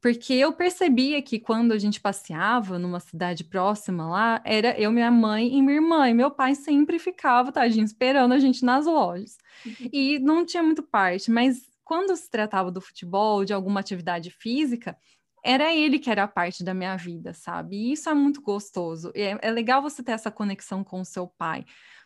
porque 0.00 0.34
eu 0.34 0.52
percebia 0.52 1.22
que 1.22 1.38
quando 1.38 1.70
a 1.70 1.78
gente 1.78 2.00
passeava 2.00 2.78
numa 2.80 2.98
cidade 2.98 3.44
próxima 3.44 4.08
lá, 4.08 4.42
era 4.44 4.78
eu, 4.78 4.90
minha 4.90 5.10
mãe 5.10 5.46
e 5.56 5.62
minha 5.62 5.76
irmã, 5.76 6.08
e 6.08 6.14
meu 6.14 6.32
pai 6.32 6.56
sempre 6.56 6.98
ficava, 6.98 7.52
tadinho, 7.52 7.84
esperando 7.84 8.32
a 8.34 8.38
gente 8.40 8.64
nas 8.64 8.86
lojas. 8.86 9.38
Uhum. 9.64 9.88
E 9.92 10.18
não 10.18 10.44
tinha 10.44 10.62
muito 10.62 10.82
parte, 10.82 11.30
mas 11.30 11.70
quando 11.84 12.16
se 12.16 12.28
tratava 12.28 12.72
do 12.72 12.80
futebol, 12.80 13.44
de 13.44 13.52
alguma 13.52 13.78
atividade 13.78 14.30
física, 14.30 14.96
era 15.42 15.74
ele 15.74 15.98
que 15.98 16.10
era 16.10 16.28
parte 16.28 16.62
da 16.62 16.72
minha 16.72 16.96
vida, 16.96 17.34
sabe? 17.34 17.76
E 17.76 17.92
isso 17.92 18.08
é 18.08 18.14
muito 18.14 18.40
gostoso. 18.40 19.10
É, 19.14 19.36
é 19.48 19.50
legal 19.50 19.82
você 19.82 20.02
ter 20.02 20.12
essa 20.12 20.30
conexão 20.30 20.84
com 20.84 21.00
o 21.00 21.04
seu 21.04 21.26
pai, 21.26 21.64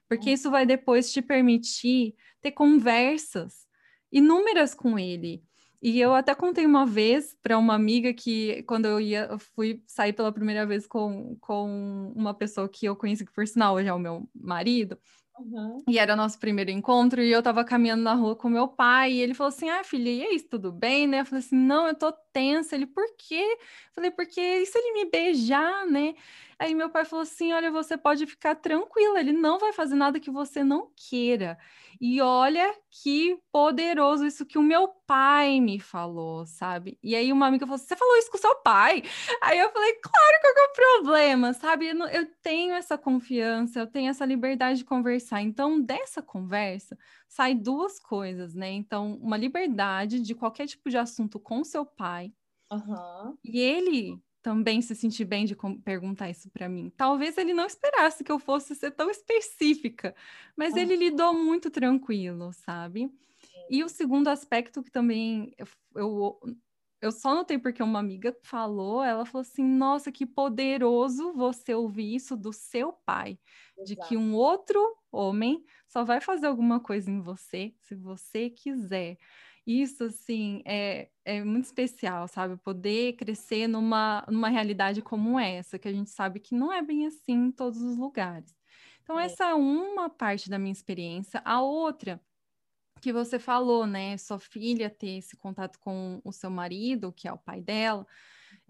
porque 0.09 0.31
isso 0.31 0.51
vai 0.51 0.65
depois 0.65 1.13
te 1.13 1.21
permitir 1.21 2.15
ter 2.41 2.53
conversas 2.53 3.67
inúmeras 4.11 4.75
com 4.75 4.99
ele. 4.99 5.43
E 5.83 6.01
eu 6.01 6.15
até 6.15 6.35
contei 6.35 6.65
uma 6.65 6.87
vez 6.87 7.37
para 7.43 7.59
uma 7.59 7.75
amiga 7.75 8.13
que, 8.13 8.63
quando 8.63 8.87
eu 8.87 8.99
ia, 8.99 9.27
eu 9.31 9.39
fui 9.39 9.83
sair 9.87 10.13
pela 10.13 10.33
primeira 10.33 10.65
vez 10.67 10.87
com, 10.87 11.37
com 11.41 12.13
uma 12.17 12.33
pessoa 12.33 12.69
que 12.69 12.87
eu 12.87 12.97
conheci, 12.97 13.27
que 13.27 13.33
por 13.33 13.47
sinal 13.47 13.75
hoje 13.75 13.89
é 13.89 13.93
o 13.93 13.99
meu 13.99 14.29
marido, 14.35 14.99
Uhum. 15.39 15.83
E 15.89 15.99
era 15.99 16.17
nosso 16.17 16.39
primeiro 16.39 16.71
encontro, 16.71 17.23
e 17.23 17.31
eu 17.31 17.43
tava 17.43 17.63
caminhando 17.65 18.03
na 18.03 18.15
rua 18.15 18.35
com 18.35 18.49
meu 18.49 18.67
pai, 18.69 19.13
e 19.13 19.21
ele 19.21 19.35
falou 19.35 19.49
assim: 19.49 19.69
Ah, 19.69 19.85
filha, 19.85 20.09
e 20.11 20.23
aí, 20.23 20.41
tudo 20.41 20.73
bem, 20.73 21.07
né? 21.07 21.21
Eu 21.21 21.27
falei 21.27 21.41
assim: 21.41 21.57
Não, 21.57 21.87
eu 21.87 21.95
tô 21.95 22.11
tensa. 22.33 22.75
Ele, 22.75 22.87
por 22.87 23.05
quê? 23.19 23.35
Eu 23.59 23.95
falei, 23.95 24.11
porque 24.11 24.41
e 24.41 24.67
se 24.67 24.79
ele 24.79 24.93
me 25.05 25.11
beijar, 25.11 25.87
né? 25.87 26.15
Aí 26.59 26.75
meu 26.75 26.89
pai 26.89 27.05
falou 27.05 27.23
assim: 27.23 27.53
Olha, 27.53 27.71
você 27.71 27.99
pode 27.99 28.27
ficar 28.27 28.55
tranquila, 28.55 29.21
ele 29.21 29.33
não 29.33 29.59
vai 29.59 29.73
fazer 29.73 29.95
nada 29.95 30.19
que 30.19 30.31
você 30.31 30.65
não 30.65 30.91
queira. 30.97 31.59
E 32.01 32.21
olha 32.21 32.75
que 32.91 33.39
poderoso 33.53 34.27
isso 34.27 34.47
que 34.47 34.59
o 34.59 34.63
meu 34.63 34.89
pai 35.07 35.61
me 35.61 35.79
falou, 35.79 36.47
sabe? 36.47 36.99
E 37.03 37.15
aí 37.15 37.31
uma 37.33 37.47
amiga 37.47 37.67
falou: 37.67 37.79
Você 37.79 37.95
falou 37.95 38.17
isso 38.17 38.31
com 38.31 38.39
seu 38.39 38.55
pai? 38.63 39.03
Aí 39.43 39.59
eu 39.59 39.71
falei: 39.71 39.93
Claro, 39.95 40.41
que 40.41 40.47
é 40.47 40.65
o 40.65 40.73
problema, 40.73 41.53
sabe? 41.53 41.89
Eu, 41.89 41.99
eu 42.07 42.27
tenho 42.43 42.75
essa 42.75 42.97
confiança, 42.97 43.79
eu 43.79 43.87
tenho 43.87 44.09
essa 44.09 44.25
liberdade 44.25 44.79
de 44.79 44.85
conversar. 44.85 45.43
Então, 45.43 45.81
dessa 45.81 46.23
conversa, 46.23 46.97
sai 47.29 47.55
duas 47.55 47.99
coisas, 48.01 48.55
né? 48.55 48.71
Então, 48.71 49.19
uma 49.21 49.37
liberdade 49.37 50.21
de 50.21 50.35
qualquer 50.35 50.67
tipo 50.67 50.89
de 50.89 50.97
assunto 50.97 51.39
com 51.39 51.63
seu 51.63 51.85
pai. 51.85 52.33
Uhum. 52.73 53.37
E 53.45 53.61
ele 53.61 54.21
também 54.47 54.81
se 54.81 54.95
sentir 54.95 55.25
bem 55.25 55.45
de 55.45 55.57
perguntar 55.85 56.31
isso 56.31 56.49
para 56.51 56.69
mim. 56.69 56.89
Talvez 56.97 57.37
ele 57.37 57.53
não 57.53 57.67
esperasse 57.67 58.23
que 58.23 58.31
eu 58.31 58.39
fosse 58.39 58.77
ser 58.77 58.93
tão 58.93 59.11
específica, 59.11 60.15
mas 60.57 60.77
ele 60.77 60.95
lidou 60.95 61.35
muito 61.35 61.69
tranquilo, 61.69 62.53
sabe? 62.53 63.11
E 63.69 63.83
o 63.83 63.89
segundo 63.89 64.29
aspecto 64.29 64.85
que 64.85 64.91
também 64.93 65.53
eu, 65.59 65.67
eu, 65.97 66.41
eu 67.01 67.11
só 67.11 67.35
notei 67.35 67.59
porque 67.59 67.83
uma 67.83 67.99
amiga 67.99 68.37
falou, 68.45 69.03
ela 69.03 69.27
falou 69.27 69.41
assim: 69.41 69.65
nossa, 69.65 70.13
que 70.13 70.25
poderoso 70.25 71.33
você 71.33 71.75
ouvir 71.75 72.15
isso 72.15 72.37
do 72.37 72.53
seu 72.53 72.93
pai, 72.93 73.41
Exato. 73.77 73.89
de 73.89 73.97
que 73.97 74.17
um 74.17 74.33
outro 74.33 74.81
homem 75.11 75.65
só 75.89 76.05
vai 76.05 76.21
fazer 76.21 76.47
alguma 76.47 76.79
coisa 76.79 77.11
em 77.11 77.21
você 77.21 77.75
se 77.81 77.97
você 77.97 78.49
quiser 78.49 79.19
isso, 79.67 80.05
assim, 80.05 80.63
é, 80.65 81.09
é 81.25 81.43
muito 81.43 81.65
especial, 81.65 82.29
sabe? 82.29 82.57
Poder 82.59 83.15
crescer 83.15 83.67
numa, 83.67 84.25
numa 84.29 84.49
realidade 84.49 85.03
como 85.03 85.41
essa, 85.41 85.79
que 85.79 85.89
a 85.89 85.93
gente 85.93 86.11
sabe 86.11 86.39
que 86.39 86.55
não 86.55 86.73
é 86.73 86.81
bem 86.81 87.07
assim 87.07 87.33
em 87.33 87.51
todos 87.51 87.83
os 87.83 87.97
lugares. 87.97 88.55
Então, 89.03 89.19
é. 89.19 89.25
essa 89.25 89.47
é 89.47 89.55
uma 89.55 90.09
parte 90.09 90.49
da 90.49 90.59
minha 90.59 90.73
experiência. 90.73 91.43
A 91.45 91.61
outra, 91.61 92.21
que 93.01 93.13
você 93.13 93.39
falou, 93.39 93.87
né? 93.87 94.17
Sua 94.17 94.39
filha 94.39 94.89
ter 94.89 95.19
esse 95.19 95.37
contato 95.37 95.79
com 95.81 96.21
o 96.25 96.33
seu 96.33 96.51
marido, 96.51 97.13
que 97.13 97.29
é 97.29 97.33
o 97.33 97.39
pai 97.39 97.61
dela, 97.61 98.07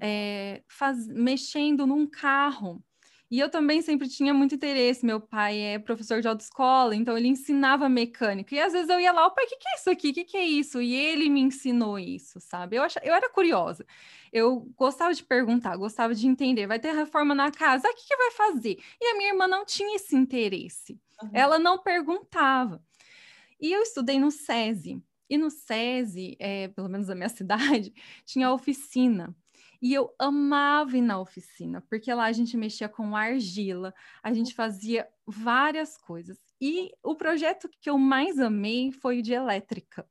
é, 0.00 0.62
faz, 0.68 1.06
mexendo 1.08 1.86
num 1.86 2.06
carro. 2.06 2.82
E 3.28 3.40
eu 3.40 3.50
também 3.50 3.82
sempre 3.82 4.08
tinha 4.08 4.32
muito 4.32 4.54
interesse. 4.54 5.04
Meu 5.04 5.20
pai 5.20 5.58
é 5.58 5.78
professor 5.78 6.20
de 6.20 6.28
autoescola, 6.28 6.94
então 6.94 7.18
ele 7.18 7.26
ensinava 7.26 7.88
mecânica. 7.88 8.54
E 8.54 8.60
às 8.60 8.72
vezes 8.72 8.88
eu 8.88 9.00
ia 9.00 9.12
lá, 9.12 9.26
o 9.26 9.32
pai, 9.32 9.44
o 9.44 9.48
que, 9.48 9.56
que 9.56 9.68
é 9.68 9.74
isso 9.74 9.90
aqui? 9.90 10.10
O 10.10 10.14
que, 10.14 10.24
que 10.24 10.36
é 10.36 10.44
isso? 10.44 10.80
E 10.80 10.94
ele 10.94 11.28
me 11.28 11.40
ensinou 11.40 11.98
isso, 11.98 12.40
sabe? 12.40 12.76
Eu, 12.76 12.84
ach... 12.84 12.96
eu 13.02 13.14
era 13.14 13.28
curiosa. 13.28 13.84
Eu 14.32 14.60
gostava 14.76 15.12
de 15.12 15.24
perguntar, 15.24 15.76
gostava 15.76 16.14
de 16.14 16.26
entender. 16.26 16.68
Vai 16.68 16.78
ter 16.78 16.92
reforma 16.92 17.34
na 17.34 17.50
casa, 17.50 17.88
ah, 17.88 17.90
o 17.90 17.94
que, 17.94 18.06
que 18.06 18.16
vai 18.16 18.30
fazer? 18.30 18.78
E 19.00 19.06
a 19.06 19.16
minha 19.16 19.30
irmã 19.30 19.48
não 19.48 19.64
tinha 19.64 19.96
esse 19.96 20.14
interesse. 20.14 21.00
Uhum. 21.22 21.30
Ela 21.32 21.58
não 21.58 21.78
perguntava. 21.78 22.80
E 23.60 23.72
eu 23.72 23.82
estudei 23.82 24.20
no 24.20 24.30
SESI. 24.30 25.02
E 25.28 25.36
no 25.36 25.50
SESI, 25.50 26.36
é, 26.38 26.68
pelo 26.68 26.88
menos 26.88 27.08
na 27.08 27.14
minha 27.14 27.28
cidade, 27.30 27.92
tinha 28.24 28.52
oficina. 28.52 29.34
E 29.80 29.92
eu 29.92 30.14
amava 30.18 30.96
ir 30.96 31.02
na 31.02 31.20
oficina, 31.20 31.82
porque 31.88 32.12
lá 32.12 32.24
a 32.24 32.32
gente 32.32 32.56
mexia 32.56 32.88
com 32.88 33.16
argila, 33.16 33.94
a 34.22 34.32
gente 34.32 34.54
fazia 34.54 35.08
várias 35.26 35.96
coisas. 35.96 36.38
E 36.60 36.92
o 37.02 37.14
projeto 37.14 37.68
que 37.80 37.90
eu 37.90 37.98
mais 37.98 38.38
amei 38.38 38.90
foi 38.90 39.18
o 39.18 39.22
de 39.22 39.32
elétrica, 39.32 40.06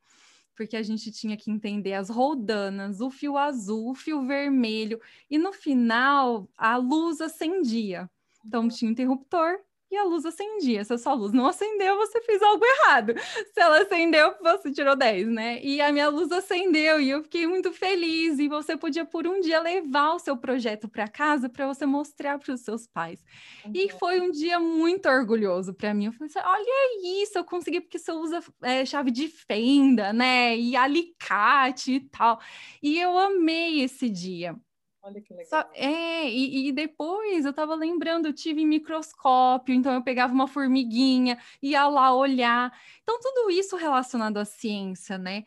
porque 0.56 0.78
a 0.78 0.84
gente 0.84 1.12
tinha 1.12 1.36
que 1.36 1.52
entender 1.52 1.94
as 1.94 2.10
roldanas, 2.10 3.02
o 3.02 3.10
fio 3.10 3.38
azul, 3.38 3.92
o 3.92 3.96
fio 3.96 4.26
vermelho, 4.26 5.02
e 5.30 5.38
no 5.38 5.52
final 5.52 6.48
a 6.58 6.78
luz 6.78 7.20
acendia. 7.22 8.10
Então 8.46 8.68
tinha 8.68 8.92
interruptor, 8.92 9.58
e 9.96 9.98
a 9.98 10.04
luz 10.04 10.26
acendia. 10.26 10.84
Se 10.84 10.94
a 10.94 10.98
sua 10.98 11.14
luz 11.14 11.32
não 11.32 11.48
acendeu, 11.48 11.96
você 11.96 12.22
fez 12.22 12.42
algo 12.42 12.64
errado. 12.66 13.14
Se 13.54 13.60
ela 13.60 13.82
acendeu, 13.82 14.36
você 14.42 14.72
tirou 14.72 14.96
10, 14.96 15.28
né? 15.28 15.60
E 15.64 15.82
a 15.82 15.92
minha 15.92 16.10
luz 16.10 16.32
acendeu 16.32 17.00
e 17.00 17.10
eu 17.10 17.24
fiquei 17.24 17.48
muito 17.48 17.72
feliz. 17.72 18.38
E 18.38 18.48
você 18.48 18.76
podia, 18.76 19.06
por 19.06 19.26
um 19.26 19.40
dia, 19.40 19.60
levar 19.62 20.14
o 20.14 20.20
seu 20.20 20.36
projeto 20.38 20.88
para 20.88 21.08
casa 21.08 21.50
para 21.50 21.66
você 21.66 21.86
mostrar 21.86 22.38
para 22.38 22.54
os 22.54 22.62
seus 22.62 22.86
pais. 22.86 23.24
Uhum. 23.66 23.72
E 23.74 23.90
foi 23.90 24.20
um 24.20 24.30
dia 24.30 24.60
muito 24.60 25.08
orgulhoso 25.08 25.74
para 25.74 25.94
mim. 25.94 26.06
Eu 26.06 26.12
falei 26.12 26.28
assim: 26.30 26.40
olha 26.46 27.22
isso, 27.24 27.38
eu 27.38 27.44
consegui, 27.46 27.82
porque 27.82 27.98
você 27.98 28.12
usa 28.12 28.44
é, 28.62 28.86
chave 28.86 29.12
de 29.12 29.28
fenda, 29.28 30.12
né? 30.12 30.58
E 30.58 30.76
alicate 30.76 31.94
e 31.94 32.00
tal. 32.02 32.40
E 32.84 33.00
eu 33.00 33.18
amei 33.18 33.82
esse 33.82 34.10
dia. 34.10 34.56
Olha 35.06 35.22
que 35.22 35.36
legal. 35.36 35.48
Só, 35.48 35.70
é, 35.76 36.28
e, 36.28 36.68
e, 36.68 36.72
depois 36.72 37.46
eu 37.46 37.52
estava 37.52 37.76
lembrando, 37.76 38.26
eu 38.26 38.34
tive 38.34 38.66
microscópio, 38.66 39.76
então 39.76 39.94
eu 39.94 40.02
pegava 40.02 40.34
uma 40.34 40.48
formiguinha, 40.48 41.38
ia 41.62 41.88
lá 41.88 42.12
olhar. 42.12 42.76
Então, 43.04 43.20
tudo 43.20 43.52
isso 43.52 43.76
relacionado 43.76 44.38
à 44.38 44.46
ciência, 44.46 45.16
né? 45.20 45.44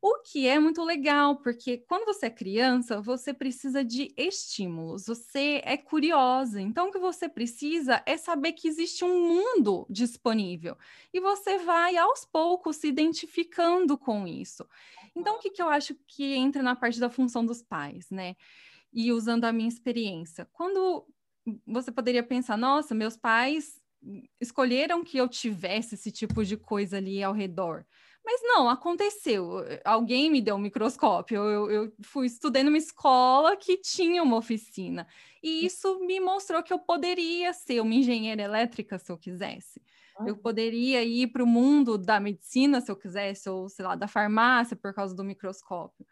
O 0.00 0.18
que 0.18 0.46
é 0.46 0.58
muito 0.58 0.84
legal, 0.84 1.36
porque 1.36 1.78
quando 1.78 2.04
você 2.04 2.26
é 2.26 2.30
criança, 2.30 3.00
você 3.00 3.32
precisa 3.32 3.82
de 3.82 4.12
estímulos, 4.14 5.06
você 5.06 5.62
é 5.64 5.78
curiosa. 5.78 6.60
Então, 6.60 6.88
o 6.88 6.92
que 6.92 6.98
você 6.98 7.30
precisa 7.30 8.02
é 8.04 8.18
saber 8.18 8.52
que 8.52 8.68
existe 8.68 9.06
um 9.06 9.26
mundo 9.26 9.86
disponível. 9.88 10.76
E 11.14 11.18
você 11.18 11.58
vai, 11.58 11.96
aos 11.96 12.26
poucos, 12.26 12.76
se 12.76 12.88
identificando 12.88 13.96
com 13.96 14.26
isso. 14.26 14.68
Então, 15.16 15.36
o 15.36 15.38
que, 15.38 15.50
que 15.50 15.62
eu 15.62 15.68
acho 15.68 15.96
que 16.06 16.34
entra 16.34 16.62
na 16.62 16.76
parte 16.76 17.00
da 17.00 17.08
função 17.08 17.44
dos 17.44 17.62
pais, 17.62 18.10
né? 18.10 18.36
E 18.92 19.12
usando 19.12 19.44
a 19.44 19.52
minha 19.52 19.68
experiência. 19.68 20.46
Quando 20.52 21.06
você 21.66 21.90
poderia 21.90 22.22
pensar, 22.22 22.56
nossa, 22.56 22.94
meus 22.94 23.16
pais 23.16 23.80
escolheram 24.40 25.02
que 25.02 25.18
eu 25.18 25.28
tivesse 25.28 25.94
esse 25.94 26.10
tipo 26.12 26.44
de 26.44 26.56
coisa 26.56 26.98
ali 26.98 27.22
ao 27.22 27.32
redor. 27.32 27.84
Mas 28.24 28.40
não, 28.42 28.68
aconteceu. 28.68 29.64
Alguém 29.84 30.30
me 30.30 30.40
deu 30.40 30.56
um 30.56 30.60
microscópio. 30.60 31.38
Eu, 31.38 31.70
eu 31.70 31.92
fui 32.02 32.26
estudei 32.26 32.62
numa 32.62 32.76
escola 32.76 33.56
que 33.56 33.78
tinha 33.78 34.22
uma 34.22 34.36
oficina. 34.36 35.06
E 35.42 35.64
isso 35.64 35.98
me 36.00 36.20
mostrou 36.20 36.62
que 36.62 36.72
eu 36.72 36.78
poderia 36.78 37.52
ser 37.52 37.80
uma 37.80 37.94
engenheira 37.94 38.42
elétrica 38.42 38.98
se 38.98 39.10
eu 39.10 39.16
quisesse. 39.16 39.80
Eu 40.26 40.36
poderia 40.36 41.02
ir 41.04 41.28
para 41.28 41.44
o 41.44 41.46
mundo 41.46 41.96
da 41.96 42.18
medicina 42.18 42.80
se 42.80 42.90
eu 42.90 42.96
quisesse, 42.96 43.48
ou 43.48 43.68
sei 43.68 43.84
lá, 43.84 43.94
da 43.94 44.08
farmácia 44.08 44.76
por 44.76 44.92
causa 44.92 45.14
do 45.14 45.22
microscópio 45.22 46.04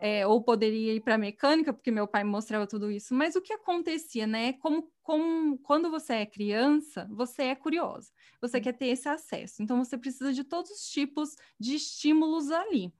é, 0.00 0.26
ou 0.26 0.42
poderia 0.42 0.94
ir 0.94 1.00
para 1.00 1.18
mecânica, 1.18 1.72
porque 1.72 1.90
meu 1.90 2.06
pai 2.06 2.24
mostrava 2.24 2.66
tudo 2.66 2.90
isso. 2.90 3.14
Mas 3.14 3.34
o 3.36 3.40
que 3.40 3.52
acontecia, 3.52 4.26
né? 4.26 4.52
Como, 4.54 4.90
como 5.02 5.58
quando 5.58 5.90
você 5.90 6.14
é 6.14 6.26
criança, 6.26 7.08
você 7.10 7.44
é 7.44 7.54
curiosa, 7.54 8.10
você 8.40 8.58
uhum. 8.58 8.62
quer 8.62 8.72
ter 8.72 8.86
esse 8.86 9.08
acesso. 9.08 9.62
Então 9.62 9.82
você 9.82 9.96
precisa 9.98 10.32
de 10.32 10.44
todos 10.44 10.70
os 10.70 10.88
tipos 10.88 11.36
de 11.58 11.74
estímulos 11.74 12.50
ali. 12.50 12.92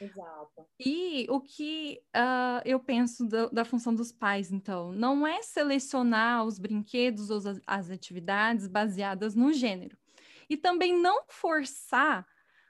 Exato. 0.00 0.66
E 0.78 1.26
o 1.30 1.40
que 1.40 2.02
uh, 2.14 2.60
eu 2.64 2.78
penso 2.78 3.26
da, 3.26 3.46
da, 3.46 3.64
função 3.64 3.94
dos 3.94 4.12
pais, 4.12 4.52
então, 4.52 4.92
não 4.92 5.26
é 5.26 5.42
selecionar 5.42 6.44
os 6.44 6.58
brinquedos 6.58 7.30
ou 7.30 7.38
as, 7.38 7.60
as 7.66 7.90
atividades 7.90 8.66
baseadas 8.66 9.34
no 9.34 9.52
gênero. 9.52 9.96
E 10.50 10.56
também 10.56 10.92
não 10.92 11.24
forçar 11.28 12.26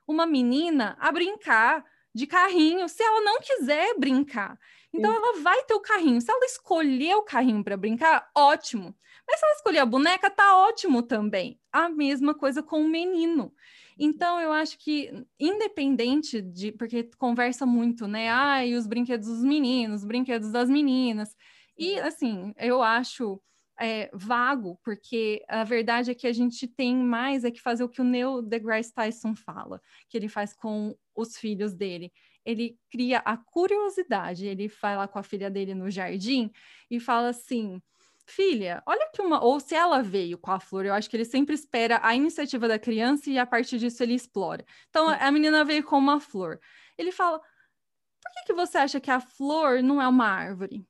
uma 0.07 0.25
menina 0.25 0.97
a 1.01 1.11
brincar 1.11 1.85
de 2.17 2.27
carrinho 2.27 2.89
se 2.89 3.03
ela 3.03 3.21
não 3.21 3.39
quiser 3.41 3.95
brincar. 3.99 4.59
Então 4.93 5.11
Sim. 5.11 5.17
ela 5.19 5.41
vai 5.43 5.63
ter 5.65 5.75
o 5.75 5.81
carrinho. 5.81 6.19
Se 6.19 6.31
ela 6.31 6.47
escolher 6.47 7.15
o 7.15 7.23
carrinho 7.23 7.63
para 7.63 7.77
brincar, 7.77 8.31
ótimo. 8.35 8.97
Mas 9.29 9.39
se 9.39 9.45
ela 9.45 9.55
escolher 9.55 9.79
a 9.81 9.87
boneca, 9.87 10.31
tá 10.31 10.57
ótimo 10.57 11.03
também. 11.03 11.61
A 11.71 11.91
mesma 11.91 12.35
coisa 12.35 12.63
com 12.63 12.81
o 12.81 12.89
menino. 12.89 13.53
Então 13.99 14.41
eu 14.41 14.51
acho 14.51 14.79
que 14.79 15.11
independente 15.39 16.41
de 16.41 16.73
porque 16.73 17.05
conversa 17.19 17.67
muito, 17.67 18.09
né? 18.09 18.31
Ah, 18.31 18.65
e 18.65 18.75
os 18.75 18.87
brinquedos 18.87 19.29
dos 19.29 19.45
meninos, 19.45 20.01
os 20.01 20.07
brinquedos 20.07 20.51
das 20.51 20.71
meninas. 20.71 21.37
E 21.77 22.01
assim, 22.01 22.55
eu 22.57 22.83
acho 22.83 23.39
é, 23.81 24.11
vago, 24.13 24.79
porque 24.83 25.45
a 25.49 25.65
verdade 25.65 26.11
é 26.11 26.15
que 26.15 26.27
a 26.27 26.33
gente 26.33 26.67
tem 26.67 26.97
mais 26.97 27.45
é 27.45 27.51
que 27.51 27.61
fazer 27.61 27.85
o 27.85 27.89
que 27.89 28.01
o 28.01 28.05
Neil 28.05 28.43
deGrasse 28.43 28.93
Tyson 28.93 29.35
fala, 29.35 29.81
que 30.09 30.17
ele 30.17 30.29
faz 30.29 30.55
com 30.55 30.97
os 31.15 31.37
filhos 31.37 31.75
dele. 31.75 32.13
Ele 32.45 32.79
cria 32.91 33.19
a 33.19 33.37
curiosidade, 33.37 34.47
ele 34.47 34.71
lá 34.83 35.09
com 35.09 35.19
a 35.19 35.23
filha 35.23 35.51
dele 35.51 35.75
no 35.75 35.91
jardim 35.91 36.51
e 36.91 37.01
fala 37.01 37.29
assim: 37.29 37.83
filha, 38.27 38.83
olha 38.87 39.11
que 39.13 39.21
uma. 39.23 39.43
Ou 39.43 39.61
se 39.61 39.75
ela 39.75 40.03
veio 40.03 40.39
com 40.39 40.51
a 40.51 40.61
flor, 40.61 40.87
eu 40.87 40.95
acho 40.95 41.09
que 41.09 41.17
ele 41.17 41.25
sempre 41.25 41.55
espera 41.55 42.01
a 42.03 42.15
iniciativa 42.15 42.69
da 42.69 42.79
criança 42.79 43.31
e 43.31 43.39
a 43.39 43.47
partir 43.47 43.79
disso 43.79 44.03
ele 44.03 44.15
explora. 44.15 44.65
Então 44.89 45.09
a 45.09 45.31
menina 45.31 45.65
veio 45.65 45.85
com 45.85 45.99
uma 45.99 46.21
flor. 46.21 46.61
Ele 46.99 47.13
fala: 47.13 47.39
por 47.39 48.33
que, 48.33 48.47
que 48.47 48.53
você 48.53 48.79
acha 48.79 49.01
que 49.01 49.11
a 49.11 49.21
flor 49.21 49.83
não 49.83 50.01
é 50.01 50.09
uma 50.09 50.27
árvore? 50.27 50.87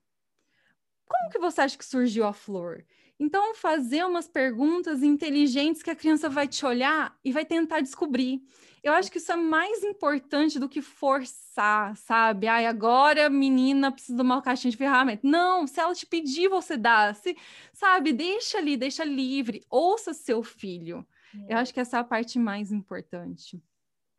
Como 1.06 1.30
que 1.30 1.38
você 1.38 1.60
acha 1.62 1.78
que 1.78 1.84
surgiu 1.84 2.26
a 2.26 2.32
flor? 2.32 2.84
Então, 3.18 3.54
fazer 3.54 4.04
umas 4.04 4.28
perguntas 4.28 5.02
inteligentes 5.02 5.82
que 5.82 5.90
a 5.90 5.96
criança 5.96 6.28
vai 6.28 6.46
te 6.46 6.66
olhar 6.66 7.18
e 7.24 7.32
vai 7.32 7.46
tentar 7.46 7.80
descobrir. 7.80 8.42
Eu 8.82 8.92
acho 8.92 9.10
que 9.10 9.18
isso 9.18 9.32
é 9.32 9.36
mais 9.36 9.82
importante 9.82 10.58
do 10.58 10.68
que 10.68 10.82
forçar, 10.82 11.96
sabe? 11.96 12.46
Ai, 12.46 12.66
agora 12.66 13.30
menina 13.30 13.90
precisa 13.90 14.16
de 14.16 14.22
uma 14.22 14.42
caixinha 14.42 14.70
de 14.70 14.76
ferramenta. 14.76 15.26
Não, 15.26 15.66
se 15.66 15.80
ela 15.80 15.94
te 15.94 16.06
pedir, 16.06 16.48
você 16.48 16.76
dá. 16.76 17.12
Se, 17.14 17.36
sabe? 17.72 18.12
Deixa 18.12 18.58
ali, 18.58 18.76
deixa 18.76 19.02
livre. 19.02 19.64
Ouça 19.70 20.12
seu 20.12 20.42
filho. 20.42 21.06
É. 21.48 21.54
Eu 21.54 21.58
acho 21.58 21.72
que 21.72 21.80
essa 21.80 21.96
é 21.96 22.00
a 22.00 22.04
parte 22.04 22.38
mais 22.38 22.70
importante. 22.70 23.60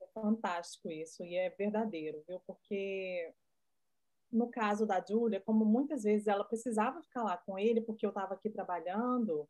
É 0.01 0.07
fantástico 0.07 0.89
isso, 0.89 1.23
e 1.23 1.35
é 1.35 1.49
verdadeiro, 1.51 2.23
viu? 2.27 2.41
Porque 2.45 3.31
no 4.31 4.49
caso 4.49 4.85
da 4.85 5.03
Júlia, 5.03 5.41
como 5.41 5.65
muitas 5.65 6.03
vezes 6.03 6.27
ela 6.27 6.43
precisava 6.43 7.01
ficar 7.01 7.23
lá 7.23 7.37
com 7.37 7.57
ele 7.57 7.81
porque 7.81 8.05
eu 8.05 8.09
estava 8.09 8.33
aqui 8.33 8.49
trabalhando, 8.49 9.47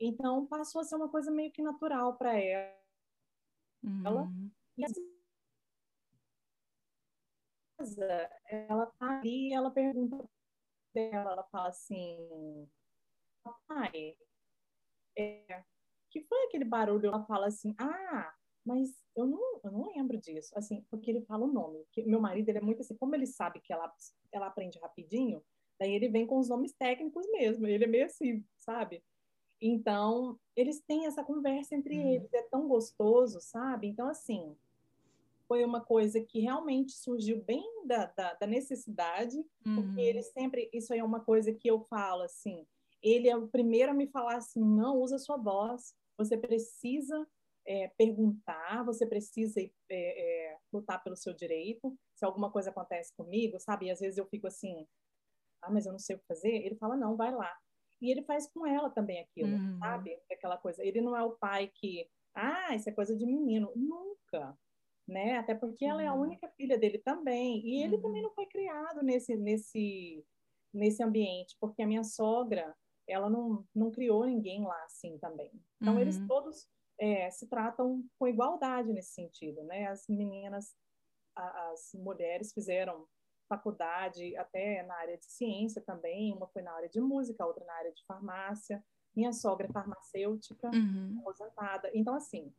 então 0.00 0.46
passou 0.46 0.80
a 0.80 0.84
ser 0.84 0.96
uma 0.96 1.08
coisa 1.08 1.30
meio 1.30 1.52
que 1.52 1.62
natural 1.62 2.16
para 2.16 2.38
ela. 2.38 2.72
Uhum. 3.82 4.50
E 4.76 4.84
assim, 4.84 5.12
ela 8.48 8.86
tá 8.86 9.18
ali, 9.18 9.52
ela 9.52 9.70
pergunta 9.70 10.24
dela, 10.94 11.32
ela 11.32 11.44
fala 11.44 11.68
assim, 11.68 12.68
pai, 13.66 14.16
é, 15.16 15.64
que 16.10 16.22
foi 16.22 16.44
aquele 16.44 16.64
barulho? 16.64 17.08
Ela 17.08 17.24
fala 17.24 17.46
assim, 17.46 17.74
ah, 17.78 18.34
mas 18.64 18.90
eu 19.16 19.26
não, 19.26 19.60
eu 19.62 19.70
não 19.70 19.92
lembro 19.94 20.16
disso, 20.16 20.52
assim, 20.56 20.84
porque 20.90 21.10
ele 21.10 21.22
fala 21.22 21.44
o 21.44 21.52
nome. 21.52 21.84
Que 21.90 22.02
meu 22.02 22.20
marido, 22.20 22.48
ele 22.48 22.58
é 22.58 22.62
muito 22.62 22.80
assim, 22.80 22.96
como 22.96 23.14
ele 23.14 23.26
sabe 23.26 23.60
que 23.60 23.72
ela, 23.72 23.92
ela 24.30 24.46
aprende 24.46 24.78
rapidinho, 24.78 25.42
daí 25.78 25.92
ele 25.92 26.08
vem 26.08 26.26
com 26.26 26.38
os 26.38 26.48
nomes 26.48 26.72
técnicos 26.72 27.26
mesmo, 27.30 27.66
ele 27.66 27.84
é 27.84 27.88
meio 27.88 28.06
assim, 28.06 28.44
sabe? 28.56 29.02
Então, 29.60 30.38
eles 30.56 30.80
têm 30.80 31.06
essa 31.06 31.22
conversa 31.22 31.74
entre 31.74 31.96
uhum. 31.96 32.08
eles, 32.08 32.32
é 32.32 32.42
tão 32.42 32.66
gostoso, 32.66 33.40
sabe? 33.40 33.86
Então, 33.86 34.08
assim, 34.08 34.56
foi 35.46 35.64
uma 35.64 35.80
coisa 35.80 36.20
que 36.20 36.40
realmente 36.40 36.92
surgiu 36.92 37.42
bem 37.42 37.64
da, 37.86 38.06
da, 38.06 38.34
da 38.34 38.46
necessidade, 38.46 39.36
uhum. 39.64 39.76
porque 39.76 40.00
ele 40.00 40.22
sempre, 40.22 40.68
isso 40.72 40.92
aí 40.92 40.98
é 40.98 41.04
uma 41.04 41.20
coisa 41.20 41.52
que 41.52 41.68
eu 41.68 41.80
falo, 41.84 42.22
assim, 42.22 42.66
ele 43.02 43.28
é 43.28 43.36
o 43.36 43.48
primeiro 43.48 43.92
a 43.92 43.94
me 43.94 44.06
falar 44.06 44.36
assim, 44.36 44.64
não, 44.64 44.98
usa 44.98 45.18
sua 45.18 45.36
voz, 45.36 45.94
você 46.16 46.36
precisa 46.36 47.26
é, 47.72 47.88
perguntar, 47.96 48.84
você 48.84 49.06
precisa 49.06 49.60
é, 49.60 49.70
é, 49.90 50.58
lutar 50.70 51.02
pelo 51.02 51.16
seu 51.16 51.32
direito. 51.32 51.96
Se 52.14 52.24
alguma 52.24 52.50
coisa 52.50 52.68
acontece 52.68 53.14
comigo, 53.16 53.58
sabe? 53.58 53.86
E 53.86 53.90
às 53.90 54.00
vezes 54.00 54.18
eu 54.18 54.26
fico 54.26 54.46
assim, 54.46 54.86
ah, 55.62 55.70
mas 55.70 55.86
eu 55.86 55.92
não 55.92 55.98
sei 55.98 56.16
o 56.16 56.18
que 56.18 56.26
fazer. 56.26 56.50
Ele 56.50 56.76
fala, 56.76 56.96
não, 56.96 57.16
vai 57.16 57.32
lá. 57.32 57.50
E 58.00 58.10
ele 58.10 58.22
faz 58.22 58.46
com 58.52 58.66
ela 58.66 58.90
também 58.90 59.20
aquilo, 59.20 59.56
uhum. 59.56 59.78
sabe? 59.78 60.18
Aquela 60.30 60.58
coisa. 60.58 60.84
Ele 60.84 61.00
não 61.00 61.16
é 61.16 61.22
o 61.22 61.36
pai 61.38 61.70
que, 61.74 62.06
ah, 62.34 62.74
isso 62.74 62.90
é 62.90 62.92
coisa 62.92 63.16
de 63.16 63.24
menino. 63.24 63.72
Nunca, 63.74 64.58
né? 65.08 65.38
Até 65.38 65.54
porque 65.54 65.86
ela 65.86 66.02
é 66.02 66.06
a 66.08 66.14
uhum. 66.14 66.22
única 66.22 66.48
filha 66.48 66.76
dele 66.76 66.98
também. 66.98 67.64
E 67.64 67.82
ele 67.82 67.96
uhum. 67.96 68.02
também 68.02 68.22
não 68.22 68.34
foi 68.34 68.44
criado 68.46 69.02
nesse, 69.02 69.34
nesse, 69.34 70.22
nesse 70.74 71.02
ambiente, 71.02 71.56
porque 71.58 71.80
a 71.80 71.86
minha 71.86 72.04
sogra, 72.04 72.76
ela 73.08 73.30
não, 73.30 73.64
não 73.74 73.90
criou 73.90 74.26
ninguém 74.26 74.62
lá 74.62 74.84
assim 74.84 75.16
também. 75.18 75.50
Então, 75.80 75.98
eles 75.98 76.18
uhum. 76.18 76.26
todos 76.26 76.68
é, 77.02 77.28
se 77.30 77.48
tratam 77.48 78.04
com 78.16 78.28
igualdade 78.28 78.92
nesse 78.92 79.12
sentido, 79.12 79.64
né? 79.64 79.88
As 79.88 80.06
meninas, 80.06 80.72
as 81.34 81.90
mulheres 81.94 82.52
fizeram 82.52 83.08
faculdade 83.48 84.36
até 84.36 84.84
na 84.84 84.94
área 84.94 85.18
de 85.18 85.24
ciência 85.24 85.82
também, 85.82 86.32
uma 86.32 86.46
foi 86.46 86.62
na 86.62 86.72
área 86.72 86.88
de 86.88 87.00
música, 87.00 87.44
outra 87.44 87.64
na 87.64 87.74
área 87.74 87.92
de 87.92 88.04
farmácia. 88.06 88.84
Minha 89.16 89.32
sogra 89.32 89.66
é 89.66 89.72
farmacêutica, 89.72 90.70
uhum. 90.72 91.16
aposentada. 91.18 91.90
Então, 91.92 92.14
assim, 92.14 92.54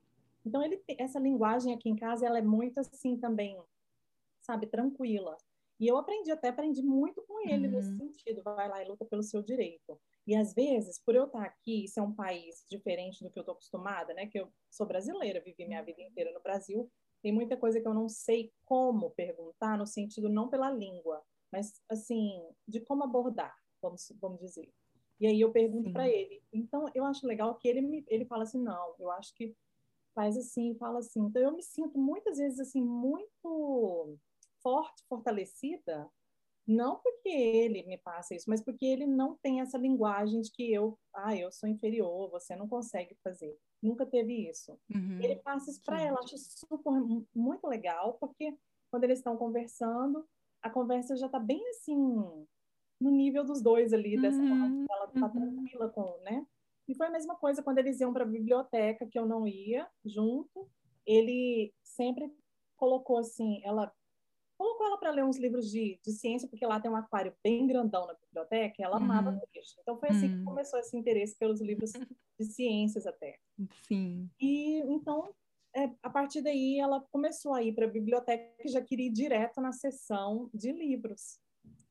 então 0.45 0.61
ele 0.61 0.83
essa 0.89 1.19
linguagem 1.19 1.73
aqui 1.73 1.89
em 1.89 1.95
casa, 1.95 2.27
ela 2.27 2.37
é 2.37 2.41
muito 2.41 2.79
assim 2.81 3.15
também, 3.15 3.57
sabe, 4.41 4.67
tranquila. 4.67 5.37
E 5.79 5.87
eu 5.87 5.95
aprendi, 5.97 6.29
até 6.31 6.49
aprendi 6.49 6.83
muito 6.83 7.21
com 7.21 7.47
ele 7.47 7.67
uhum. 7.67 7.73
nesse 7.75 7.95
sentido. 7.95 8.43
Vai 8.43 8.67
lá 8.67 8.83
e 8.83 8.89
luta 8.89 9.05
pelo 9.05 9.23
seu 9.23 9.41
direito. 9.41 9.97
E 10.25 10.35
às 10.35 10.53
vezes, 10.53 10.99
por 10.99 11.15
eu 11.15 11.25
estar 11.25 11.43
aqui, 11.43 11.85
isso 11.85 11.99
é 11.99 12.03
um 12.03 12.13
país 12.13 12.65
diferente 12.69 13.23
do 13.23 13.29
que 13.29 13.37
eu 13.37 13.41
estou 13.41 13.53
acostumada, 13.53 14.13
né? 14.13 14.27
Que 14.27 14.39
eu 14.39 14.47
sou 14.69 14.87
brasileira, 14.87 15.41
vivi 15.41 15.65
minha 15.65 15.83
vida 15.83 16.01
inteira 16.01 16.31
no 16.31 16.41
Brasil. 16.41 16.89
Tem 17.21 17.31
muita 17.31 17.57
coisa 17.57 17.79
que 17.81 17.87
eu 17.87 17.93
não 17.93 18.07
sei 18.07 18.53
como 18.65 19.11
perguntar, 19.11 19.77
no 19.77 19.85
sentido 19.85 20.29
não 20.29 20.49
pela 20.49 20.71
língua, 20.71 21.21
mas 21.51 21.81
assim, 21.89 22.41
de 22.67 22.79
como 22.81 23.03
abordar, 23.03 23.55
vamos, 23.81 24.11
vamos 24.19 24.39
dizer. 24.39 24.71
E 25.19 25.27
aí 25.27 25.39
eu 25.39 25.51
pergunto 25.51 25.91
para 25.91 26.07
ele. 26.09 26.41
Então, 26.51 26.85
eu 26.93 27.05
acho 27.05 27.25
legal 27.25 27.55
que 27.55 27.67
ele 27.67 27.81
me, 27.81 28.03
ele 28.07 28.25
fala 28.25 28.43
assim, 28.43 28.61
não, 28.61 28.95
eu 28.99 29.11
acho 29.11 29.33
que 29.35 29.55
faz 30.13 30.37
assim, 30.37 30.75
fala 30.75 30.99
assim. 30.99 31.21
Então, 31.21 31.41
eu 31.41 31.51
me 31.51 31.63
sinto 31.63 31.97
muitas 31.97 32.37
vezes 32.37 32.59
assim 32.59 32.81
muito 32.81 34.17
forte, 34.61 35.03
fortalecida, 35.07 36.09
não 36.65 36.99
porque 36.99 37.29
ele 37.29 37.83
me 37.83 37.97
passa 37.97 38.35
isso, 38.35 38.49
mas 38.49 38.61
porque 38.61 38.85
ele 38.85 39.05
não 39.05 39.35
tem 39.41 39.61
essa 39.61 39.77
linguagem 39.77 40.41
de 40.41 40.51
que 40.51 40.71
eu, 40.71 40.97
ah, 41.13 41.35
eu 41.35 41.51
sou 41.51 41.67
inferior, 41.67 42.29
você 42.29 42.55
não 42.55 42.67
consegue 42.67 43.15
fazer 43.23 43.57
nunca 43.83 44.05
teve 44.05 44.49
isso. 44.49 44.79
Uhum. 44.89 45.19
Ele 45.21 45.35
passa 45.35 45.69
isso 45.69 45.81
para 45.83 46.01
ela, 46.01 46.19
acho 46.19 46.37
super 46.37 46.79
muito 47.35 47.67
legal, 47.67 48.13
porque 48.19 48.57
quando 48.89 49.03
eles 49.03 49.19
estão 49.19 49.35
conversando, 49.35 50.25
a 50.61 50.69
conversa 50.69 51.15
já 51.17 51.25
está 51.25 51.37
bem 51.37 51.61
assim 51.69 51.95
no 52.99 53.11
nível 53.11 53.43
dos 53.43 53.61
dois 53.61 53.91
ali, 53.91 54.19
dessa 54.19 54.39
uhum. 54.39 54.85
ela 54.89 55.05
está 55.05 55.25
uhum. 55.25 55.31
tranquila 55.31 55.89
com, 55.89 56.17
né? 56.21 56.47
E 56.87 56.95
foi 56.95 57.07
a 57.07 57.11
mesma 57.11 57.35
coisa 57.35 57.61
quando 57.61 57.79
eles 57.79 57.99
iam 57.99 58.13
para 58.13 58.23
a 58.23 58.27
biblioteca, 58.27 59.05
que 59.05 59.19
eu 59.19 59.25
não 59.25 59.47
ia 59.47 59.87
junto. 60.05 60.69
Ele 61.05 61.73
sempre 61.81 62.33
colocou 62.77 63.17
assim, 63.17 63.61
ela 63.63 63.91
colocou 64.83 64.87
ela 64.87 64.97
para 64.97 65.11
ler 65.11 65.23
uns 65.23 65.37
livros 65.37 65.69
de, 65.69 65.99
de 66.03 66.11
ciência, 66.11 66.47
porque 66.47 66.65
lá 66.65 66.79
tem 66.79 66.91
um 66.91 66.95
aquário 66.95 67.33
bem 67.43 67.65
grandão 67.65 68.05
na 68.05 68.13
biblioteca, 68.13 68.75
e 68.77 68.83
ela 68.83 68.97
uhum. 68.97 69.03
amava 69.03 69.41
peixe. 69.51 69.75
Então 69.79 69.97
foi 69.97 70.09
assim 70.09 70.27
uhum. 70.27 70.39
que 70.39 70.43
começou 70.43 70.79
esse 70.79 70.95
interesse 70.97 71.37
pelos 71.37 71.61
livros 71.61 71.91
de 72.39 72.45
ciências 72.45 73.07
até. 73.07 73.39
Sim. 73.87 74.29
E 74.39 74.79
então, 74.81 75.33
é, 75.75 75.89
a 76.01 76.09
partir 76.09 76.41
daí, 76.41 76.79
ela 76.79 77.01
começou 77.11 77.53
a 77.53 77.63
ir 77.63 77.73
para 77.73 77.85
a 77.85 77.89
biblioteca 77.89 78.63
e 78.63 78.69
já 78.69 78.81
queria 78.81 79.07
ir 79.07 79.13
direto 79.13 79.61
na 79.61 79.71
sessão 79.71 80.49
de 80.53 80.71
livros. 80.71 81.39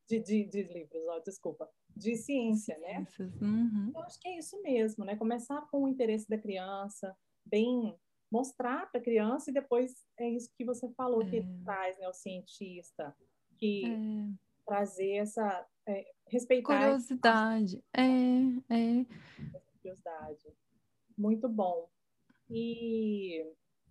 De, 0.09 0.21
de, 0.21 0.45
de 0.45 0.63
livros, 0.65 1.03
ó, 1.09 1.21
desculpa, 1.21 1.71
de 1.97 2.17
ciência, 2.17 2.77
né? 2.79 3.07
Uhum. 3.41 3.93
Eu 3.95 4.03
acho 4.03 4.21
que 4.21 4.29
é 4.29 4.39
isso 4.39 4.61
mesmo, 4.61 5.05
né? 5.05 5.17
Começar 5.17 5.63
com 5.71 5.85
o 5.85 5.89
interesse 5.89 6.29
da 6.29 6.37
criança, 6.37 7.17
bem 7.47 7.97
mostrar 8.33 8.91
para 8.91 8.99
a 8.99 9.05
criança 9.05 9.51
e 9.51 9.55
depois 9.55 9.95
é 10.19 10.27
isso 10.27 10.51
que 10.57 10.65
você 10.65 10.89
falou 10.95 11.23
é. 11.23 11.27
que 11.27 11.47
traz, 11.63 11.99
né, 11.99 12.09
o 12.09 12.15
cientista, 12.15 13.15
que 13.59 13.85
é. 13.85 14.35
trazer 14.67 15.17
essa 15.17 15.67
é, 15.87 16.11
respeitar 16.27 16.81
curiosidade, 16.81 17.85
é, 17.95 18.03
é 18.71 19.07
curiosidade, 19.83 20.49
muito 21.17 21.47
bom. 21.47 21.91
E 22.49 23.45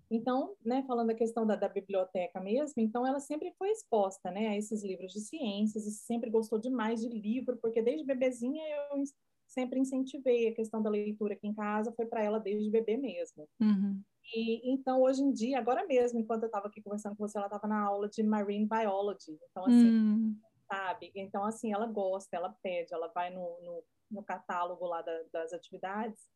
então, 0.09 0.55
né, 0.65 0.83
falando 0.87 1.07
da 1.07 1.15
questão 1.15 1.45
da, 1.45 1.55
da, 1.55 1.69
biblioteca 1.69 2.41
mesmo, 2.41 2.81
então 2.81 3.07
ela 3.07 3.19
sempre 3.19 3.53
foi 3.57 3.69
exposta, 3.69 4.29
né, 4.29 4.49
a 4.49 4.57
esses 4.57 4.83
livros 4.83 5.13
de 5.13 5.21
ciências 5.21 5.85
e 5.85 5.91
sempre 5.91 6.29
gostou 6.29 6.59
demais 6.59 6.99
de 6.99 7.07
livro, 7.07 7.57
porque 7.57 7.81
desde 7.81 8.05
bebezinha 8.05 8.61
eu 8.91 9.03
sempre 9.47 9.79
incentivei 9.79 10.47
a 10.47 10.53
questão 10.53 10.81
da 10.81 10.89
leitura 10.89 11.33
aqui 11.33 11.47
em 11.47 11.53
casa, 11.53 11.93
foi 11.93 12.05
para 12.05 12.23
ela 12.23 12.39
desde 12.39 12.69
bebê 12.69 12.97
mesmo. 12.97 13.47
Uhum. 13.59 14.01
E 14.33 14.71
então, 14.71 15.01
hoje 15.01 15.21
em 15.21 15.31
dia, 15.31 15.59
agora 15.59 15.85
mesmo, 15.85 16.19
enquanto 16.19 16.43
eu 16.43 16.47
estava 16.47 16.67
aqui 16.67 16.81
conversando 16.81 17.15
com 17.15 17.27
você, 17.27 17.37
ela 17.37 17.47
estava 17.47 17.67
na 17.67 17.81
aula 17.81 18.07
de 18.07 18.23
Marine 18.23 18.67
Biology. 18.67 19.37
Então, 19.49 19.65
assim, 19.65 19.91
hum. 19.91 20.39
sabe? 20.71 21.11
Então, 21.15 21.43
assim, 21.43 21.73
ela 21.73 21.85
gosta, 21.85 22.35
ela 22.35 22.55
pede, 22.61 22.93
ela 22.93 23.07
vai 23.07 23.29
no, 23.29 23.41
no, 23.61 23.83
no 24.11 24.23
catálogo 24.23 24.85
lá 24.85 25.01
da, 25.01 25.23
das 25.31 25.53
atividades 25.53 26.29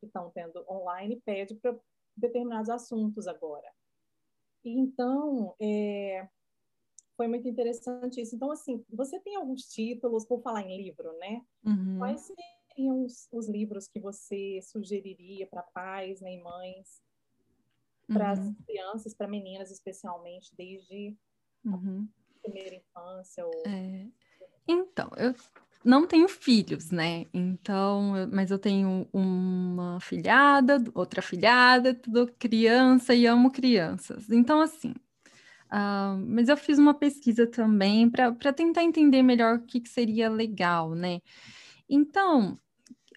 que 0.00 0.06
estão 0.06 0.30
tendo 0.30 0.64
online 0.68 1.16
e 1.16 1.20
pede 1.20 1.54
para 1.56 1.76
determinados 2.16 2.70
assuntos 2.70 3.26
agora. 3.26 3.70
Então, 4.64 5.54
é, 5.60 6.28
foi 7.16 7.26
muito 7.28 7.48
interessante 7.48 8.20
isso. 8.20 8.34
Então, 8.34 8.50
assim, 8.50 8.84
você 8.88 9.18
tem 9.20 9.36
alguns 9.36 9.62
títulos, 9.62 10.24
por 10.24 10.40
falar 10.40 10.62
em 10.62 10.76
livro, 10.76 11.12
né? 11.18 11.42
Uhum. 11.64 11.98
Quais 11.98 12.20
seriam 12.20 13.04
os, 13.04 13.28
os, 13.32 13.48
livros 13.48 13.88
que 13.88 13.98
você 13.98 14.60
sugeriria 14.62 15.46
para 15.46 15.62
pais 15.62 16.20
né, 16.20 16.34
e 16.34 16.42
mães 16.42 17.02
para 18.08 18.30
as 18.32 18.38
uhum. 18.38 18.54
crianças, 18.66 19.14
para 19.14 19.28
meninas 19.28 19.70
especialmente, 19.70 20.54
desde 20.56 21.16
uhum. 21.64 22.08
a 22.36 22.40
primeira 22.42 22.74
infância. 22.74 23.46
Ou... 23.46 23.62
É. 23.66 24.06
Então, 24.66 25.10
eu 25.16 25.34
não 25.84 26.06
tenho 26.06 26.28
filhos, 26.28 26.90
né? 26.90 27.26
Então, 27.32 28.16
eu, 28.16 28.28
mas 28.28 28.50
eu 28.50 28.58
tenho 28.58 29.08
uma 29.12 30.00
filhada, 30.00 30.82
outra 30.94 31.22
filhada, 31.22 31.94
tudo 31.94 32.32
criança 32.38 33.14
e 33.14 33.26
amo 33.26 33.50
crianças. 33.50 34.30
Então, 34.30 34.60
assim, 34.60 34.90
uh, 35.70 36.18
mas 36.26 36.48
eu 36.48 36.56
fiz 36.56 36.78
uma 36.78 36.94
pesquisa 36.94 37.46
também 37.46 38.10
para 38.10 38.52
tentar 38.52 38.82
entender 38.82 39.22
melhor 39.22 39.56
o 39.56 39.62
que, 39.62 39.80
que 39.80 39.88
seria 39.88 40.28
legal, 40.28 40.94
né? 40.94 41.20
Então, 41.88 42.58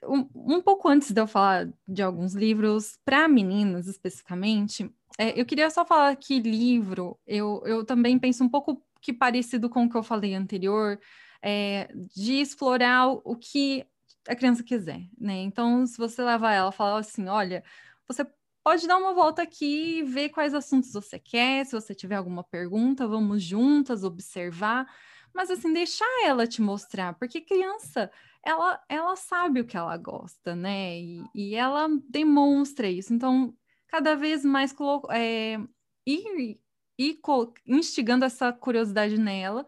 um, 0.03 0.27
um, 0.35 0.61
pouco 0.61 0.87
antes 0.87 1.11
de 1.11 1.21
eu 1.21 1.27
falar 1.27 1.69
de 1.87 2.01
alguns 2.01 2.33
livros, 2.33 2.97
para 3.05 3.27
meninas 3.27 3.87
especificamente, 3.87 4.89
é, 5.17 5.39
eu 5.39 5.45
queria 5.45 5.69
só 5.69 5.85
falar 5.85 6.15
que 6.15 6.39
livro, 6.39 7.19
eu, 7.27 7.61
eu 7.65 7.85
também 7.85 8.17
penso 8.17 8.43
um 8.43 8.49
pouco 8.49 8.83
que 9.01 9.13
parecido 9.13 9.69
com 9.69 9.85
o 9.85 9.89
que 9.89 9.97
eu 9.97 10.03
falei 10.03 10.33
anterior, 10.33 10.99
é, 11.41 11.89
de 12.15 12.39
explorar 12.39 13.07
o, 13.07 13.35
que 13.35 13.85
a 14.27 14.35
criança 14.35 14.63
quiser, 14.63 15.01
né? 15.19 15.37
Então, 15.41 15.85
se 15.85 15.97
você 15.97 16.21
levar 16.23 16.53
ela 16.53 16.69
e 16.69 16.75
falar 16.75 16.99
assim, 16.99 17.27
olha, 17.27 17.63
você 18.07 18.25
pode 18.63 18.87
dar 18.87 18.97
uma 18.97 19.13
volta 19.13 19.41
aqui 19.41 19.99
e 19.99 20.03
ver 20.03 20.29
quais 20.29 20.53
assuntos 20.53 20.93
você 20.93 21.17
quer, 21.17 21.65
se 21.65 21.73
você 21.73 21.95
tiver 21.95 22.15
alguma 22.15 22.43
pergunta, 22.43 23.07
vamos 23.07 23.43
juntas 23.43 24.03
observar, 24.03 24.87
mas 25.33 25.49
assim, 25.49 25.73
deixar 25.73 26.05
ela 26.25 26.47
te 26.47 26.61
mostrar, 26.61 27.13
porque 27.13 27.41
criança 27.41 28.11
ela, 28.43 28.81
ela 28.89 29.15
sabe 29.15 29.61
o 29.61 29.65
que 29.65 29.77
ela 29.77 29.95
gosta, 29.97 30.55
né? 30.55 30.99
E, 30.99 31.23
e 31.33 31.55
ela 31.55 31.87
demonstra 32.09 32.87
isso. 32.87 33.13
Então, 33.13 33.53
cada 33.87 34.15
vez 34.15 34.43
mais 34.43 34.73
é, 35.11 35.59
ir, 36.05 36.59
ir 36.97 37.19
instigando 37.67 38.25
essa 38.25 38.51
curiosidade 38.51 39.17
nela 39.17 39.65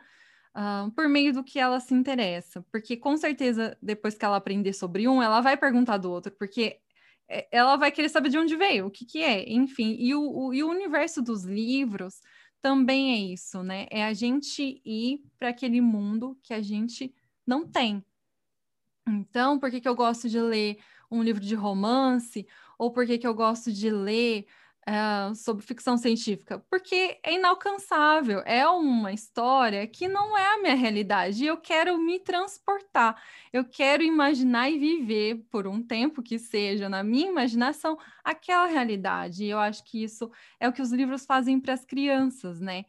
uh, 0.56 0.90
por 0.92 1.08
meio 1.08 1.34
do 1.34 1.44
que 1.44 1.60
ela 1.60 1.80
se 1.80 1.94
interessa. 1.94 2.66
Porque, 2.72 2.98
com 2.98 3.16
certeza, 3.16 3.78
depois 3.82 4.16
que 4.16 4.26
ela 4.26 4.38
aprender 4.38 4.74
sobre 4.74 5.08
um, 5.08 5.22
ela 5.22 5.42
vai 5.42 5.56
perguntar 5.56 5.98
do 5.98 6.12
outro, 6.12 6.32
porque 6.32 6.80
é, 7.30 7.48
ela 7.52 7.76
vai 7.76 7.92
querer 7.92 8.10
saber 8.10 8.30
de 8.30 8.38
onde 8.38 8.56
veio, 8.56 8.88
o 8.88 8.92
que, 8.92 9.06
que 9.06 9.24
é, 9.24 9.52
enfim. 9.52 9.96
E 10.00 10.16
o, 10.16 10.22
o, 10.22 10.54
e 10.54 10.64
o 10.64 10.70
universo 10.70 11.22
dos 11.22 11.44
livros 11.44 12.22
também 12.64 13.12
é 13.12 13.34
isso, 13.34 13.62
né? 13.62 13.88
É 13.92 14.06
a 14.06 14.14
gente 14.14 14.82
ir 14.86 15.22
para 15.38 15.50
aquele 15.50 15.82
mundo 15.82 16.40
que 16.42 16.54
a 16.54 16.62
gente 16.62 17.14
não 17.46 17.68
tem. 17.68 18.02
Então, 19.06 19.60
por 19.60 19.70
que, 19.70 19.82
que 19.82 19.88
eu 19.88 19.94
gosto 19.94 20.30
de 20.30 20.40
ler 20.40 20.80
um 21.12 21.22
livro 21.22 21.44
de 21.44 21.56
romance? 21.56 22.48
Ou 22.80 22.90
por 22.90 23.06
que, 23.06 23.18
que 23.18 23.28
eu 23.28 23.34
gosto 23.34 23.70
de 23.70 23.92
ler 23.92 24.48
uh, 24.88 25.36
sobre 25.36 25.66
ficção 25.66 25.98
científica? 25.98 26.60
Porque 26.70 27.20
é 27.24 27.34
inalcançável, 27.34 28.42
é 28.46 28.68
uma 28.68 29.12
história 29.14 29.86
que 29.88 30.08
não 30.08 30.38
é 30.38 30.56
a 30.56 30.62
minha 30.62 30.76
realidade. 30.76 31.44
E 31.44 31.48
eu 31.48 31.58
quero 31.58 31.98
me 31.98 32.20
transportar, 32.20 33.22
eu 33.52 33.66
quero 33.66 34.04
imaginar 34.04 34.70
e 34.70 34.78
viver 34.78 35.46
por 35.50 35.68
um 35.68 35.82
tempo 35.82 36.22
que 36.22 36.38
seja, 36.40 36.90
na 36.90 37.04
minha 37.04 37.30
imaginação, 37.30 37.98
aquela 38.24 38.66
realidade. 38.66 39.46
E 39.46 39.50
eu 39.50 39.60
acho 39.60 39.84
que 39.84 40.04
isso 40.04 40.32
é 40.60 40.68
o 40.68 40.74
que 40.74 40.82
os 40.82 40.92
livros 40.92 41.26
fazem 41.26 41.60
para 41.60 41.74
as 41.74 41.86
crianças, 41.86 42.60
né? 42.60 42.86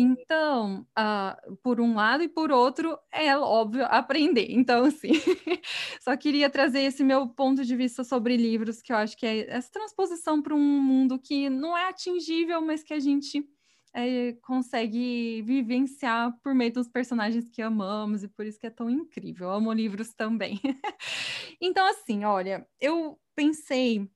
Então, 0.00 0.86
uh, 0.96 1.56
por 1.56 1.80
um 1.80 1.96
lado 1.96 2.22
e 2.22 2.28
por 2.28 2.52
outro, 2.52 2.96
é 3.10 3.36
óbvio 3.36 3.84
aprender. 3.86 4.46
Então, 4.48 4.84
assim, 4.84 5.10
só 6.00 6.16
queria 6.16 6.48
trazer 6.48 6.82
esse 6.82 7.02
meu 7.02 7.26
ponto 7.26 7.64
de 7.64 7.74
vista 7.74 8.04
sobre 8.04 8.36
livros, 8.36 8.80
que 8.80 8.92
eu 8.92 8.96
acho 8.96 9.16
que 9.16 9.26
é 9.26 9.50
essa 9.50 9.72
transposição 9.72 10.40
para 10.40 10.54
um 10.54 10.80
mundo 10.80 11.18
que 11.18 11.50
não 11.50 11.76
é 11.76 11.88
atingível, 11.88 12.60
mas 12.60 12.84
que 12.84 12.94
a 12.94 13.00
gente 13.00 13.44
é, 13.92 14.34
consegue 14.40 15.42
vivenciar 15.42 16.32
por 16.44 16.54
meio 16.54 16.72
dos 16.72 16.86
personagens 16.86 17.48
que 17.50 17.60
amamos, 17.60 18.22
e 18.22 18.28
por 18.28 18.46
isso 18.46 18.60
que 18.60 18.68
é 18.68 18.70
tão 18.70 18.88
incrível. 18.88 19.48
Eu 19.48 19.54
amo 19.54 19.72
livros 19.72 20.14
também. 20.14 20.60
então, 21.60 21.84
assim, 21.88 22.24
olha, 22.24 22.64
eu 22.80 23.18
pensei 23.34 24.08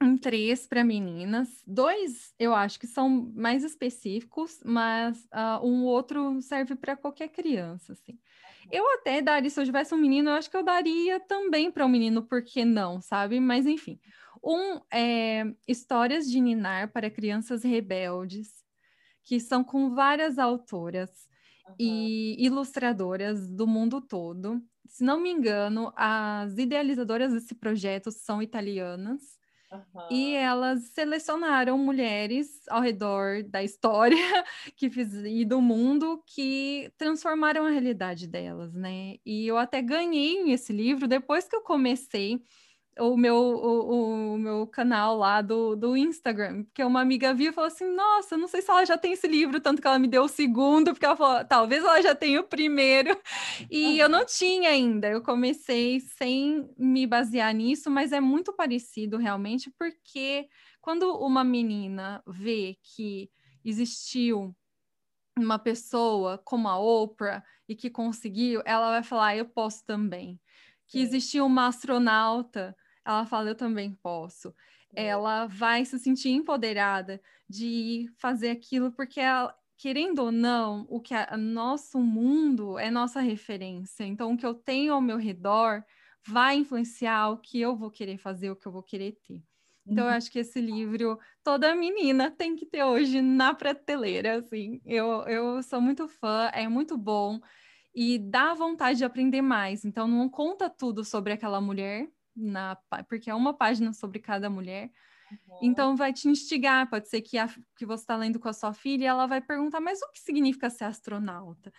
em 0.00 0.16
três 0.16 0.66
para 0.66 0.84
meninas, 0.84 1.62
dois 1.66 2.32
eu 2.38 2.54
acho 2.54 2.78
que 2.78 2.86
são 2.86 3.32
mais 3.34 3.64
específicos, 3.64 4.60
mas 4.64 5.18
uh, 5.26 5.64
um 5.64 5.84
outro 5.84 6.40
serve 6.40 6.76
para 6.76 6.96
qualquer 6.96 7.28
criança, 7.28 7.92
assim. 7.92 8.18
Eu 8.70 8.84
até 8.94 9.22
daria, 9.22 9.48
se 9.48 9.58
eu 9.58 9.64
tivesse 9.64 9.94
um 9.94 9.98
menino, 9.98 10.30
eu 10.30 10.34
acho 10.34 10.50
que 10.50 10.56
eu 10.56 10.62
daria 10.62 11.18
também 11.18 11.70
para 11.70 11.86
um 11.86 11.88
menino, 11.88 12.22
por 12.22 12.42
que 12.42 12.64
não, 12.64 13.00
sabe? 13.00 13.40
Mas 13.40 13.66
enfim. 13.66 13.98
Um 14.44 14.80
é 14.92 15.44
Histórias 15.66 16.30
de 16.30 16.40
Ninar 16.40 16.92
para 16.92 17.10
Crianças 17.10 17.64
Rebeldes, 17.64 18.62
que 19.24 19.40
são 19.40 19.64
com 19.64 19.94
várias 19.94 20.38
autoras 20.38 21.10
uhum. 21.66 21.74
e 21.78 22.36
ilustradoras 22.44 23.50
do 23.50 23.66
mundo 23.66 24.00
todo. 24.00 24.62
Se 24.86 25.02
não 25.02 25.20
me 25.20 25.30
engano, 25.30 25.92
as 25.96 26.56
idealizadoras 26.56 27.32
desse 27.32 27.54
projeto 27.54 28.10
são 28.10 28.40
italianas. 28.40 29.37
Uhum. 29.70 30.08
E 30.10 30.34
elas 30.34 30.84
selecionaram 30.94 31.76
mulheres 31.78 32.62
ao 32.68 32.80
redor 32.80 33.42
da 33.44 33.62
história 33.62 34.16
que 34.76 34.88
fiz, 34.90 35.12
e 35.14 35.44
do 35.44 35.60
mundo 35.60 36.22
que 36.26 36.90
transformaram 36.96 37.66
a 37.66 37.70
realidade 37.70 38.26
delas, 38.26 38.74
né? 38.74 39.16
E 39.26 39.46
eu 39.46 39.58
até 39.58 39.82
ganhei 39.82 40.50
esse 40.50 40.72
livro 40.72 41.06
depois 41.06 41.46
que 41.46 41.54
eu 41.54 41.62
comecei 41.62 42.40
o 43.00 43.16
meu, 43.16 43.36
o, 43.36 44.32
o, 44.34 44.38
meu 44.38 44.66
canal 44.66 45.16
lá 45.16 45.40
do, 45.40 45.76
do 45.76 45.96
Instagram, 45.96 46.64
porque 46.64 46.82
uma 46.82 47.00
amiga 47.00 47.32
viu 47.34 47.50
e 47.50 47.54
falou 47.54 47.68
assim, 47.68 47.84
nossa, 47.94 48.36
não 48.36 48.48
sei 48.48 48.62
se 48.62 48.70
ela 48.70 48.84
já 48.84 48.98
tem 48.98 49.12
esse 49.12 49.26
livro, 49.26 49.60
tanto 49.60 49.80
que 49.80 49.88
ela 49.88 49.98
me 49.98 50.08
deu 50.08 50.24
o 50.24 50.28
segundo, 50.28 50.92
porque 50.92 51.06
ela 51.06 51.16
falou, 51.16 51.44
talvez 51.44 51.84
ela 51.84 52.00
já 52.02 52.14
tenha 52.14 52.40
o 52.40 52.44
primeiro, 52.44 53.18
e 53.70 53.98
eu 53.98 54.08
não 54.08 54.24
tinha 54.24 54.70
ainda, 54.70 55.08
eu 55.08 55.22
comecei 55.22 56.00
sem 56.00 56.68
me 56.78 57.06
basear 57.06 57.54
nisso, 57.54 57.90
mas 57.90 58.12
é 58.12 58.20
muito 58.20 58.52
parecido 58.52 59.16
realmente, 59.16 59.70
porque 59.78 60.48
quando 60.80 61.16
uma 61.18 61.44
menina 61.44 62.22
vê 62.26 62.76
que 62.82 63.30
existiu 63.64 64.56
uma 65.38 65.58
pessoa 65.58 66.38
como 66.38 66.68
a 66.68 66.78
Oprah 66.78 67.42
e 67.68 67.74
que 67.74 67.90
conseguiu, 67.90 68.62
ela 68.64 68.90
vai 68.90 69.02
falar, 69.02 69.36
eu 69.36 69.44
posso 69.44 69.84
também. 69.84 70.40
Que 70.86 71.00
existiu 71.00 71.44
uma 71.46 71.66
astronauta 71.66 72.74
ela 73.08 73.26
fala, 73.26 73.50
eu 73.50 73.54
também 73.54 73.92
posso. 74.02 74.54
Ela 74.94 75.46
vai 75.46 75.84
se 75.84 75.98
sentir 75.98 76.30
empoderada 76.30 77.20
de 77.48 78.06
fazer 78.18 78.50
aquilo, 78.50 78.92
porque 78.92 79.20
ela, 79.20 79.54
querendo 79.76 80.20
ou 80.20 80.32
não, 80.32 80.86
o 80.88 81.00
que 81.00 81.14
é 81.14 81.36
nosso 81.36 81.98
mundo 81.98 82.78
é 82.78 82.90
nossa 82.90 83.20
referência. 83.20 84.04
Então, 84.04 84.32
o 84.32 84.36
que 84.36 84.46
eu 84.46 84.54
tenho 84.54 84.92
ao 84.92 85.00
meu 85.00 85.16
redor 85.16 85.82
vai 86.26 86.56
influenciar 86.56 87.30
o 87.30 87.38
que 87.38 87.60
eu 87.60 87.76
vou 87.76 87.90
querer 87.90 88.18
fazer, 88.18 88.50
o 88.50 88.56
que 88.56 88.66
eu 88.66 88.72
vou 88.72 88.82
querer 88.82 89.18
ter. 89.26 89.42
Então, 89.86 90.04
eu 90.04 90.10
uhum. 90.10 90.16
acho 90.16 90.30
que 90.30 90.40
esse 90.40 90.60
livro, 90.60 91.18
toda 91.42 91.74
menina 91.74 92.30
tem 92.30 92.54
que 92.54 92.66
ter 92.66 92.84
hoje 92.84 93.22
na 93.22 93.54
prateleira, 93.54 94.36
assim. 94.36 94.82
Eu, 94.84 95.22
eu 95.22 95.62
sou 95.62 95.80
muito 95.80 96.06
fã, 96.06 96.50
é 96.52 96.68
muito 96.68 96.98
bom 96.98 97.40
e 97.94 98.18
dá 98.18 98.52
vontade 98.52 98.98
de 98.98 99.04
aprender 99.04 99.40
mais. 99.40 99.86
Então, 99.86 100.06
não 100.06 100.28
conta 100.28 100.68
tudo 100.68 101.02
sobre 101.04 101.32
aquela 101.32 101.58
mulher, 101.58 102.06
na 102.38 102.76
porque 103.08 103.30
é 103.30 103.34
uma 103.34 103.54
página 103.54 103.92
sobre 103.92 104.18
cada 104.18 104.48
mulher. 104.48 104.90
Uhum. 105.30 105.58
Então 105.62 105.96
vai 105.96 106.12
te 106.12 106.28
instigar, 106.28 106.88
pode 106.88 107.08
ser 107.08 107.20
que, 107.20 107.36
a, 107.36 107.48
que 107.76 107.84
você 107.84 108.02
está 108.02 108.16
lendo 108.16 108.40
com 108.40 108.48
a 108.48 108.52
sua 108.52 108.72
filha 108.72 109.04
e 109.04 109.06
ela 109.06 109.26
vai 109.26 109.40
perguntar, 109.40 109.80
mas 109.80 110.00
o 110.00 110.10
que 110.10 110.20
significa 110.20 110.70
ser 110.70 110.84
astronauta? 110.84 111.72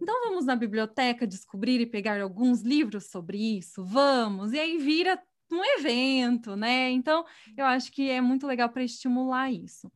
Então 0.00 0.28
vamos 0.28 0.44
na 0.44 0.56
biblioteca 0.56 1.26
descobrir 1.26 1.80
e 1.80 1.86
pegar 1.86 2.20
alguns 2.20 2.62
livros 2.62 3.10
sobre 3.10 3.38
isso, 3.58 3.84
vamos, 3.84 4.52
e 4.52 4.58
aí 4.58 4.78
vira 4.78 5.22
um 5.50 5.64
evento, 5.78 6.56
né? 6.56 6.90
Então 6.90 7.24
eu 7.56 7.64
acho 7.64 7.92
que 7.92 8.10
é 8.10 8.20
muito 8.20 8.46
legal 8.46 8.68
para 8.68 8.82
estimular 8.82 9.50
isso. 9.50 9.90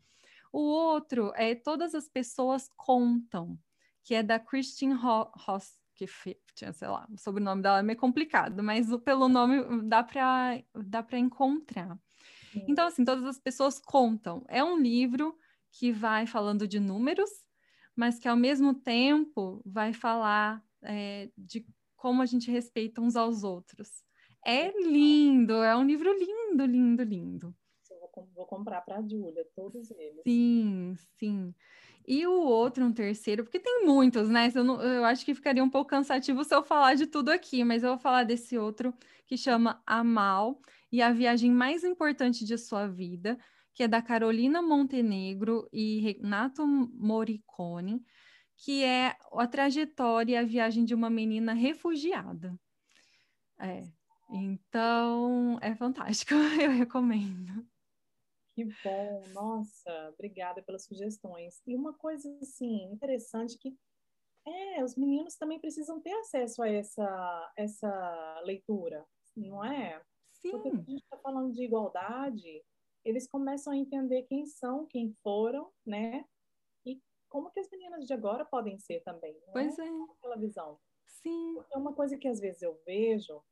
O 0.52 0.60
outro 0.60 1.32
é 1.34 1.54
Todas 1.54 1.94
as 1.94 2.08
Pessoas 2.08 2.68
Contam, 2.76 3.58
que 4.04 4.14
é 4.14 4.22
da 4.22 4.38
Christine 4.38 4.94
Ross 4.94 5.79
que 6.06 6.54
tinha, 6.54 6.72
sei 6.72 6.88
lá, 6.88 7.06
o 7.10 7.18
sobrenome 7.18 7.62
dela 7.62 7.80
é 7.80 7.82
meio 7.82 7.98
complicado, 7.98 8.62
mas 8.62 8.86
pelo 9.04 9.28
nome 9.28 9.82
dá 9.82 10.02
para 10.02 10.62
dá 10.74 11.02
para 11.02 11.18
encontrar. 11.18 11.98
Sim. 12.52 12.64
Então, 12.68 12.86
assim, 12.86 13.04
todas 13.04 13.24
as 13.24 13.38
pessoas 13.38 13.78
contam. 13.78 14.44
É 14.48 14.62
um 14.62 14.78
livro 14.78 15.38
que 15.70 15.92
vai 15.92 16.26
falando 16.26 16.66
de 16.66 16.80
números, 16.80 17.30
mas 17.94 18.18
que 18.18 18.28
ao 18.28 18.36
mesmo 18.36 18.74
tempo 18.74 19.62
vai 19.64 19.92
falar 19.92 20.64
é, 20.82 21.30
de 21.36 21.66
como 21.96 22.22
a 22.22 22.26
gente 22.26 22.50
respeita 22.50 23.00
uns 23.00 23.14
aos 23.14 23.44
outros. 23.44 24.02
É 24.44 24.70
lindo, 24.80 25.62
é 25.62 25.76
um 25.76 25.84
livro 25.84 26.12
lindo, 26.12 26.64
lindo, 26.64 27.02
lindo. 27.02 27.54
Vou, 28.14 28.28
vou 28.34 28.46
comprar 28.46 28.80
para 28.80 28.96
a 28.96 29.02
Júlia, 29.02 29.46
todos 29.54 29.90
eles. 29.90 30.22
Sim, 30.26 30.94
sim. 31.18 31.54
E 32.12 32.26
o 32.26 32.32
outro, 32.32 32.84
um 32.84 32.92
terceiro, 32.92 33.44
porque 33.44 33.60
tem 33.60 33.86
muitos, 33.86 34.28
né? 34.28 34.50
Eu, 34.52 34.64
não, 34.64 34.82
eu 34.82 35.04
acho 35.04 35.24
que 35.24 35.32
ficaria 35.32 35.62
um 35.62 35.70
pouco 35.70 35.90
cansativo 35.90 36.42
se 36.42 36.52
eu 36.52 36.60
falar 36.60 36.96
de 36.96 37.06
tudo 37.06 37.28
aqui, 37.28 37.62
mas 37.62 37.84
eu 37.84 37.90
vou 37.90 37.98
falar 37.98 38.24
desse 38.24 38.58
outro 38.58 38.92
que 39.28 39.36
chama 39.36 39.80
Amal 39.86 40.60
e 40.90 41.00
a 41.00 41.12
viagem 41.12 41.52
mais 41.52 41.84
importante 41.84 42.44
de 42.44 42.58
sua 42.58 42.88
vida, 42.88 43.38
que 43.72 43.84
é 43.84 43.86
da 43.86 44.02
Carolina 44.02 44.60
Montenegro 44.60 45.68
e 45.72 46.00
Renato 46.00 46.66
Morricone, 46.66 48.04
que 48.56 48.82
é 48.82 49.14
a 49.32 49.46
trajetória 49.46 50.32
e 50.34 50.36
a 50.36 50.42
viagem 50.42 50.84
de 50.84 50.96
uma 50.96 51.08
menina 51.08 51.52
refugiada. 51.52 52.58
É. 53.56 53.84
Então, 54.32 55.60
é 55.62 55.76
fantástico, 55.76 56.34
eu 56.60 56.72
recomendo. 56.72 57.69
Que 58.54 58.64
bom, 58.84 59.22
nossa, 59.32 60.10
obrigada 60.12 60.62
pelas 60.62 60.84
sugestões. 60.84 61.62
E 61.66 61.76
uma 61.76 61.94
coisa 61.94 62.28
assim 62.42 62.84
interessante 62.84 63.56
que 63.58 63.76
é, 64.46 64.82
os 64.82 64.96
meninos 64.96 65.36
também 65.36 65.60
precisam 65.60 66.00
ter 66.00 66.12
acesso 66.14 66.62
a 66.62 66.68
essa 66.68 67.52
essa 67.56 68.40
leitura, 68.44 69.06
não 69.36 69.64
é? 69.64 70.02
Sim. 70.32 70.50
Porque 70.52 70.68
a 70.68 70.74
gente 70.76 71.02
está 71.02 71.18
falando 71.18 71.52
de 71.52 71.62
igualdade, 71.64 72.64
eles 73.04 73.28
começam 73.28 73.72
a 73.72 73.76
entender 73.76 74.22
quem 74.24 74.46
são, 74.46 74.86
quem 74.86 75.14
foram, 75.22 75.70
né? 75.86 76.24
E 76.84 77.00
como 77.28 77.50
que 77.50 77.60
as 77.60 77.68
meninas 77.70 78.06
de 78.06 78.12
agora 78.12 78.44
podem 78.44 78.78
ser 78.78 79.00
também. 79.02 79.38
Pois 79.52 79.78
é. 79.78 79.84
Pela 80.20 80.36
visão. 80.36 80.78
Sim. 81.06 81.56
É 81.72 81.78
uma 81.78 81.94
coisa 81.94 82.16
que 82.16 82.28
às 82.28 82.40
vezes 82.40 82.62
eu 82.62 82.80
vejo 82.84 83.42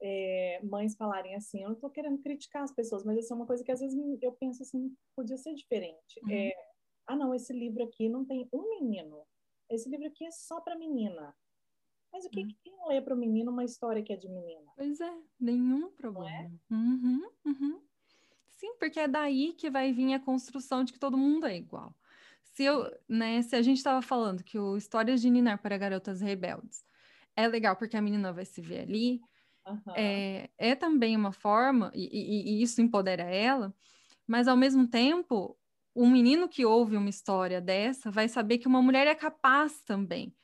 é, 0.00 0.60
mães 0.62 0.96
falarem 0.96 1.34
assim, 1.34 1.62
eu 1.62 1.68
não 1.68 1.74
estou 1.74 1.90
querendo 1.90 2.18
criticar 2.18 2.62
as 2.62 2.72
pessoas, 2.72 3.04
mas 3.04 3.18
assim, 3.18 3.32
é 3.32 3.36
uma 3.36 3.46
coisa 3.46 3.62
que 3.62 3.72
às 3.72 3.80
vezes 3.80 3.98
eu 4.22 4.32
penso 4.32 4.62
assim, 4.62 4.94
podia 5.14 5.36
ser 5.36 5.54
diferente. 5.54 6.20
Uhum. 6.22 6.30
É, 6.30 6.52
ah, 7.06 7.16
não, 7.16 7.34
esse 7.34 7.52
livro 7.52 7.82
aqui 7.84 8.08
não 8.08 8.24
tem 8.24 8.48
um 8.52 8.68
menino. 8.68 9.22
Esse 9.68 9.88
livro 9.88 10.06
aqui 10.06 10.24
é 10.24 10.30
só 10.30 10.60
para 10.60 10.78
menina. 10.78 11.34
Mas 12.12 12.24
o 12.24 12.30
que, 12.30 12.40
uhum. 12.40 12.48
que 12.48 12.56
quem 12.62 12.88
lê 12.88 13.00
para 13.00 13.14
o 13.14 13.18
menino 13.18 13.52
uma 13.52 13.64
história 13.64 14.02
que 14.02 14.12
é 14.12 14.16
de 14.16 14.28
menina? 14.28 14.70
Pois 14.76 15.00
é, 15.00 15.12
nenhum 15.38 15.86
é? 15.86 15.90
problema. 15.90 16.30
É? 16.30 16.74
Uhum, 16.74 17.30
uhum. 17.44 17.80
Sim, 18.56 18.74
porque 18.78 19.00
é 19.00 19.08
daí 19.08 19.52
que 19.52 19.70
vai 19.70 19.92
vir 19.92 20.12
a 20.12 20.20
construção 20.20 20.82
de 20.84 20.92
que 20.92 20.98
todo 20.98 21.16
mundo 21.16 21.46
é 21.46 21.56
igual. 21.56 21.94
Se, 22.42 22.64
eu, 22.64 22.90
né, 23.08 23.40
se 23.42 23.54
a 23.54 23.62
gente 23.62 23.78
estava 23.78 24.02
falando 24.02 24.42
que 24.42 24.58
o 24.58 24.76
Histórias 24.76 25.20
de 25.20 25.30
Ninar 25.30 25.62
para 25.62 25.78
Garotas 25.78 26.20
Rebeldes 26.20 26.84
é 27.36 27.46
legal 27.46 27.76
porque 27.76 27.96
a 27.96 28.02
menina 28.02 28.32
vai 28.32 28.44
se 28.44 28.60
ver 28.60 28.80
ali, 28.80 29.20
Uhum. 29.86 29.94
É, 29.96 30.50
é 30.58 30.74
também 30.76 31.16
uma 31.16 31.32
forma, 31.32 31.90
e, 31.94 32.08
e, 32.12 32.60
e 32.60 32.62
isso 32.62 32.80
empodera 32.80 33.24
ela, 33.24 33.74
mas 34.26 34.48
ao 34.48 34.56
mesmo 34.56 34.88
tempo, 34.88 35.58
um 35.96 36.10
menino 36.10 36.48
que 36.48 36.64
ouve 36.64 36.96
uma 36.96 37.10
história 37.10 37.60
dessa 37.60 38.10
vai 38.10 38.28
saber 38.28 38.58
que 38.58 38.68
uma 38.68 38.82
mulher 38.82 39.06
é 39.06 39.14
capaz 39.14 39.82
também. 39.84 40.34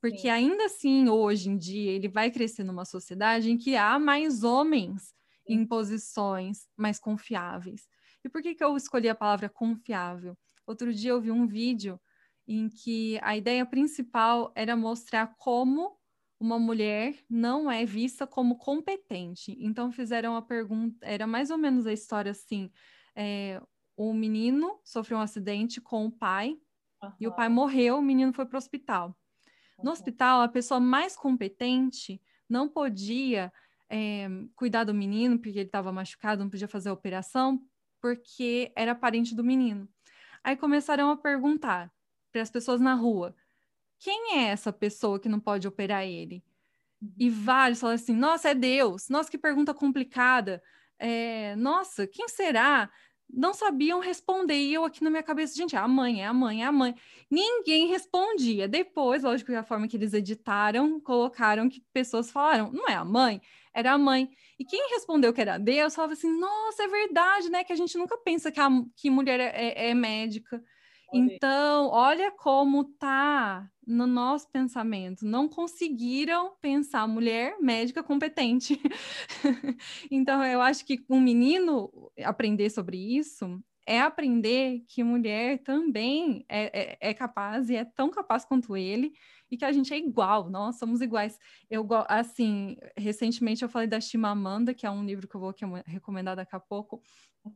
Porque 0.00 0.28
Sim. 0.28 0.30
ainda 0.30 0.66
assim, 0.66 1.08
hoje 1.08 1.48
em 1.50 1.56
dia, 1.56 1.92
ele 1.92 2.08
vai 2.08 2.30
crescer 2.30 2.64
numa 2.64 2.84
sociedade 2.84 3.50
em 3.50 3.56
que 3.58 3.76
há 3.76 3.98
mais 3.98 4.44
homens 4.44 5.14
Sim. 5.46 5.58
em 5.58 5.66
posições 5.66 6.68
mais 6.76 6.98
confiáveis. 6.98 7.88
E 8.24 8.28
por 8.28 8.42
que, 8.42 8.54
que 8.54 8.64
eu 8.64 8.76
escolhi 8.76 9.08
a 9.08 9.14
palavra 9.14 9.48
confiável? 9.48 10.36
Outro 10.66 10.92
dia 10.92 11.10
eu 11.10 11.20
vi 11.20 11.30
um 11.30 11.46
vídeo 11.46 12.00
em 12.46 12.68
que 12.68 13.18
a 13.22 13.36
ideia 13.36 13.64
principal 13.64 14.52
era 14.54 14.76
mostrar 14.76 15.34
como 15.38 15.96
uma 16.38 16.58
mulher 16.58 17.16
não 17.28 17.70
é 17.70 17.84
vista 17.84 18.26
como 18.26 18.56
competente. 18.58 19.56
Então 19.58 19.90
fizeram 19.90 20.36
a 20.36 20.42
pergunta, 20.42 21.04
era 21.06 21.26
mais 21.26 21.50
ou 21.50 21.58
menos 21.58 21.86
a 21.86 21.92
história 21.92 22.30
assim: 22.30 22.70
é, 23.14 23.60
o 23.96 24.12
menino 24.12 24.80
sofreu 24.84 25.18
um 25.18 25.22
acidente 25.22 25.80
com 25.80 26.06
o 26.06 26.10
pai 26.10 26.58
Uhum. 27.02 27.12
E 27.20 27.26
o 27.26 27.32
pai 27.32 27.48
morreu, 27.48 27.98
o 27.98 28.02
menino 28.02 28.32
foi 28.32 28.46
para 28.46 28.56
o 28.56 28.58
hospital. 28.58 29.16
Uhum. 29.78 29.84
No 29.86 29.90
hospital, 29.90 30.42
a 30.42 30.48
pessoa 30.48 30.80
mais 30.80 31.16
competente 31.16 32.20
não 32.48 32.68
podia 32.68 33.52
é, 33.90 34.28
cuidar 34.54 34.84
do 34.84 34.94
menino, 34.94 35.38
porque 35.38 35.58
ele 35.58 35.68
estava 35.68 35.92
machucado, 35.92 36.42
não 36.42 36.50
podia 36.50 36.68
fazer 36.68 36.88
a 36.88 36.92
operação, 36.92 37.60
porque 38.00 38.72
era 38.76 38.94
parente 38.94 39.34
do 39.34 39.44
menino. 39.44 39.88
Aí 40.42 40.56
começaram 40.56 41.10
a 41.10 41.16
perguntar 41.16 41.92
para 42.32 42.42
as 42.42 42.50
pessoas 42.50 42.80
na 42.80 42.94
rua: 42.94 43.34
quem 43.98 44.38
é 44.38 44.48
essa 44.48 44.72
pessoa 44.72 45.18
que 45.18 45.28
não 45.28 45.40
pode 45.40 45.66
operar 45.66 46.04
ele? 46.04 46.42
E 47.18 47.28
uhum. 47.28 47.42
vários 47.44 47.80
falaram 47.80 47.96
assim: 47.96 48.14
nossa, 48.14 48.50
é 48.50 48.54
Deus, 48.54 49.08
nossa, 49.08 49.30
que 49.30 49.38
pergunta 49.38 49.74
complicada. 49.74 50.62
É, 50.98 51.54
nossa, 51.56 52.06
quem 52.06 52.28
será? 52.28 52.90
não 53.28 53.52
sabiam 53.52 54.00
responder. 54.00 54.56
E 54.56 54.74
eu 54.74 54.84
aqui 54.84 55.02
na 55.02 55.10
minha 55.10 55.22
cabeça, 55.22 55.56
gente, 55.56 55.74
é 55.74 55.78
a 55.78 55.88
mãe, 55.88 56.22
é 56.22 56.26
a 56.26 56.32
mãe, 56.32 56.62
é 56.62 56.66
a 56.66 56.72
mãe. 56.72 56.94
Ninguém 57.30 57.88
respondia. 57.88 58.68
Depois, 58.68 59.22
lógico 59.22 59.50
que 59.50 59.56
a 59.56 59.62
forma 59.62 59.88
que 59.88 59.96
eles 59.96 60.14
editaram, 60.14 61.00
colocaram 61.00 61.68
que 61.68 61.82
pessoas 61.92 62.30
falaram, 62.30 62.70
não 62.72 62.88
é 62.88 62.94
a 62.94 63.04
mãe, 63.04 63.40
era 63.74 63.92
a 63.92 63.98
mãe. 63.98 64.30
E 64.58 64.64
quem 64.64 64.90
respondeu 64.90 65.32
que 65.32 65.40
era 65.40 65.58
Deus, 65.58 65.94
falava 65.94 66.14
assim, 66.14 66.30
nossa, 66.38 66.84
é 66.84 66.88
verdade, 66.88 67.50
né? 67.50 67.64
Que 67.64 67.72
a 67.72 67.76
gente 67.76 67.98
nunca 67.98 68.16
pensa 68.18 68.50
que, 68.50 68.60
a, 68.60 68.68
que 68.96 69.10
mulher 69.10 69.40
é, 69.40 69.52
é, 69.54 69.90
é 69.90 69.94
médica. 69.94 70.62
Então, 71.12 71.88
olha 71.88 72.30
como 72.32 72.84
tá 72.84 73.70
no 73.86 74.06
nosso 74.06 74.50
pensamento. 74.50 75.24
Não 75.24 75.48
conseguiram 75.48 76.56
pensar 76.60 77.06
mulher 77.06 77.56
médica 77.60 78.02
competente. 78.02 78.80
então, 80.10 80.44
eu 80.44 80.60
acho 80.60 80.84
que 80.84 81.04
um 81.08 81.20
menino 81.20 82.10
aprender 82.24 82.70
sobre 82.70 82.96
isso 82.96 83.62
é 83.88 84.00
aprender 84.00 84.82
que 84.88 85.04
mulher 85.04 85.62
também 85.62 86.44
é, 86.48 86.94
é, 86.94 86.98
é, 87.10 87.14
capaz 87.14 87.70
e 87.70 87.76
é 87.76 87.84
tão 87.84 88.10
capaz 88.10 88.44
quanto 88.44 88.76
ele 88.76 89.12
e 89.48 89.56
que 89.56 89.64
a 89.64 89.70
gente 89.70 89.94
é 89.94 89.96
igual, 89.96 90.50
nós 90.50 90.76
somos 90.76 91.00
iguais. 91.00 91.38
Eu 91.70 91.86
assim, 92.08 92.76
recentemente 92.96 93.62
eu 93.62 93.68
falei 93.68 93.86
da 93.86 94.00
Chimamanda, 94.00 94.74
que 94.74 94.84
é 94.84 94.90
um 94.90 95.04
livro 95.04 95.28
que 95.28 95.36
eu 95.36 95.40
vou 95.40 95.54
recomendar 95.86 96.34
daqui 96.34 96.56
a 96.56 96.58
pouco, 96.58 97.00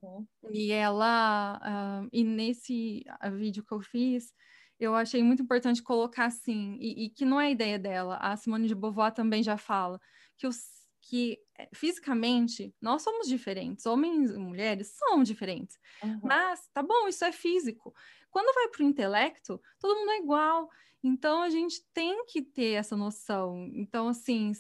Uhum. 0.03 0.27
E 0.53 0.71
ela, 0.71 2.05
uh, 2.05 2.09
e 2.13 2.23
nesse 2.23 3.05
vídeo 3.37 3.65
que 3.65 3.73
eu 3.73 3.81
fiz, 3.81 4.33
eu 4.81 4.95
achei 4.95 5.23
muito 5.23 5.43
importante 5.43 5.83
colocar 5.83 6.25
assim, 6.25 6.77
e, 6.81 7.05
e, 7.05 7.11
que 7.11 7.25
não 7.25 7.39
é 7.39 7.47
a 7.47 7.51
ideia 7.51 7.79
dela, 7.79 8.17
a 8.17 8.35
Simone 8.37 8.67
de 8.67 8.75
Beauvoir 8.75 9.13
também 9.13 9.43
já 9.43 9.59
fala, 9.59 10.01
que, 10.39 10.47
os, 10.47 10.59
que 11.03 11.39
eh, 11.59 11.69
fisicamente 11.75 12.75
nós 12.81 13.03
somos 13.03 13.29
diferentes, 13.29 13.85
homens 13.85 14.31
e 14.31 14.39
mulheres 14.39 14.89
são 14.89 15.23
diferentes, 15.23 15.79
uhum. 16.03 16.21
mas 16.23 16.67
tá 16.73 16.83
bom, 16.83 17.07
isso 17.07 17.25
é 17.25 17.31
físico. 17.31 17.95
Quando 18.31 18.55
vai 18.55 18.69
para 18.69 18.83
o 18.83 18.87
intelecto, 18.87 19.61
todo 19.79 19.99
mundo 19.99 20.13
é 20.13 20.19
igual, 20.19 20.69
então 21.03 21.43
a 21.43 21.51
gente 21.51 21.83
tem 21.93 22.25
que 22.25 22.41
ter 22.43 22.73
essa 22.73 22.97
noção. 22.97 23.71
Então, 23.75 24.09
assim, 24.09 24.53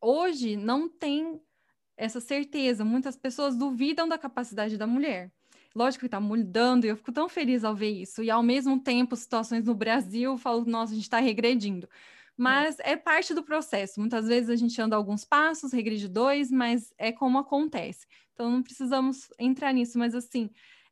hoje 0.00 0.56
não 0.56 0.88
tem 0.88 1.40
essa 1.96 2.20
certeza. 2.20 2.84
Muitas 2.84 3.16
pessoas 3.16 3.56
duvidam 3.56 4.08
da 4.08 4.16
capacidade 4.16 4.76
da 4.76 4.86
mulher. 4.86 5.32
Lógico 5.78 6.00
que 6.00 6.06
está 6.06 6.18
mudando 6.18 6.84
e 6.84 6.88
eu 6.88 6.96
fico 6.96 7.12
tão 7.12 7.28
feliz 7.28 7.62
ao 7.62 7.72
ver 7.72 7.90
isso. 7.90 8.20
E 8.20 8.28
ao 8.28 8.42
mesmo 8.42 8.80
tempo, 8.80 9.14
situações 9.14 9.64
no 9.64 9.76
Brasil, 9.76 10.32
eu 10.32 10.36
falo, 10.36 10.64
nossa, 10.64 10.90
a 10.90 10.96
gente 10.96 11.04
está 11.04 11.20
regredindo. 11.20 11.88
Mas 12.36 12.80
é 12.80 12.96
parte 12.96 13.32
do 13.32 13.44
processo. 13.44 14.00
Muitas 14.00 14.26
vezes 14.26 14.50
a 14.50 14.56
gente 14.56 14.80
anda 14.82 14.96
alguns 14.96 15.24
passos, 15.24 15.72
regride 15.72 16.08
dois, 16.08 16.50
mas 16.50 16.92
é 16.98 17.12
como 17.12 17.38
acontece. 17.38 18.08
Então 18.34 18.50
não 18.50 18.60
precisamos 18.60 19.30
entrar 19.38 19.72
nisso, 19.72 19.96
mas 20.00 20.16
assim, 20.16 20.50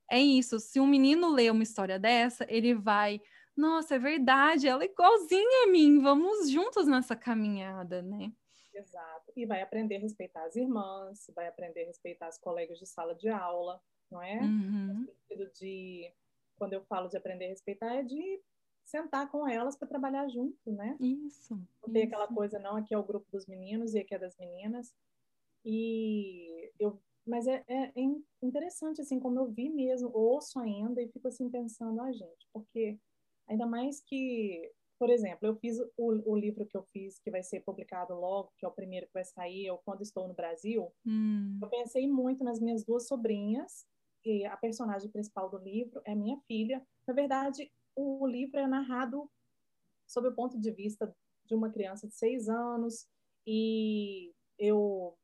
é 0.08 0.20
isso. 0.20 0.60
Se 0.60 0.78
um 0.78 0.86
menino 0.86 1.32
lê 1.32 1.50
uma 1.50 1.64
história 1.64 1.98
dessa, 1.98 2.46
ele 2.48 2.72
vai, 2.72 3.20
nossa, 3.56 3.96
é 3.96 3.98
verdade, 3.98 4.68
ela 4.68 4.84
é 4.84 4.86
igualzinha 4.86 5.64
a 5.64 5.66
mim, 5.66 5.98
vamos 5.98 6.48
juntos 6.48 6.86
nessa 6.86 7.16
caminhada, 7.16 8.02
né? 8.02 8.30
Exato. 8.72 9.32
E 9.36 9.44
vai 9.46 9.62
aprender 9.62 9.96
a 9.96 10.00
respeitar 10.00 10.44
as 10.44 10.54
irmãs, 10.54 11.28
vai 11.34 11.48
aprender 11.48 11.82
a 11.82 11.86
respeitar 11.86 12.28
as 12.28 12.38
colegas 12.38 12.78
de 12.78 12.86
sala 12.86 13.16
de 13.16 13.28
aula, 13.28 13.80
não 14.10 14.22
é? 14.22 14.40
Uhum. 14.40 14.94
No 15.00 15.06
sentido 15.06 15.50
de, 15.58 16.12
quando 16.56 16.72
eu 16.72 16.82
falo 16.84 17.08
de 17.08 17.16
aprender 17.16 17.46
a 17.46 17.48
respeitar, 17.48 17.94
é 17.94 18.02
de 18.02 18.40
sentar 18.84 19.30
com 19.30 19.46
elas 19.46 19.76
para 19.76 19.88
trabalhar 19.88 20.28
junto, 20.28 20.70
né? 20.70 20.96
Isso. 21.00 21.56
Não 21.84 21.92
tem 21.92 22.04
aquela 22.04 22.28
coisa, 22.28 22.58
não, 22.58 22.76
aqui 22.76 22.94
é 22.94 22.98
o 22.98 23.04
grupo 23.04 23.26
dos 23.30 23.46
meninos 23.46 23.94
e 23.94 23.98
aqui 23.98 24.14
é 24.14 24.18
das 24.18 24.36
meninas. 24.38 24.94
E 25.64 26.72
eu, 26.78 27.00
mas 27.26 27.48
é, 27.48 27.64
é, 27.66 27.92
é 27.96 28.02
interessante, 28.40 29.00
assim, 29.00 29.18
como 29.18 29.40
eu 29.40 29.50
vi 29.50 29.68
mesmo, 29.68 30.10
ouço 30.14 30.60
ainda 30.60 31.02
e 31.02 31.08
fico 31.08 31.26
assim 31.26 31.50
pensando, 31.50 32.00
ah, 32.00 32.12
gente, 32.12 32.46
porque 32.52 32.98
ainda 33.48 33.66
mais 33.66 34.00
que 34.00 34.72
por 34.98 35.10
exemplo, 35.10 35.46
eu 35.46 35.54
fiz 35.56 35.78
o, 35.96 36.32
o, 36.32 36.36
livro 36.36 36.66
que 36.66 36.76
eu 36.76 36.82
fiz, 36.82 37.18
que 37.18 37.30
vai 37.30 37.42
ser 37.42 37.60
publicado 37.60 38.14
logo, 38.14 38.52
que 38.56 38.64
é 38.64 38.68
o 38.68 38.72
primeiro 38.72 39.06
que 39.06 39.12
vai 39.12 39.24
sair, 39.24 39.66
eu 39.66 39.78
Quando 39.84 40.02
Estou 40.02 40.26
no 40.26 40.34
Brasil. 40.34 40.90
Hum. 41.04 41.58
Eu 41.60 41.68
pensei 41.68 42.08
muito 42.08 42.42
nas 42.42 42.60
minhas 42.60 42.84
duas 42.84 43.06
sobrinhas, 43.06 43.86
a 44.46 44.56
personagem 44.56 45.10
principal 45.10 45.48
do 45.48 45.58
livro 45.58 46.00
é 46.04 46.14
minha 46.14 46.38
filha. 46.46 46.84
Na 47.06 47.14
verdade, 47.14 47.70
o 47.94 48.26
livro 48.26 48.58
é 48.58 48.66
narrado 48.66 49.30
sob 50.06 50.28
o 50.28 50.34
ponto 50.34 50.58
de 50.60 50.70
vista 50.70 51.14
de 51.44 51.54
uma 51.54 51.70
criança 51.70 52.06
de 52.06 52.14
seis 52.14 52.48
anos, 52.48 53.06
e 53.46 54.32
eu, 54.58 55.16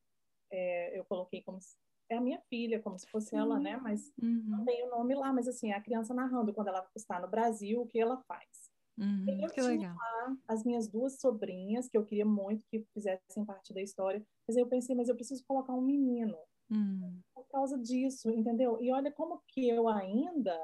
é, 0.50 0.98
eu 0.98 1.04
coloquei 1.04 1.42
como 1.42 1.60
se, 1.60 1.76
é 2.08 2.16
a 2.16 2.20
minha 2.20 2.40
filha, 2.48 2.80
como 2.80 2.98
se 2.98 3.06
fosse 3.08 3.34
ela, 3.34 3.58
né? 3.58 3.76
Mas 3.78 4.12
uhum. 4.22 4.44
não 4.46 4.64
tem 4.64 4.84
o 4.84 4.90
nome 4.90 5.14
lá, 5.14 5.32
mas 5.32 5.48
assim, 5.48 5.72
é 5.72 5.74
a 5.74 5.80
criança 5.80 6.14
narrando 6.14 6.52
quando 6.52 6.68
ela 6.68 6.86
está 6.94 7.20
no 7.20 7.28
Brasil, 7.28 7.80
o 7.80 7.86
que 7.86 7.98
ela 7.98 8.22
faz. 8.28 8.70
Uhum, 8.98 9.40
eu 9.40 9.48
que 9.48 9.54
tinha 9.54 9.66
legal. 9.66 9.96
lá 9.96 10.36
as 10.46 10.62
minhas 10.64 10.86
duas 10.86 11.18
sobrinhas, 11.18 11.88
que 11.88 11.96
eu 11.96 12.04
queria 12.04 12.26
muito 12.26 12.66
que 12.66 12.84
fizessem 12.92 13.44
parte 13.44 13.72
da 13.72 13.80
história, 13.80 14.22
mas 14.46 14.56
eu 14.56 14.66
pensei, 14.66 14.94
mas 14.94 15.08
eu 15.08 15.14
preciso 15.14 15.42
colocar 15.44 15.72
um 15.72 15.80
menino. 15.80 16.36
Uhum. 16.70 17.20
Causa 17.52 17.78
disso, 17.78 18.30
entendeu? 18.30 18.78
E 18.80 18.90
olha 18.90 19.12
como 19.12 19.42
que 19.46 19.68
eu 19.68 19.86
ainda, 19.88 20.58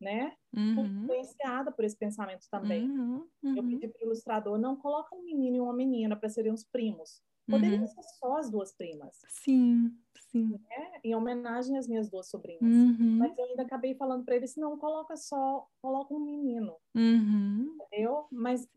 né, 0.00 0.34
uhum. 0.56 1.02
influenciada 1.02 1.70
por 1.70 1.84
esse 1.84 1.96
pensamento 1.96 2.46
também. 2.50 2.90
Uhum, 2.90 3.28
eu 3.44 3.62
uhum. 3.62 3.68
pedi 3.68 3.88
para 3.88 4.00
o 4.00 4.06
ilustrador, 4.06 4.58
não 4.58 4.74
coloca 4.74 5.14
um 5.14 5.22
menino 5.22 5.56
e 5.56 5.60
uma 5.60 5.74
menina 5.74 6.16
para 6.16 6.30
serem 6.30 6.52
os 6.52 6.64
primos. 6.64 7.22
Poderiam 7.48 7.80
uhum. 7.80 7.86
ser 7.86 8.02
só 8.18 8.36
as 8.36 8.50
duas 8.50 8.72
primas. 8.72 9.20
Sim, 9.28 9.92
sim. 10.30 10.48
Né? 10.48 11.00
Em 11.02 11.14
homenagem 11.14 11.76
às 11.76 11.88
minhas 11.88 12.08
duas 12.08 12.30
sobrinhas. 12.30 12.62
Uhum. 12.62 13.18
Mas 13.18 13.36
eu 13.36 13.44
ainda 13.44 13.62
acabei 13.62 13.94
falando 13.94 14.24
para 14.24 14.36
eles, 14.36 14.56
não, 14.56 14.78
coloca 14.78 15.16
só, 15.16 15.66
coloca 15.82 16.14
um 16.14 16.20
menino. 16.20 16.76
Uhum. 16.94 17.76
Entendeu? 17.82 18.26
Mas 18.30 18.68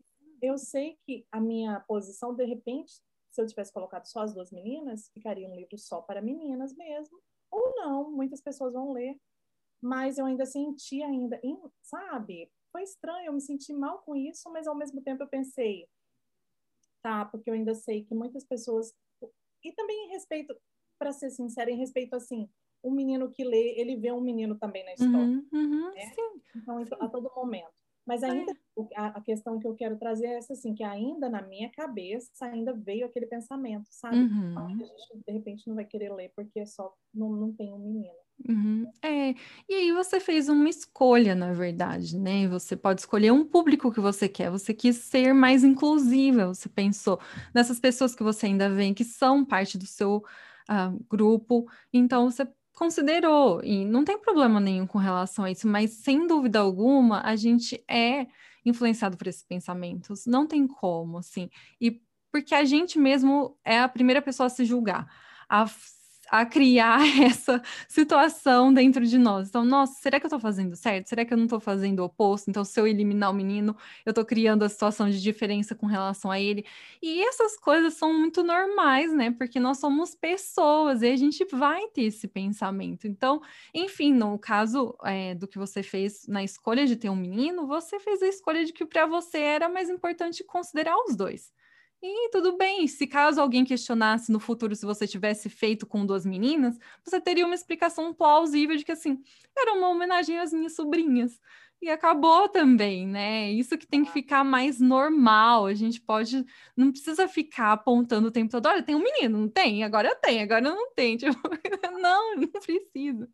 eu 0.42 0.58
sei 0.58 0.98
que 1.06 1.24
a 1.30 1.40
minha 1.40 1.80
posição, 1.80 2.34
de 2.34 2.44
repente, 2.44 2.92
se 3.30 3.40
eu 3.40 3.46
tivesse 3.46 3.72
colocado 3.72 4.06
só 4.06 4.20
as 4.20 4.34
duas 4.34 4.50
meninas, 4.50 5.08
ficaria 5.14 5.48
um 5.48 5.54
livro 5.54 5.78
só 5.78 6.02
para 6.02 6.20
meninas 6.20 6.74
mesmo. 6.74 7.18
Ou 7.54 7.74
não, 7.76 8.10
muitas 8.10 8.40
pessoas 8.40 8.72
vão 8.72 8.92
ler. 8.92 9.16
Mas 9.80 10.18
eu 10.18 10.26
ainda 10.26 10.46
senti 10.46 11.02
ainda, 11.02 11.40
sabe? 11.82 12.50
Foi 12.72 12.82
estranho, 12.82 13.26
eu 13.26 13.32
me 13.32 13.40
senti 13.40 13.72
mal 13.72 13.98
com 14.02 14.16
isso, 14.16 14.50
mas 14.50 14.66
ao 14.66 14.74
mesmo 14.74 15.00
tempo 15.02 15.22
eu 15.22 15.28
pensei, 15.28 15.86
tá? 17.02 17.24
Porque 17.26 17.50
eu 17.50 17.54
ainda 17.54 17.74
sei 17.74 18.04
que 18.04 18.14
muitas 18.14 18.44
pessoas 18.44 18.94
e 19.62 19.72
também 19.72 20.06
em 20.06 20.08
respeito, 20.10 20.54
para 20.98 21.12
ser 21.12 21.30
sincera, 21.30 21.70
em 21.70 21.78
respeito 21.78 22.14
assim, 22.14 22.48
um 22.82 22.90
menino 22.90 23.30
que 23.30 23.44
lê, 23.44 23.74
ele 23.78 23.96
vê 23.96 24.12
um 24.12 24.20
menino 24.20 24.58
também 24.58 24.84
na 24.84 24.92
história. 24.92 25.16
Uhum, 25.16 25.48
uhum, 25.52 25.94
né? 25.94 26.00
sim, 26.14 26.42
então, 26.54 26.84
sim. 26.84 26.94
a 27.00 27.08
todo 27.08 27.32
momento. 27.34 27.72
Mas 28.06 28.22
ainda, 28.22 28.54
a, 28.96 29.06
a, 29.06 29.20
questão 29.20 29.58
que 29.58 29.66
eu 29.66 29.74
quero 29.74 29.96
trazer 29.96 30.26
é 30.26 30.34
essa, 30.34 30.52
assim, 30.52 30.74
que 30.74 30.84
ainda 30.84 31.28
na 31.28 31.40
minha 31.40 31.70
cabeça 31.70 32.44
ainda 32.46 32.72
veio 32.74 33.06
aquele 33.06 33.26
pensamento, 33.26 33.86
sabe? 33.90 34.18
Uhum. 34.18 34.58
A 34.58 34.68
gente, 34.68 35.24
de 35.26 35.32
repente, 35.32 35.66
não 35.66 35.74
vai 35.74 35.86
querer 35.86 36.12
ler 36.12 36.30
porque 36.36 36.60
é 36.60 36.66
só 36.66 36.92
não, 37.12 37.30
não 37.30 37.52
tem 37.52 37.72
um 37.72 37.78
menino. 37.78 38.12
Uhum. 38.48 38.90
É, 39.02 39.30
e 39.68 39.74
aí 39.74 39.92
você 39.92 40.20
fez 40.20 40.48
uma 40.48 40.68
escolha, 40.68 41.34
na 41.34 41.52
verdade, 41.52 42.18
né? 42.18 42.46
Você 42.48 42.76
pode 42.76 43.00
escolher 43.00 43.30
um 43.30 43.44
público 43.44 43.92
que 43.92 44.00
você 44.00 44.28
quer. 44.28 44.50
Você 44.50 44.74
quis 44.74 44.96
ser 44.96 45.32
mais 45.32 45.64
inclusiva. 45.64 46.48
Você 46.48 46.68
pensou 46.68 47.18
nessas 47.54 47.80
pessoas 47.80 48.14
que 48.14 48.22
você 48.22 48.46
ainda 48.46 48.68
vê 48.68 48.92
que 48.92 49.04
são 49.04 49.44
parte 49.44 49.78
do 49.78 49.86
seu 49.86 50.16
uh, 50.68 51.04
grupo. 51.08 51.66
Então 51.92 52.30
você 52.30 52.46
considerou 52.74 53.62
e 53.62 53.84
não 53.84 54.04
tem 54.04 54.18
problema 54.18 54.60
nenhum 54.60 54.86
com 54.86 54.98
relação 54.98 55.44
a 55.44 55.50
isso. 55.50 55.66
Mas 55.66 55.90
sem 55.92 56.26
dúvida 56.26 56.58
alguma, 56.58 57.20
a 57.22 57.36
gente 57.36 57.82
é 57.88 58.26
influenciado 58.64 59.16
por 59.16 59.26
esses 59.26 59.42
pensamentos. 59.42 60.26
Não 60.26 60.46
tem 60.46 60.66
como, 60.66 61.18
assim. 61.18 61.48
E 61.80 62.02
porque 62.32 62.54
a 62.54 62.64
gente 62.64 62.98
mesmo 62.98 63.56
é 63.64 63.78
a 63.78 63.88
primeira 63.88 64.20
pessoa 64.20 64.46
a 64.48 64.50
se 64.50 64.64
julgar. 64.64 65.06
A 65.48 65.66
a 66.30 66.44
criar 66.46 67.00
essa 67.22 67.62
situação 67.88 68.72
dentro 68.72 69.04
de 69.06 69.18
nós. 69.18 69.48
Então, 69.48 69.64
nossa, 69.64 70.00
será 70.00 70.18
que 70.18 70.26
eu 70.26 70.28
estou 70.28 70.40
fazendo 70.40 70.76
certo? 70.76 71.08
Será 71.08 71.24
que 71.24 71.32
eu 71.32 71.36
não 71.36 71.44
estou 71.44 71.60
fazendo 71.60 72.00
o 72.00 72.04
oposto? 72.04 72.50
Então, 72.50 72.64
se 72.64 72.78
eu 72.80 72.86
eliminar 72.86 73.30
o 73.30 73.34
menino, 73.34 73.76
eu 74.04 74.10
estou 74.10 74.24
criando 74.24 74.64
a 74.64 74.68
situação 74.68 75.08
de 75.10 75.20
diferença 75.20 75.74
com 75.74 75.86
relação 75.86 76.30
a 76.30 76.40
ele. 76.40 76.64
E 77.02 77.22
essas 77.24 77.56
coisas 77.56 77.94
são 77.94 78.12
muito 78.12 78.42
normais, 78.42 79.12
né? 79.12 79.30
Porque 79.30 79.60
nós 79.60 79.78
somos 79.78 80.14
pessoas 80.14 81.02
e 81.02 81.08
a 81.08 81.16
gente 81.16 81.44
vai 81.52 81.86
ter 81.88 82.02
esse 82.02 82.28
pensamento. 82.28 83.06
Então, 83.06 83.40
enfim, 83.72 84.12
no 84.12 84.38
caso 84.38 84.96
é, 85.04 85.34
do 85.34 85.46
que 85.46 85.58
você 85.58 85.82
fez 85.82 86.26
na 86.26 86.42
escolha 86.42 86.86
de 86.86 86.96
ter 86.96 87.08
um 87.08 87.16
menino, 87.16 87.66
você 87.66 87.98
fez 88.00 88.22
a 88.22 88.28
escolha 88.28 88.64
de 88.64 88.72
que 88.72 88.84
para 88.86 89.06
você 89.06 89.38
era 89.38 89.68
mais 89.68 89.90
importante 89.90 90.44
considerar 90.44 90.96
os 91.06 91.16
dois. 91.16 91.52
E 92.06 92.28
tudo 92.28 92.54
bem, 92.58 92.86
se 92.86 93.06
caso 93.06 93.40
alguém 93.40 93.64
questionasse 93.64 94.30
no 94.30 94.38
futuro 94.38 94.76
se 94.76 94.84
você 94.84 95.06
tivesse 95.06 95.48
feito 95.48 95.86
com 95.86 96.04
duas 96.04 96.26
meninas, 96.26 96.78
você 97.02 97.18
teria 97.18 97.46
uma 97.46 97.54
explicação 97.54 98.12
plausível 98.12 98.76
de 98.76 98.84
que 98.84 98.92
assim, 98.92 99.22
era 99.56 99.72
uma 99.72 99.88
homenagem 99.88 100.38
às 100.38 100.52
minhas 100.52 100.74
sobrinhas. 100.74 101.40
E 101.80 101.88
acabou 101.88 102.46
também, 102.46 103.06
né? 103.06 103.50
Isso 103.50 103.78
que 103.78 103.86
tem 103.86 104.04
que 104.04 104.12
ficar 104.12 104.44
mais 104.44 104.78
normal. 104.78 105.64
A 105.64 105.72
gente 105.72 105.98
pode, 105.98 106.44
não 106.76 106.92
precisa 106.92 107.26
ficar 107.26 107.72
apontando 107.72 108.28
o 108.28 108.30
tempo 108.30 108.50
todo, 108.50 108.66
olha, 108.66 108.82
tem 108.82 108.94
um 108.94 109.02
menino, 109.02 109.38
não 109.38 109.48
tem? 109.48 109.82
Agora 109.82 110.14
tenho, 110.14 110.42
agora 110.42 110.60
não 110.60 110.92
tenho. 110.94 111.16
Tipo, 111.16 111.40
não, 112.02 112.36
não 112.36 112.48
precisa. 112.48 113.26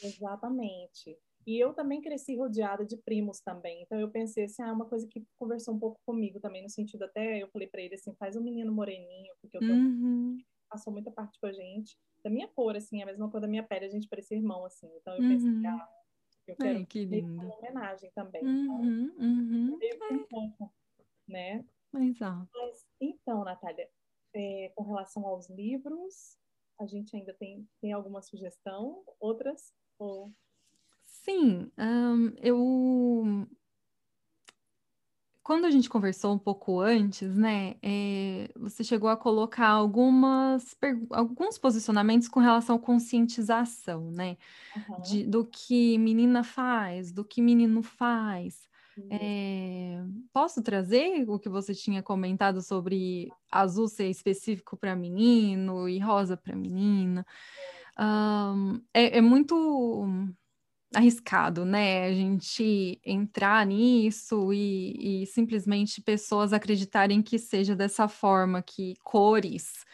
Exatamente. 0.00 1.18
E 1.46 1.58
eu 1.58 1.72
também 1.72 2.00
cresci 2.00 2.36
rodeada 2.36 2.84
de 2.84 2.96
primos 2.96 3.40
também. 3.40 3.82
Então 3.82 3.98
eu 3.98 4.10
pensei 4.10 4.44
assim, 4.44 4.62
ah, 4.62 4.68
é 4.68 4.72
uma 4.72 4.86
coisa 4.86 5.06
que 5.08 5.24
conversou 5.38 5.74
um 5.74 5.78
pouco 5.78 6.00
comigo 6.06 6.40
também, 6.40 6.62
no 6.62 6.70
sentido 6.70 7.04
até 7.04 7.42
eu 7.42 7.48
falei 7.48 7.68
para 7.68 7.82
ele 7.82 7.94
assim, 7.94 8.14
faz 8.14 8.36
um 8.36 8.42
menino 8.42 8.72
moreninho, 8.72 9.34
porque 9.40 9.56
eu 9.56 9.60
tenho 9.60 9.74
uhum. 9.74 10.38
passou 10.68 10.92
muita 10.92 11.10
parte 11.10 11.38
com 11.40 11.46
a 11.46 11.52
gente, 11.52 11.96
da 12.22 12.30
minha 12.30 12.48
cor, 12.48 12.76
assim, 12.76 13.02
a 13.02 13.06
mesma 13.06 13.30
cor 13.30 13.40
da 13.40 13.48
minha 13.48 13.62
pele, 13.62 13.86
a 13.86 13.90
gente 13.90 14.08
parecia 14.08 14.36
irmão, 14.36 14.64
assim. 14.64 14.88
Então 14.96 15.14
eu 15.14 15.20
pensei, 15.20 15.50
uhum. 15.50 15.68
ah, 15.68 15.88
eu 16.46 16.56
quero 16.56 16.78
Ai, 16.78 16.86
que 16.86 17.04
lindo. 17.04 17.32
uma 17.32 17.56
homenagem 17.56 18.10
também. 18.14 18.44
Uhum, 18.44 18.64
então, 18.64 19.26
uhum. 19.26 19.78
um 20.12 20.26
pouco, 20.26 20.72
né? 21.28 21.64
Exato. 21.94 22.48
Mas, 22.54 22.86
então, 23.00 23.44
Natália, 23.44 23.88
é, 24.34 24.72
com 24.74 24.84
relação 24.84 25.26
aos 25.26 25.48
livros, 25.50 26.38
a 26.80 26.86
gente 26.86 27.14
ainda 27.14 27.34
tem, 27.34 27.68
tem 27.80 27.92
alguma 27.92 28.22
sugestão? 28.22 29.04
Outras? 29.20 29.74
Ou 29.98 30.32
Sim, 31.22 31.70
eu. 32.40 33.46
Quando 35.42 35.64
a 35.64 35.70
gente 35.70 35.88
conversou 35.88 36.34
um 36.34 36.38
pouco 36.38 36.80
antes, 36.80 37.36
né, 37.36 37.74
é, 37.82 38.48
você 38.56 38.84
chegou 38.84 39.08
a 39.08 39.16
colocar 39.16 39.68
algumas, 39.68 40.76
alguns 41.10 41.58
posicionamentos 41.58 42.28
com 42.28 42.38
relação 42.38 42.76
à 42.76 42.78
conscientização, 42.78 44.10
né, 44.12 44.36
uhum. 44.76 45.00
de, 45.02 45.26
do 45.26 45.44
que 45.44 45.98
menina 45.98 46.44
faz, 46.44 47.10
do 47.10 47.24
que 47.24 47.42
menino 47.42 47.82
faz. 47.82 48.68
É, 49.10 50.00
posso 50.32 50.62
trazer 50.62 51.28
o 51.28 51.38
que 51.38 51.48
você 51.48 51.74
tinha 51.74 52.02
comentado 52.02 52.62
sobre 52.62 53.28
azul 53.50 53.88
ser 53.88 54.08
específico 54.08 54.76
para 54.76 54.94
menino 54.94 55.88
e 55.88 55.98
rosa 55.98 56.36
para 56.36 56.54
menina? 56.54 57.26
É, 58.94 59.18
é 59.18 59.20
muito 59.20 60.34
arriscado, 60.94 61.64
né? 61.64 62.06
A 62.06 62.12
gente 62.12 63.00
entrar 63.04 63.66
nisso 63.66 64.52
e, 64.52 65.22
e, 65.22 65.26
simplesmente 65.26 66.00
pessoas 66.00 66.52
acreditarem 66.52 67.22
que 67.22 67.38
seja 67.38 67.74
dessa 67.74 68.08
forma, 68.08 68.62
que 68.62 68.94
cores 69.02 69.84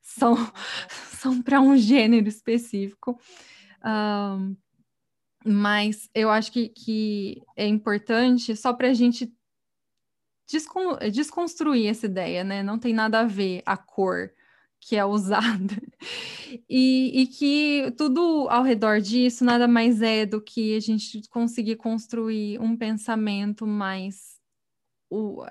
são, 0.00 0.34
são 1.18 1.42
para 1.42 1.60
um 1.60 1.76
gênero 1.76 2.28
específico. 2.28 3.18
Um, 3.84 4.56
mas 5.44 6.08
eu 6.14 6.30
acho 6.30 6.52
que, 6.52 6.68
que 6.68 7.42
é 7.56 7.66
importante 7.66 8.56
só 8.56 8.72
para 8.72 8.88
a 8.88 8.94
gente 8.94 9.32
desconstruir 11.12 11.88
essa 11.88 12.06
ideia, 12.06 12.42
né? 12.42 12.62
Não 12.62 12.78
tem 12.78 12.92
nada 12.92 13.20
a 13.20 13.24
ver 13.24 13.62
a 13.66 13.76
cor 13.76 14.32
que 14.80 14.96
é 14.96 15.04
usada. 15.04 15.76
E, 16.66 17.22
e, 17.22 17.26
que 17.26 17.92
tudo 17.98 18.48
ao 18.48 18.62
redor 18.62 19.02
disso 19.02 19.44
nada 19.44 19.68
mais 19.68 20.00
é 20.00 20.24
do 20.24 20.40
que 20.40 20.74
a 20.74 20.80
gente 20.80 21.28
conseguir 21.28 21.76
construir 21.76 22.58
um 22.58 22.74
pensamento 22.74 23.66
mais 23.66 24.40
o, 25.10 25.44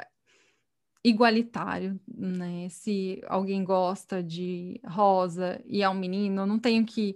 igualitário, 1.03 1.99
né? 2.07 2.67
Se 2.69 3.21
alguém 3.28 3.63
gosta 3.63 4.23
de 4.23 4.80
rosa 4.86 5.61
e 5.65 5.84
é 5.84 5.89
um 5.89 5.93
menino, 5.93 6.41
eu 6.41 6.45
não 6.47 6.59
tenho 6.59 6.86
que 6.86 7.15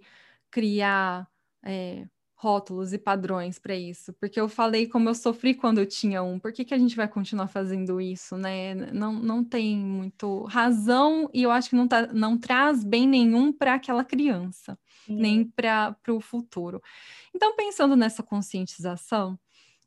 criar 0.49 1.27
é, 1.63 2.07
rótulos 2.41 2.91
e 2.91 2.97
padrões 2.97 3.59
para 3.59 3.75
isso, 3.75 4.11
porque 4.13 4.41
eu 4.41 4.49
falei 4.49 4.87
como 4.87 5.07
eu 5.07 5.13
sofri 5.13 5.53
quando 5.53 5.77
eu 5.77 5.85
tinha 5.85 6.23
um, 6.23 6.39
por 6.39 6.51
que, 6.51 6.65
que 6.65 6.73
a 6.73 6.77
gente 6.77 6.95
vai 6.95 7.07
continuar 7.07 7.47
fazendo 7.47 8.01
isso, 8.01 8.35
né? 8.35 8.73
Não, 8.73 9.13
não 9.13 9.43
tem 9.43 9.77
muito 9.77 10.45
razão 10.45 11.29
e 11.31 11.43
eu 11.43 11.51
acho 11.51 11.69
que 11.69 11.75
não, 11.75 11.87
tá, 11.87 12.07
não 12.07 12.39
traz 12.39 12.83
bem 12.83 13.07
nenhum 13.07 13.53
para 13.53 13.75
aquela 13.75 14.03
criança, 14.03 14.75
nem 15.07 15.43
para 15.43 15.95
o 16.09 16.19
futuro. 16.19 16.81
Então, 17.31 17.55
pensando 17.55 17.95
nessa 17.95 18.23
conscientização, 18.23 19.39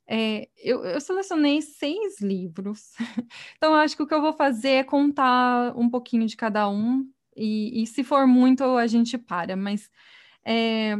é, 0.06 0.48
eu, 0.56 0.84
eu, 0.84 1.00
selecionei 1.00 1.60
seis 1.60 2.20
livros, 2.20 2.92
então 3.56 3.74
acho 3.74 3.96
que 3.96 4.02
o 4.04 4.06
que 4.06 4.14
eu 4.14 4.22
vou 4.22 4.32
fazer 4.32 4.68
é 4.68 4.84
contar 4.84 5.76
um 5.76 5.90
pouquinho 5.90 6.24
de 6.24 6.36
cada 6.36 6.68
um, 6.68 7.04
e, 7.36 7.82
e 7.82 7.86
se 7.88 8.04
for 8.04 8.28
muito 8.28 8.62
a 8.62 8.86
gente 8.86 9.18
para, 9.18 9.56
mas 9.56 9.90
é, 10.46 10.96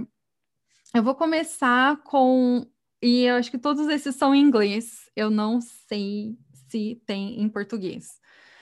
eu 0.94 1.02
vou 1.02 1.14
começar 1.14 2.02
com. 2.04 2.66
E 3.02 3.24
eu 3.24 3.34
acho 3.34 3.50
que 3.50 3.58
todos 3.58 3.88
esses 3.88 4.14
são 4.14 4.34
em 4.34 4.40
inglês. 4.40 5.10
Eu 5.14 5.28
não 5.28 5.60
sei 5.60 6.38
se 6.68 7.02
tem 7.04 7.40
em 7.40 7.48
português. 7.48 8.18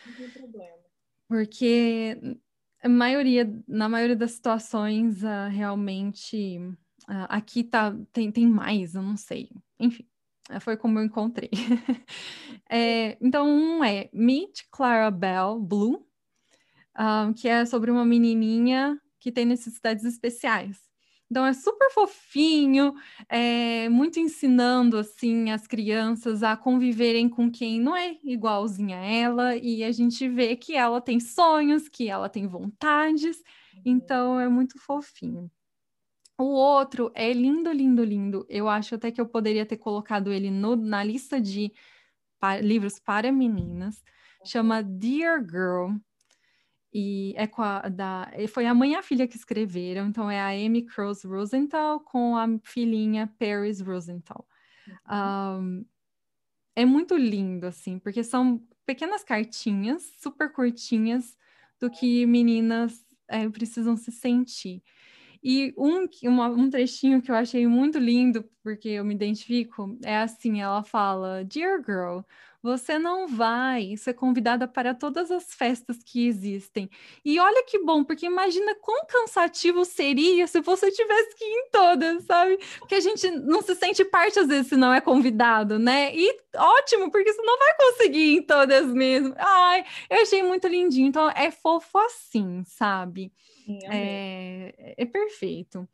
Não 0.07 0.15
tem 0.15 0.31
problema. 0.31 0.83
Porque 1.29 2.19
a 2.83 2.89
maioria, 2.89 3.49
na 3.69 3.89
maioria 3.89 4.17
das 4.17 4.33
situações, 4.33 5.23
uh, 5.23 5.49
realmente 5.51 6.59
uh, 7.09 7.29
aqui 7.29 7.63
tá, 7.63 7.95
tem, 8.13 8.33
tem 8.33 8.47
mais, 8.47 8.95
eu 8.95 9.03
não 9.03 9.17
sei. 9.17 9.51
Enfim, 9.79 10.09
uh, 10.51 10.61
foi 10.61 10.77
como 10.77 10.99
eu 10.99 11.05
encontrei. 11.05 11.51
é, 12.69 13.17
então, 13.21 13.47
um 13.47 13.85
é 13.85 14.09
Meet 14.13 14.63
Clarabelle 14.71 15.61
Blue, 15.61 16.07
que 17.37 17.49
é 17.49 17.65
sobre 17.65 17.91
uma 17.91 18.05
menininha 18.05 19.01
que 19.19 19.33
tem 19.33 19.47
necessidades 19.47 20.05
especiais. 20.05 20.92
Então 21.33 21.47
é 21.47 21.55
super 21.55 21.91
fofinho, 21.93 22.93
é 23.27 23.89
muito 23.89 24.21
ensinando 24.21 24.99
assim 24.99 25.51
as 25.51 25.67
crianças 25.67 26.43
a 26.43 26.55
conviverem 26.59 27.27
com 27.27 27.51
quem 27.51 27.81
não 27.81 27.97
é 27.97 28.19
igualzinha 28.23 28.99
a 28.99 29.01
ela 29.03 29.57
e 29.57 29.83
a 29.83 29.91
gente 29.91 30.29
vê 30.29 30.55
que 30.57 30.77
ela 30.77 31.01
tem 31.01 31.19
sonhos, 31.19 31.89
que 31.89 32.07
ela 32.07 32.29
tem 32.29 32.47
vontades, 32.47 33.39
uhum. 33.39 33.83
então 33.83 34.39
é 34.39 34.47
muito 34.47 34.79
fofinho. 34.79 35.51
O 36.39 36.45
outro 36.45 37.11
é 37.15 37.33
lindo, 37.33 37.73
lindo, 37.73 38.05
lindo. 38.05 38.45
Eu 38.47 38.69
acho 38.69 38.97
até 38.97 39.11
que 39.11 39.19
eu 39.19 39.27
poderia 39.27 39.65
ter 39.65 39.79
colocado 39.79 40.31
ele 40.31 40.51
no, 40.51 40.77
na 40.77 41.03
lista 41.03 41.41
de 41.41 41.73
pa 42.39 42.59
livros 42.59 42.99
para 42.99 43.33
meninas. 43.33 44.05
Chama 44.45 44.83
Dear 44.83 45.41
Girl 45.41 45.97
e 46.93 47.33
é 47.37 47.47
com 47.47 47.63
a, 47.63 47.89
da, 47.89 48.31
foi 48.49 48.67
a 48.67 48.75
mãe 48.75 48.93
e 48.93 48.95
a 48.95 49.03
filha 49.03 49.27
que 49.27 49.37
escreveram, 49.37 50.09
então 50.09 50.31
é 50.31 50.41
a 50.41 50.49
Amy 50.49 50.83
Cross 50.83 51.25
Rosenthal 51.25 52.01
com 52.01 52.37
a 52.37 52.47
filhinha 52.63 53.33
Paris 53.39 53.81
Rosenthal. 53.81 54.47
Uhum. 54.87 55.59
Um, 55.61 55.87
é 56.77 56.85
muito 56.85 57.17
lindo, 57.17 57.67
assim, 57.67 57.99
porque 57.99 58.23
são 58.23 58.63
pequenas 58.85 59.25
cartinhas, 59.25 60.03
super 60.19 60.53
curtinhas, 60.53 61.37
do 61.81 61.91
que 61.91 62.25
meninas 62.27 63.05
é, 63.29 63.49
precisam 63.49 63.97
se 63.97 64.13
sentir. 64.13 64.83
E 65.43 65.75
um, 65.77 66.07
uma, 66.25 66.49
um 66.49 66.71
trechinho 66.71 67.21
que 67.21 67.31
eu 67.31 67.35
achei 67.35 67.67
muito 67.67 67.99
lindo, 67.99 68.49
porque 68.63 68.89
eu 68.91 69.05
me 69.05 69.15
identifico, 69.15 69.99
é 70.05 70.19
assim: 70.19 70.61
ela 70.61 70.85
fala, 70.85 71.45
Dear 71.45 71.83
girl, 71.85 72.21
você 72.63 72.99
não 72.99 73.27
vai 73.27 73.97
ser 73.97 74.15
convidada 74.15 74.69
para 74.69 74.95
todas 74.95 75.31
as 75.31 75.53
festas 75.53 75.99
que 76.05 76.27
existem. 76.27 76.89
E 77.25 77.41
olha 77.41 77.65
que 77.65 77.81
bom, 77.81 78.05
porque 78.05 78.27
imagina 78.27 78.75
quão 78.77 79.05
cansativo 79.07 79.85
seria 79.85 80.47
se 80.47 80.61
você 80.61 80.91
tivesse 80.91 81.35
que 81.35 81.45
ir 81.45 81.49
em 81.49 81.71
todas, 81.71 82.25
sabe? 82.25 82.59
Porque 82.79 82.95
a 82.95 83.01
gente 83.01 83.29
não 83.31 83.61
se 83.63 83.75
sente 83.75 84.05
parte 84.05 84.39
às 84.39 84.47
vezes 84.47 84.69
se 84.69 84.77
não 84.77 84.93
é 84.93 85.01
convidado, 85.01 85.79
né? 85.79 86.15
E 86.15 86.39
ótimo, 86.57 87.11
porque 87.11 87.33
você 87.33 87.43
não 87.43 87.59
vai 87.59 87.77
conseguir 87.77 88.35
ir 88.35 88.37
em 88.39 88.43
todas 88.43 88.87
mesmo. 88.87 89.35
Ai, 89.37 89.85
eu 90.09 90.23
achei 90.23 90.43
muito 90.43 90.69
lindinho. 90.69 91.09
Então 91.09 91.29
é 91.31 91.51
fofo 91.51 91.99
assim, 91.99 92.63
sabe? 92.65 93.33
Sim, 93.65 93.81
é, 93.91 94.95
é 94.97 95.05
perfeito. 95.05 95.89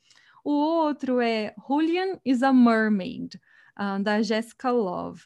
O 0.45 0.53
outro 0.53 1.21
é 1.21 1.55
Julian 1.66 2.19
is 2.25 2.43
a 2.43 2.53
Mermaid, 2.53 3.41
uh, 3.79 4.03
da 4.03 4.23
Jessica 4.23 4.71
Love. 4.71 5.23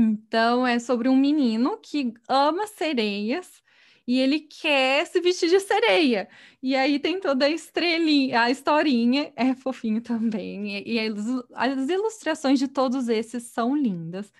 Então, 0.00 0.66
é 0.66 0.78
sobre 0.78 1.08
um 1.08 1.16
menino 1.16 1.76
que 1.76 2.14
ama 2.26 2.66
sereias 2.66 3.62
e 4.06 4.18
ele 4.18 4.40
quer 4.40 5.06
se 5.06 5.20
vestir 5.20 5.50
de 5.50 5.60
sereia. 5.60 6.26
E 6.62 6.74
aí 6.74 6.98
tem 6.98 7.20
toda 7.20 7.44
a 7.44 7.50
estrelinha, 7.50 8.40
a 8.40 8.50
historinha 8.50 9.30
é 9.36 9.54
fofinho 9.54 10.00
também. 10.00 10.78
E, 10.78 10.94
e 10.94 11.14
as, 11.54 11.88
ilustrações 11.88 12.58
de 12.58 12.66
todos 12.66 13.08
esses 13.08 13.44
são 13.44 13.76
lindas. 13.76 14.32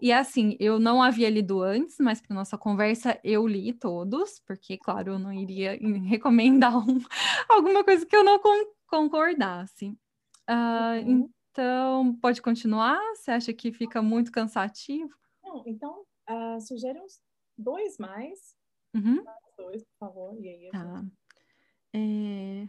E 0.00 0.12
assim, 0.12 0.56
eu 0.60 0.78
não 0.78 1.02
havia 1.02 1.28
lido 1.28 1.62
antes, 1.62 1.96
mas 1.98 2.20
para 2.20 2.36
nossa 2.36 2.56
conversa 2.56 3.18
eu 3.24 3.46
li 3.46 3.72
todos, 3.72 4.40
porque, 4.46 4.78
claro, 4.78 5.14
eu 5.14 5.18
não 5.18 5.32
iria 5.32 5.78
recomendar 6.06 6.76
um, 6.76 7.00
alguma 7.48 7.82
coisa 7.82 8.06
que 8.06 8.14
eu 8.14 8.22
não 8.22 8.38
con 8.38 8.54
concordasse. 8.86 9.88
Uh, 10.48 11.06
uhum. 11.06 11.30
Então, 11.58 12.14
pode 12.22 12.40
continuar? 12.40 13.00
Você 13.16 13.32
acha 13.32 13.52
que 13.52 13.72
fica 13.72 14.00
muito 14.00 14.30
cansativo? 14.30 15.12
Não, 15.42 15.64
então, 15.66 16.04
uh, 16.30 16.60
sugere 16.60 17.00
uns 17.00 17.20
dois 17.58 17.98
mais. 17.98 18.54
Uhum. 18.94 19.24
Dois, 19.56 19.82
por 19.82 19.98
favor. 19.98 20.36
E 20.40 20.48
aí, 20.48 20.70
tá. 20.70 21.04
É... 21.92 22.68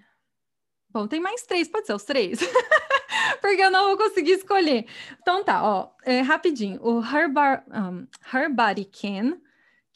Bom, 0.89 1.07
tem 1.07 1.19
mais 1.19 1.43
três, 1.43 1.67
pode 1.67 1.85
ser 1.85 1.93
os 1.93 2.03
três? 2.03 2.39
Porque 3.39 3.61
eu 3.61 3.69
não 3.69 3.89
vou 3.89 3.97
conseguir 3.97 4.31
escolher. 4.31 4.87
Então 5.21 5.43
tá, 5.43 5.63
ó, 5.63 5.91
é, 6.03 6.21
rapidinho. 6.21 6.83
O 6.83 6.99
Her, 6.99 7.31
Bar, 7.31 7.63
um, 7.69 8.07
Her 8.35 8.51
Body 8.51 8.85
Can 8.85 9.39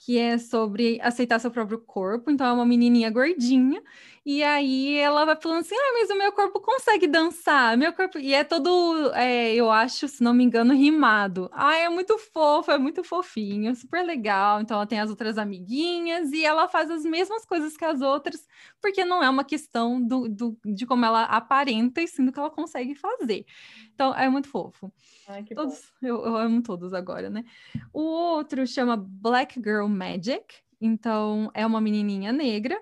que 0.06 0.18
é 0.18 0.38
sobre 0.38 1.00
aceitar 1.02 1.40
seu 1.40 1.50
próprio 1.50 1.80
corpo. 1.80 2.30
Então, 2.30 2.46
é 2.46 2.52
uma 2.52 2.66
menininha 2.66 3.10
gordinha, 3.10 3.82
e 4.26 4.42
aí 4.42 4.98
ela 4.98 5.26
vai 5.26 5.36
falando 5.36 5.60
assim: 5.60 5.76
ah, 5.76 5.94
mas 6.00 6.10
o 6.10 6.18
meu 6.18 6.32
corpo 6.32 6.62
consegue 6.62 7.08
dançar, 7.08 7.78
meu 7.78 7.92
corpo. 7.92 8.18
E 8.18 8.34
é 8.34 8.44
todo, 8.44 9.12
é, 9.14 9.54
eu 9.54 9.70
acho, 9.70 10.08
se 10.08 10.24
não 10.24 10.34
me 10.34 10.46
engano, 10.46 10.74
rimado. 10.74 11.50
Ah, 11.52 11.76
é 11.76 11.90
muito 11.90 12.18
fofo, 12.18 12.72
é 12.72 12.78
muito 12.78 13.04
fofinho, 13.04 13.76
super 13.76 14.02
legal. 14.02 14.62
Então, 14.62 14.78
ela 14.78 14.88
tem 14.88 15.02
as 15.02 15.10
outras 15.10 15.38
amiguinhas 15.38 16.32
e 16.32 16.46
ela 16.46 16.70
faz 16.70 16.90
as 16.90 17.04
mesmas 17.04 17.46
coisas 17.46 17.76
que 17.76 17.84
as 17.84 18.02
outras, 18.02 18.48
porque 18.82 19.04
não 19.04 19.22
é 19.22 19.30
uma 19.30 19.44
questão 19.44 20.02
do, 20.02 20.30
do 20.30 20.58
de 20.66 20.86
como 20.86 21.04
ela 21.04 21.24
aparenta, 21.24 22.02
e 22.02 22.08
sim 22.08 22.24
do 22.24 22.32
que 22.32 22.40
ela 22.40 22.50
consegue 22.50 22.96
fazer. 22.96 23.46
Então, 23.94 24.16
é 24.16 24.30
muito 24.30 24.48
fofo. 24.48 24.90
Ai, 25.28 25.44
todos, 25.44 25.92
eu, 26.02 26.26
eu, 26.26 26.38
amo 26.38 26.64
todos 26.64 26.94
agora, 26.94 27.30
né? 27.30 27.44
O 27.92 28.02
outro 28.02 28.66
chama 28.66 28.96
Black 28.96 29.60
Girl 29.62 29.88
Magic. 29.88 30.46
Então, 30.80 31.52
é 31.54 31.66
uma 31.66 31.82
menininha 31.82 32.32
negra 32.32 32.80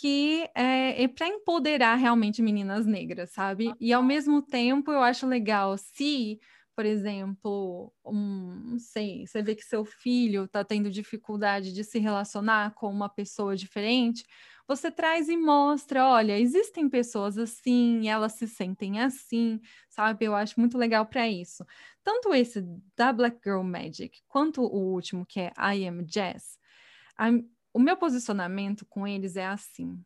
que 0.00 0.48
é, 0.54 1.02
é 1.04 1.08
para 1.08 1.28
empoderar 1.28 1.96
realmente 1.96 2.40
meninas 2.42 2.86
negras, 2.86 3.30
sabe? 3.30 3.72
E 3.78 3.92
ao 3.92 4.02
mesmo 4.02 4.40
tempo, 4.42 4.90
eu 4.90 5.02
acho 5.02 5.26
legal 5.26 5.76
se 5.76 6.40
por 6.74 6.86
exemplo, 6.86 7.92
um, 8.04 8.54
não 8.72 8.78
sei, 8.78 9.26
você 9.26 9.42
vê 9.42 9.54
que 9.54 9.62
seu 9.62 9.84
filho 9.84 10.44
está 10.44 10.64
tendo 10.64 10.90
dificuldade 10.90 11.72
de 11.72 11.84
se 11.84 11.98
relacionar 11.98 12.74
com 12.74 12.90
uma 12.90 13.08
pessoa 13.08 13.54
diferente, 13.54 14.24
você 14.66 14.90
traz 14.90 15.28
e 15.28 15.36
mostra, 15.36 16.06
olha, 16.06 16.38
existem 16.38 16.88
pessoas 16.88 17.36
assim, 17.36 18.08
elas 18.08 18.32
se 18.32 18.48
sentem 18.48 19.00
assim, 19.00 19.60
sabe? 19.90 20.24
Eu 20.24 20.34
acho 20.34 20.58
muito 20.58 20.78
legal 20.78 21.04
para 21.04 21.28
isso. 21.28 21.64
Tanto 22.02 22.32
esse 22.34 22.64
da 22.96 23.12
Black 23.12 23.38
Girl 23.44 23.62
Magic, 23.62 24.22
quanto 24.26 24.62
o 24.62 24.92
último, 24.94 25.26
que 25.26 25.40
é 25.40 25.52
I 25.58 25.86
Am 25.86 26.02
Jazz, 26.04 26.58
o 27.72 27.78
meu 27.78 27.96
posicionamento 27.96 28.84
com 28.86 29.06
eles 29.06 29.36
é 29.36 29.46
assim. 29.46 30.00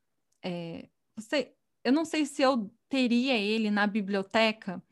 É, 0.44 0.88
você, 1.16 1.52
eu 1.84 1.92
não 1.92 2.04
sei 2.04 2.26
se 2.26 2.42
eu 2.42 2.70
teria 2.88 3.36
ele 3.36 3.70
na 3.70 3.86
biblioteca 3.86 4.82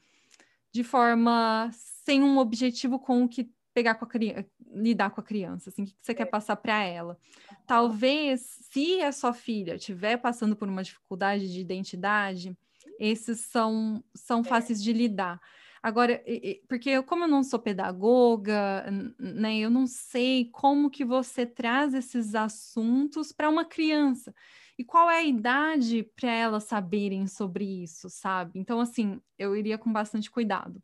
de 0.72 0.82
forma 0.82 1.70
sem 1.72 2.22
um 2.22 2.38
objetivo 2.38 2.98
com 2.98 3.24
o 3.24 3.28
que 3.28 3.50
pegar 3.72 3.96
com 3.96 4.04
a 4.04 4.08
criança, 4.08 4.46
lidar 4.72 5.10
com 5.10 5.20
a 5.20 5.24
criança, 5.24 5.68
assim, 5.70 5.82
o 5.82 5.86
que 5.86 5.94
você 6.00 6.14
quer 6.14 6.26
passar 6.26 6.56
para 6.56 6.82
ela. 6.84 7.18
Talvez, 7.66 8.40
se 8.70 9.00
a 9.02 9.10
sua 9.10 9.32
filha 9.32 9.74
estiver 9.74 10.16
passando 10.16 10.54
por 10.54 10.68
uma 10.68 10.82
dificuldade 10.82 11.52
de 11.52 11.60
identidade, 11.60 12.56
esses 12.98 13.40
são, 13.40 14.02
são 14.14 14.40
é. 14.40 14.44
fáceis 14.44 14.82
de 14.82 14.92
lidar. 14.92 15.40
Agora, 15.84 16.24
porque 16.66 16.88
eu, 16.88 17.04
como 17.04 17.24
eu 17.24 17.28
não 17.28 17.44
sou 17.44 17.58
pedagoga, 17.58 18.86
né, 19.18 19.58
eu 19.58 19.68
não 19.68 19.86
sei 19.86 20.48
como 20.50 20.88
que 20.88 21.04
você 21.04 21.44
traz 21.44 21.92
esses 21.92 22.34
assuntos 22.34 23.32
para 23.32 23.50
uma 23.50 23.66
criança 23.66 24.34
e 24.78 24.82
qual 24.82 25.10
é 25.10 25.18
a 25.18 25.22
idade 25.22 26.02
para 26.16 26.32
elas 26.32 26.64
saberem 26.64 27.26
sobre 27.26 27.82
isso, 27.82 28.08
sabe? 28.08 28.58
Então, 28.58 28.80
assim, 28.80 29.20
eu 29.38 29.54
iria 29.54 29.76
com 29.76 29.92
bastante 29.92 30.30
cuidado. 30.30 30.82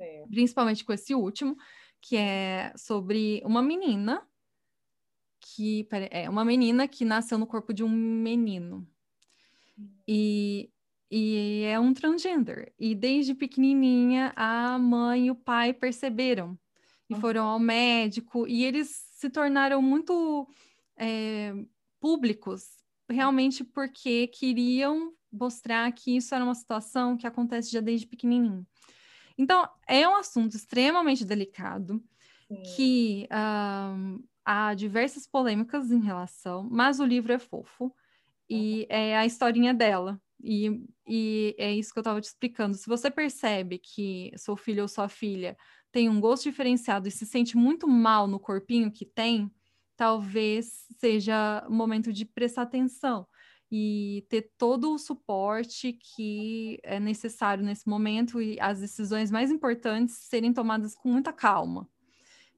Sim. 0.00 0.28
Principalmente 0.30 0.84
com 0.84 0.92
esse 0.92 1.12
último, 1.12 1.56
que 2.00 2.16
é 2.16 2.72
sobre 2.76 3.42
uma 3.44 3.60
menina 3.60 4.24
que 5.40 5.88
é 6.12 6.30
uma 6.30 6.44
menina 6.44 6.86
que 6.86 7.04
nasceu 7.04 7.36
no 7.36 7.48
corpo 7.48 7.74
de 7.74 7.82
um 7.82 7.88
menino. 7.88 8.86
E, 10.06 10.70
e 11.10 11.64
é 11.64 11.78
um 11.78 11.92
transgender. 11.92 12.72
E 12.78 12.94
desde 12.94 13.34
pequenininha 13.34 14.32
a 14.36 14.78
mãe 14.78 15.26
e 15.26 15.30
o 15.30 15.34
pai 15.34 15.72
perceberam 15.72 16.58
e 17.08 17.14
foram 17.16 17.46
ao 17.46 17.58
médico 17.58 18.46
e 18.46 18.64
eles 18.64 18.88
se 19.10 19.28
tornaram 19.28 19.82
muito 19.82 20.48
é, 20.96 21.52
públicos 21.98 22.80
realmente 23.10 23.64
porque 23.64 24.28
queriam 24.28 25.12
mostrar 25.32 25.90
que 25.92 26.16
isso 26.16 26.34
era 26.34 26.44
uma 26.44 26.54
situação 26.54 27.16
que 27.16 27.26
acontece 27.26 27.70
já 27.70 27.80
desde 27.80 28.06
pequenininho. 28.06 28.66
Então, 29.36 29.68
é 29.86 30.06
um 30.08 30.16
assunto 30.16 30.54
extremamente 30.54 31.24
delicado, 31.24 32.02
Sim. 32.48 32.62
que 32.76 33.28
um, 33.32 34.22
há 34.44 34.74
diversas 34.74 35.26
polêmicas 35.26 35.90
em 35.90 36.00
relação, 36.00 36.68
mas 36.70 37.00
o 37.00 37.04
livro 37.04 37.32
é 37.32 37.38
fofo 37.38 37.94
e 38.48 38.86
é 38.88 39.16
a 39.16 39.24
historinha 39.24 39.72
dela. 39.72 40.20
E, 40.42 40.82
e 41.06 41.54
é 41.58 41.72
isso 41.72 41.92
que 41.92 41.98
eu 41.98 42.02
estava 42.02 42.20
te 42.20 42.24
explicando. 42.24 42.76
Se 42.76 42.86
você 42.86 43.10
percebe 43.10 43.78
que 43.78 44.32
seu 44.36 44.56
filho 44.56 44.82
ou 44.82 44.88
sua 44.88 45.08
filha 45.08 45.56
tem 45.92 46.08
um 46.08 46.20
gosto 46.20 46.44
diferenciado 46.44 47.08
e 47.08 47.10
se 47.10 47.26
sente 47.26 47.56
muito 47.56 47.86
mal 47.86 48.26
no 48.26 48.40
corpinho 48.40 48.90
que 48.90 49.04
tem, 49.04 49.50
talvez 49.96 50.86
seja 50.98 51.64
o 51.68 51.72
momento 51.72 52.12
de 52.12 52.24
prestar 52.24 52.62
atenção 52.62 53.26
e 53.70 54.26
ter 54.28 54.50
todo 54.58 54.92
o 54.92 54.98
suporte 54.98 55.92
que 55.92 56.80
é 56.82 56.98
necessário 56.98 57.62
nesse 57.62 57.88
momento 57.88 58.42
e 58.42 58.58
as 58.60 58.80
decisões 58.80 59.30
mais 59.30 59.50
importantes 59.50 60.16
serem 60.16 60.52
tomadas 60.52 60.94
com 60.94 61.08
muita 61.08 61.32
calma. 61.32 61.88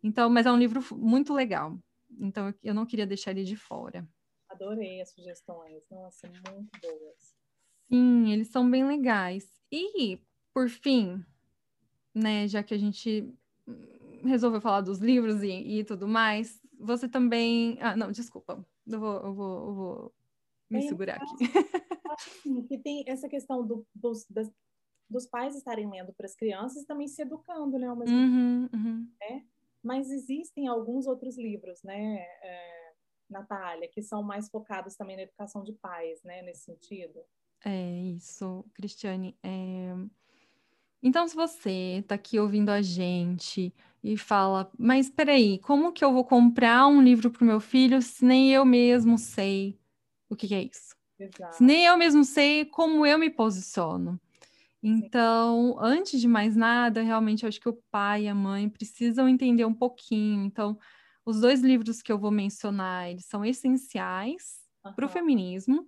Então, 0.02 0.30
mas 0.30 0.46
é 0.46 0.52
um 0.52 0.56
livro 0.56 0.82
muito 0.96 1.34
legal. 1.34 1.78
Então, 2.18 2.54
eu 2.62 2.74
não 2.74 2.86
queria 2.86 3.06
deixar 3.06 3.32
ele 3.32 3.44
de 3.44 3.56
fora. 3.56 4.08
Adorei 4.48 5.00
as 5.00 5.10
sugestões. 5.10 5.82
Nossa, 5.90 6.28
muito 6.28 6.80
boas. 6.80 7.31
Sim, 7.92 8.32
eles 8.32 8.48
são 8.48 8.70
bem 8.70 8.86
legais. 8.86 9.52
E, 9.70 10.18
por 10.54 10.70
fim, 10.70 11.22
né, 12.14 12.48
já 12.48 12.62
que 12.62 12.72
a 12.72 12.78
gente 12.78 13.30
resolveu 14.24 14.62
falar 14.62 14.80
dos 14.80 14.98
livros 14.98 15.42
e, 15.42 15.50
e 15.50 15.84
tudo 15.84 16.08
mais, 16.08 16.58
você 16.78 17.06
também. 17.06 17.76
Ah, 17.80 17.94
não, 17.94 18.10
desculpa. 18.10 18.64
Eu 18.86 18.98
vou, 18.98 19.16
eu 19.16 19.34
vou, 19.34 19.66
eu 19.66 19.74
vou 19.74 20.14
me 20.70 20.78
é, 20.78 20.88
segurar 20.88 21.16
aqui. 21.16 21.44
Acho 22.10 22.40
que 22.66 22.78
tem 22.78 23.04
essa 23.06 23.28
questão 23.28 23.66
do, 23.66 23.86
dos, 23.94 24.26
das, 24.30 24.50
dos 25.08 25.26
pais 25.26 25.54
estarem 25.54 25.90
lendo 25.90 26.14
para 26.14 26.24
as 26.24 26.34
crianças 26.34 26.84
e 26.84 26.86
também 26.86 27.06
se 27.06 27.20
educando, 27.20 27.78
né? 27.78 27.88
Uhum, 27.90 28.70
uhum. 28.72 29.08
Né? 29.20 29.44
Mas 29.82 30.10
existem 30.10 30.66
alguns 30.66 31.06
outros 31.06 31.36
livros, 31.36 31.82
né, 31.82 32.20
é, 32.40 32.92
Natália, 33.28 33.88
que 33.88 34.00
são 34.00 34.22
mais 34.22 34.48
focados 34.48 34.94
também 34.96 35.16
na 35.16 35.22
educação 35.22 35.62
de 35.64 35.72
pais, 35.72 36.22
né, 36.22 36.40
nesse 36.42 36.62
sentido. 36.62 37.20
É 37.64 38.00
isso, 38.16 38.64
Cristiane. 38.74 39.36
É... 39.42 39.94
Então, 41.02 41.26
se 41.26 41.34
você 41.34 41.98
está 42.00 42.14
aqui 42.14 42.38
ouvindo 42.38 42.70
a 42.70 42.80
gente 42.80 43.74
e 44.02 44.16
fala, 44.16 44.70
mas 44.78 45.10
peraí, 45.10 45.58
como 45.58 45.92
que 45.92 46.04
eu 46.04 46.12
vou 46.12 46.24
comprar 46.24 46.86
um 46.86 47.02
livro 47.02 47.30
para 47.30 47.42
o 47.42 47.46
meu 47.46 47.60
filho 47.60 48.00
se 48.00 48.24
nem 48.24 48.52
eu 48.52 48.64
mesmo 48.64 49.18
sei 49.18 49.78
o 50.28 50.36
que, 50.36 50.48
que 50.48 50.54
é 50.54 50.62
isso? 50.62 50.96
Exato. 51.18 51.56
Se 51.56 51.62
nem 51.62 51.84
eu 51.84 51.96
mesmo 51.96 52.24
sei 52.24 52.64
como 52.64 53.04
eu 53.04 53.18
me 53.18 53.30
posiciono. 53.30 54.18
Então, 54.82 55.76
antes 55.78 56.20
de 56.20 56.26
mais 56.26 56.56
nada, 56.56 57.02
realmente 57.02 57.46
acho 57.46 57.60
que 57.60 57.68
o 57.68 57.78
pai 57.90 58.24
e 58.24 58.28
a 58.28 58.34
mãe 58.34 58.68
precisam 58.68 59.28
entender 59.28 59.64
um 59.64 59.74
pouquinho. 59.74 60.44
Então, 60.44 60.76
os 61.24 61.40
dois 61.40 61.60
livros 61.60 62.02
que 62.02 62.10
eu 62.10 62.18
vou 62.18 62.32
mencionar, 62.32 63.10
eles 63.10 63.26
são 63.26 63.44
essenciais 63.44 64.60
uhum. 64.84 64.92
para 64.94 65.06
o 65.06 65.08
feminismo, 65.08 65.86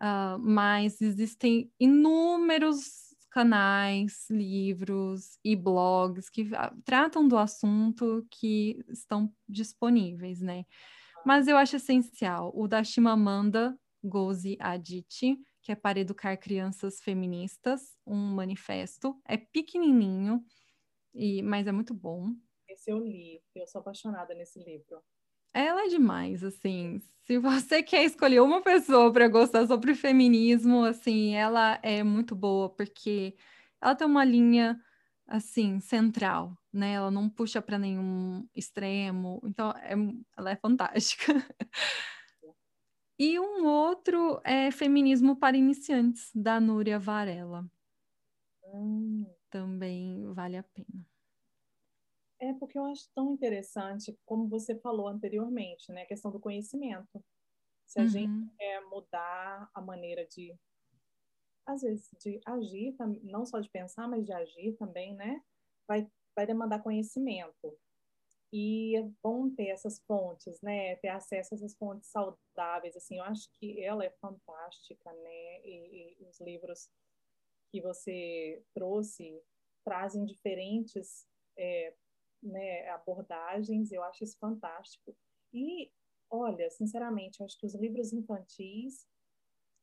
uh, 0.00 0.38
mas 0.38 1.00
existem 1.00 1.70
inúmeros 1.78 3.10
canais, 3.30 4.28
livros 4.28 5.38
e 5.44 5.54
blogs 5.54 6.28
que 6.28 6.50
ah, 6.54 6.74
tratam 6.84 7.28
do 7.28 7.38
assunto 7.38 8.26
que 8.28 8.84
estão 8.88 9.32
disponíveis, 9.48 10.40
né? 10.40 10.64
Mas 11.24 11.46
eu 11.46 11.56
acho 11.56 11.76
essencial 11.76 12.50
o 12.54 12.66
da 12.66 12.82
Chimamanda 12.82 13.78
Ngozi 14.04 14.56
Adichie, 14.58 15.38
que 15.62 15.70
é 15.70 15.76
para 15.76 16.00
educar 16.00 16.36
crianças 16.38 17.00
feministas, 17.00 17.96
um 18.06 18.34
manifesto. 18.34 19.20
É 19.26 19.36
pequenininho, 19.36 20.44
e, 21.14 21.42
mas 21.42 21.66
é 21.66 21.72
muito 21.72 21.94
bom. 21.94 22.32
Esse 22.68 22.90
eu 22.90 22.98
li, 22.98 23.42
eu 23.54 23.66
sou 23.66 23.80
apaixonada 23.80 24.34
nesse 24.34 24.58
livro. 24.62 25.02
Ela 25.54 25.86
é 25.86 25.88
demais, 25.88 26.42
assim. 26.44 27.00
Se 27.22 27.38
você 27.38 27.82
quer 27.82 28.04
escolher 28.04 28.40
uma 28.40 28.62
pessoa 28.62 29.12
para 29.12 29.28
gostar 29.28 29.66
sobre 29.66 29.94
feminismo, 29.94 30.84
assim, 30.84 31.34
ela 31.34 31.78
é 31.82 32.02
muito 32.02 32.34
boa 32.34 32.68
porque 32.70 33.36
ela 33.80 33.94
tem 33.94 34.06
uma 34.06 34.24
linha 34.24 34.80
assim 35.26 35.80
central, 35.80 36.56
né? 36.72 36.94
Ela 36.94 37.10
não 37.10 37.28
puxa 37.28 37.62
para 37.62 37.78
nenhum 37.78 38.46
extremo, 38.54 39.40
então 39.44 39.70
é, 39.72 39.94
ela 40.36 40.50
é 40.50 40.56
fantástica. 40.56 41.32
e 43.18 43.38
um 43.38 43.66
outro 43.66 44.40
é 44.44 44.70
Feminismo 44.70 45.36
para 45.36 45.56
Iniciantes 45.56 46.30
da 46.34 46.60
Núria 46.60 46.98
Varela. 46.98 47.64
Hum. 48.74 49.26
Também 49.50 50.32
vale 50.32 50.56
a 50.56 50.62
pena. 50.62 51.09
É 52.40 52.54
porque 52.54 52.78
eu 52.78 52.84
acho 52.86 53.06
tão 53.14 53.32
interessante, 53.34 54.18
como 54.24 54.48
você 54.48 54.74
falou 54.80 55.08
anteriormente, 55.08 55.92
né? 55.92 56.02
A 56.02 56.06
questão 56.06 56.30
do 56.30 56.40
conhecimento. 56.40 57.22
Se 57.86 58.00
a 58.00 58.04
uhum. 58.04 58.08
gente 58.08 58.56
quer 58.56 58.80
mudar 58.88 59.70
a 59.74 59.80
maneira 59.80 60.24
de, 60.26 60.56
às 61.66 61.82
vezes, 61.82 62.08
de 62.18 62.40
agir, 62.46 62.96
não 63.22 63.44
só 63.44 63.60
de 63.60 63.68
pensar, 63.68 64.08
mas 64.08 64.24
de 64.24 64.32
agir 64.32 64.74
também, 64.76 65.14
né? 65.14 65.42
Vai, 65.86 66.10
vai 66.34 66.46
demandar 66.46 66.82
conhecimento. 66.82 67.76
E 68.52 68.96
é 68.96 69.02
bom 69.22 69.50
ter 69.50 69.68
essas 69.68 70.00
fontes, 70.06 70.60
né? 70.62 70.96
Ter 70.96 71.08
acesso 71.08 71.52
a 71.52 71.56
essas 71.56 71.76
fontes 71.76 72.10
saudáveis. 72.10 72.96
Assim, 72.96 73.18
eu 73.18 73.24
acho 73.24 73.50
que 73.52 73.82
ela 73.82 74.04
é 74.04 74.10
fantástica, 74.20 75.12
né? 75.12 75.60
E, 75.62 76.16
e 76.18 76.26
os 76.26 76.40
livros 76.40 76.88
que 77.70 77.82
você 77.82 78.64
trouxe 78.74 79.40
trazem 79.84 80.24
diferentes 80.24 81.26
é, 81.56 81.94
né, 82.42 82.88
abordagens, 82.88 83.92
eu 83.92 84.02
acho 84.04 84.24
isso 84.24 84.38
fantástico. 84.38 85.16
E, 85.52 85.90
olha, 86.30 86.70
sinceramente, 86.70 87.40
eu 87.40 87.46
acho 87.46 87.58
que 87.58 87.66
os 87.66 87.74
livros 87.74 88.12
infantis 88.12 89.06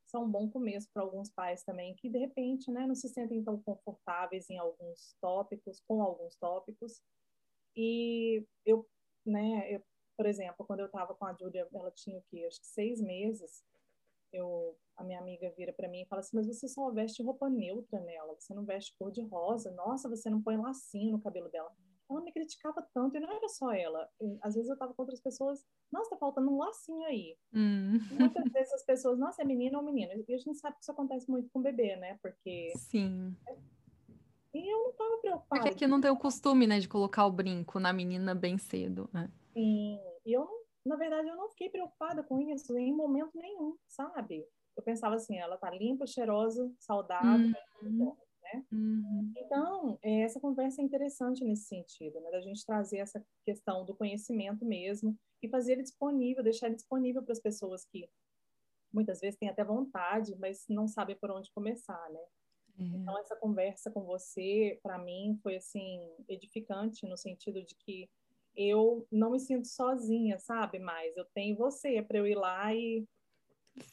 são 0.07 0.23
um 0.23 0.31
bom 0.31 0.49
começo 0.49 0.89
para 0.93 1.03
alguns 1.03 1.29
pais 1.29 1.63
também, 1.63 1.93
que 1.95 2.09
de 2.09 2.17
repente 2.17 2.71
né, 2.71 2.87
não 2.87 2.95
se 2.95 3.09
sentem 3.09 3.43
tão 3.43 3.61
confortáveis 3.61 4.49
em 4.49 4.57
alguns 4.57 5.15
tópicos, 5.21 5.81
com 5.81 6.01
alguns 6.01 6.35
tópicos. 6.37 7.01
E 7.75 8.45
eu, 8.65 8.87
né, 9.25 9.69
eu, 9.73 9.83
por 10.15 10.25
exemplo, 10.25 10.65
quando 10.65 10.79
eu 10.79 10.85
estava 10.85 11.13
com 11.13 11.25
a 11.25 11.33
Júlia, 11.33 11.67
ela 11.73 11.91
tinha 11.91 12.17
o 12.17 12.23
quê? 12.29 12.45
Acho 12.47 12.61
que 12.61 12.67
seis 12.67 13.01
meses, 13.01 13.63
eu, 14.31 14.77
a 14.95 15.03
minha 15.03 15.19
amiga 15.19 15.53
vira 15.57 15.73
para 15.73 15.89
mim 15.89 16.01
e 16.01 16.07
fala 16.07 16.21
assim, 16.21 16.37
mas 16.37 16.47
você 16.47 16.67
só 16.69 16.89
veste 16.89 17.21
roupa 17.21 17.49
neutra 17.49 17.99
nela, 17.99 18.33
você 18.33 18.53
não 18.53 18.63
veste 18.63 18.95
cor 18.97 19.11
de 19.11 19.21
rosa, 19.21 19.71
nossa, 19.71 20.09
você 20.09 20.29
não 20.29 20.41
põe 20.41 20.57
lacinho 20.57 21.11
no 21.11 21.21
cabelo 21.21 21.49
dela 21.49 21.69
ela 22.09 22.21
me 22.21 22.31
criticava 22.31 22.81
tanto, 22.93 23.17
e 23.17 23.19
não 23.19 23.31
era 23.31 23.47
só 23.49 23.71
ela. 23.71 24.09
Às 24.41 24.55
vezes 24.55 24.69
eu 24.69 24.77
tava 24.77 24.93
com 24.93 25.01
outras 25.01 25.19
pessoas, 25.19 25.65
nossa, 25.91 26.11
tá 26.11 26.17
faltando 26.17 26.49
um 26.49 26.57
lacinho 26.57 27.05
aí. 27.05 27.37
Hum. 27.53 27.99
Muitas 28.11 28.51
vezes 28.51 28.73
as 28.73 28.85
pessoas, 28.85 29.19
nossa, 29.19 29.41
é 29.41 29.45
menina 29.45 29.77
ou 29.77 29.83
menino? 29.83 30.23
E 30.27 30.33
a 30.33 30.37
gente 30.37 30.57
sabe 30.57 30.75
que 30.75 30.83
isso 30.83 30.91
acontece 30.91 31.29
muito 31.29 31.49
com 31.49 31.61
bebê, 31.61 31.95
né? 31.97 32.17
Porque. 32.21 32.71
Sim. 32.77 33.35
E 34.53 34.73
eu 34.73 34.83
não 34.85 34.93
tava 34.93 35.17
preocupada. 35.17 35.61
Porque 35.61 35.69
aqui 35.69 35.87
não 35.87 36.01
tem 36.01 36.09
o 36.09 36.17
costume, 36.17 36.65
né, 36.65 36.79
de 36.79 36.87
colocar 36.87 37.25
o 37.25 37.31
brinco 37.31 37.79
na 37.79 37.91
menina 37.91 38.33
bem 38.33 38.57
cedo. 38.57 39.09
Né? 39.13 39.29
Sim. 39.53 39.99
E 40.25 40.33
eu, 40.33 40.47
na 40.85 40.95
verdade, 40.95 41.27
eu 41.27 41.35
não 41.35 41.49
fiquei 41.49 41.69
preocupada 41.69 42.23
com 42.23 42.39
isso 42.39 42.77
em 42.77 42.93
momento 42.93 43.31
nenhum, 43.35 43.77
sabe? 43.87 44.47
Eu 44.75 44.83
pensava 44.83 45.15
assim, 45.15 45.37
ela 45.37 45.57
tá 45.57 45.69
limpa, 45.71 46.05
cheirosa, 46.07 46.71
saudável, 46.79 47.51
hum 47.83 48.15
né? 48.53 48.65
Uhum. 48.71 49.33
Então, 49.35 49.99
é, 50.01 50.21
essa 50.21 50.39
conversa 50.39 50.81
é 50.81 50.85
interessante 50.85 51.43
nesse 51.43 51.65
sentido, 51.65 52.19
né? 52.21 52.31
Da 52.31 52.41
gente 52.41 52.65
trazer 52.65 52.97
essa 52.99 53.25
questão 53.45 53.85
do 53.85 53.95
conhecimento 53.95 54.65
mesmo 54.65 55.17
e 55.41 55.49
fazer 55.49 55.73
ele 55.73 55.83
disponível, 55.83 56.43
deixar 56.43 56.67
ele 56.67 56.75
disponível 56.75 57.23
para 57.23 57.33
as 57.33 57.39
pessoas 57.41 57.85
que 57.85 58.09
muitas 58.91 59.19
vezes 59.19 59.37
têm 59.39 59.49
até 59.49 59.63
vontade, 59.63 60.35
mas 60.37 60.65
não 60.69 60.87
sabem 60.87 61.15
por 61.17 61.31
onde 61.31 61.51
começar, 61.51 62.09
né? 62.11 62.21
É. 62.79 62.83
Então, 62.83 63.19
essa 63.19 63.35
conversa 63.35 63.91
com 63.91 64.03
você, 64.03 64.79
para 64.83 64.97
mim, 64.97 65.39
foi, 65.43 65.57
assim, 65.57 66.01
edificante 66.29 67.07
no 67.07 67.17
sentido 67.17 67.63
de 67.63 67.75
que 67.75 68.09
eu 68.55 69.07
não 69.11 69.31
me 69.31 69.39
sinto 69.39 69.67
sozinha, 69.67 70.39
sabe? 70.39 70.79
Mas 70.79 71.15
eu 71.17 71.25
tenho 71.33 71.55
você 71.57 72.01
para 72.01 72.17
eu 72.17 72.27
ir 72.27 72.35
lá 72.35 72.73
e, 72.73 73.05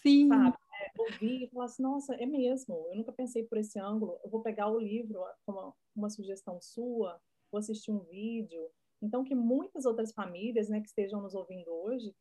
Sim. 0.03 0.29
sabe? 0.29 0.57
Ouvir 0.99 1.45
e 1.45 1.49
falar 1.49 1.65
assim, 1.67 1.83
nossa, 1.83 2.15
é 2.15 2.27
mesmo, 2.27 2.87
eu 2.91 2.97
nunca 2.97 3.13
pensei 3.13 3.45
por 3.45 3.59
esse 3.59 3.79
ângulo, 3.79 4.19
eu 4.23 4.31
vou 4.31 4.43
pegar 4.43 4.69
o 4.69 4.79
livro 4.79 5.21
como 5.47 5.75
uma 5.95 6.11
sugestão 6.11 6.61
sua, 6.61 7.21
vou 7.51 7.59
assistir 7.59 7.91
um 7.91 8.01
vídeo. 8.01 8.71
Então, 9.03 9.25
que 9.25 9.35
muitas 9.35 9.85
outras 9.85 10.13
famílias, 10.13 10.69
né, 10.69 10.81
que 10.81 10.87
estejam 10.87 11.21
nos 11.21 11.35
ouvindo 11.35 11.69
hoje, 11.71 12.15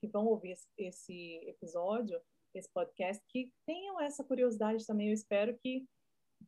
que 0.00 0.08
vão 0.08 0.26
ouvir 0.26 0.56
esse 0.78 1.36
episódio, 1.46 2.20
esse 2.54 2.68
podcast, 2.72 3.22
que 3.28 3.52
tenham 3.66 4.00
essa 4.00 4.24
curiosidade 4.24 4.86
também, 4.86 5.08
eu 5.08 5.14
espero 5.14 5.56
que 5.58 5.86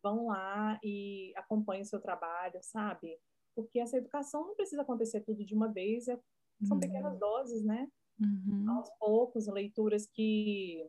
vão 0.02 0.28
lá 0.28 0.78
e 0.82 1.32
acompanhem 1.36 1.82
o 1.82 1.86
seu 1.86 2.00
trabalho, 2.00 2.58
sabe? 2.62 3.18
Porque 3.54 3.78
essa 3.78 3.96
educação 3.96 4.46
não 4.46 4.54
precisa 4.54 4.82
acontecer 4.82 5.20
tudo 5.20 5.44
de 5.44 5.54
uma 5.54 5.68
vez, 5.68 6.08
é, 6.08 6.18
são 6.64 6.76
uhum. 6.76 6.80
pequenas 6.80 7.18
doses, 7.18 7.62
né? 7.62 7.88
Uhum. 8.18 8.70
Aos 8.70 8.90
poucos, 8.98 9.46
leituras 9.46 10.06
que 10.06 10.88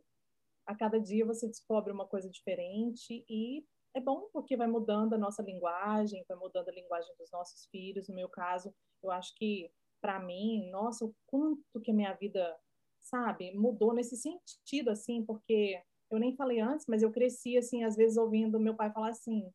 a 0.66 0.74
cada 0.74 0.98
dia 1.00 1.24
você 1.26 1.46
descobre 1.46 1.92
uma 1.92 2.06
coisa 2.06 2.28
diferente 2.28 3.24
e 3.28 3.64
é 3.94 4.00
bom 4.00 4.28
porque 4.32 4.56
vai 4.56 4.66
mudando 4.66 5.14
a 5.14 5.18
nossa 5.18 5.42
linguagem, 5.42 6.24
vai 6.28 6.36
mudando 6.36 6.68
a 6.68 6.72
linguagem 6.72 7.14
dos 7.18 7.30
nossos 7.30 7.66
filhos. 7.70 8.08
No 8.08 8.14
meu 8.14 8.28
caso, 8.28 8.74
eu 9.02 9.10
acho 9.10 9.34
que 9.36 9.70
para 10.00 10.18
mim, 10.20 10.68
nossa, 10.70 11.04
o 11.04 11.14
quanto 11.26 11.80
que 11.82 11.90
a 11.90 11.94
minha 11.94 12.12
vida, 12.14 12.54
sabe, 13.00 13.54
mudou 13.54 13.94
nesse 13.94 14.16
sentido 14.16 14.90
assim, 14.90 15.24
porque 15.24 15.80
eu 16.10 16.18
nem 16.18 16.36
falei 16.36 16.60
antes, 16.60 16.86
mas 16.88 17.02
eu 17.02 17.10
cresci 17.10 17.56
assim, 17.56 17.84
às 17.84 17.96
vezes 17.96 18.16
ouvindo 18.16 18.60
meu 18.60 18.74
pai 18.74 18.92
falar 18.92 19.08
assim: 19.08 19.50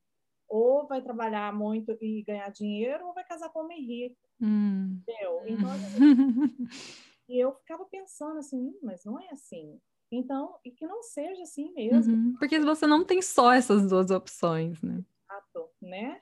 ou 0.47 0.87
vai 0.87 1.01
trabalhar 1.01 1.53
muito 1.53 1.95
e 2.01 2.23
ganhar 2.23 2.49
dinheiro, 2.49 3.05
ou 3.05 3.13
vai 3.13 3.23
casar 3.23 3.49
com 3.49 3.59
homem 3.59 3.85
rico. 3.85 4.17
Hum. 4.41 5.01
Entendeu? 5.01 5.39
Então, 5.49 5.69
assim, 5.71 6.67
e 7.29 7.39
eu 7.39 7.53
ficava 7.53 7.85
pensando 7.85 8.39
assim, 8.39 8.57
hum, 8.57 8.79
mas 8.81 9.05
não 9.05 9.19
é 9.19 9.29
assim. 9.29 9.79
Então, 10.11 10.59
e 10.65 10.71
que 10.71 10.87
não 10.87 11.03
seja 11.03 11.43
assim 11.43 11.71
mesmo. 11.73 12.13
Uhum, 12.13 12.35
porque 12.37 12.59
você 12.59 12.87
não 12.87 13.05
tem 13.05 13.21
só 13.21 13.53
essas 13.53 13.87
duas 13.87 14.09
opções, 14.09 14.81
né? 14.81 15.03
Exato, 15.29 15.69
né? 15.81 16.19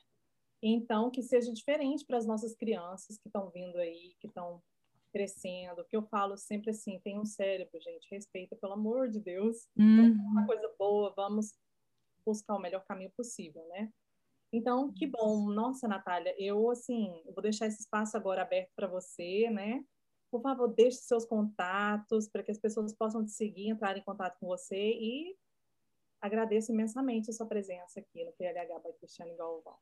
Então, 0.61 1.09
que 1.09 1.21
seja 1.21 1.53
diferente 1.53 2.05
para 2.05 2.17
as 2.17 2.25
nossas 2.25 2.55
crianças 2.55 3.17
que 3.17 3.29
estão 3.29 3.49
vindo 3.49 3.77
aí, 3.77 4.15
que 4.19 4.27
estão 4.27 4.61
crescendo, 5.11 5.85
que 5.85 5.95
eu 5.95 6.03
falo 6.03 6.35
sempre 6.37 6.71
assim, 6.71 6.99
tem 6.99 7.17
um 7.17 7.25
cérebro, 7.25 7.79
gente, 7.79 8.07
respeita, 8.11 8.55
pelo 8.55 8.73
amor 8.73 9.09
de 9.09 9.19
Deus, 9.19 9.69
uhum. 9.77 10.11
uma 10.31 10.45
coisa 10.45 10.69
boa, 10.77 11.13
vamos 11.15 11.53
buscar 12.25 12.55
o 12.55 12.59
melhor 12.59 12.83
caminho 12.85 13.11
possível, 13.15 13.65
né? 13.69 13.89
Então, 14.51 14.91
que 14.93 15.07
bom. 15.07 15.49
Nossa, 15.49 15.87
Natália, 15.87 16.35
eu, 16.37 16.69
assim, 16.69 17.21
vou 17.33 17.41
deixar 17.41 17.67
esse 17.67 17.81
espaço 17.81 18.15
agora 18.17 18.41
aberto 18.41 18.71
para 18.75 18.87
você, 18.87 19.49
né? 19.49 19.83
Por 20.29 20.41
favor, 20.41 20.67
deixe 20.67 20.97
seus 20.97 21.25
contatos 21.25 22.27
para 22.27 22.43
que 22.43 22.51
as 22.51 22.57
pessoas 22.57 22.93
possam 22.93 23.23
te 23.23 23.31
seguir, 23.31 23.69
entrar 23.69 23.97
em 23.97 24.03
contato 24.03 24.37
com 24.39 24.47
você 24.47 24.75
e 24.75 25.35
agradeço 26.21 26.71
imensamente 26.71 27.29
a 27.29 27.33
sua 27.33 27.45
presença 27.45 27.99
aqui 27.99 28.23
no 28.25 28.31
PLH 28.33 28.79
by 28.79 28.93
Cristiane 28.99 29.35
Galvão. 29.35 29.75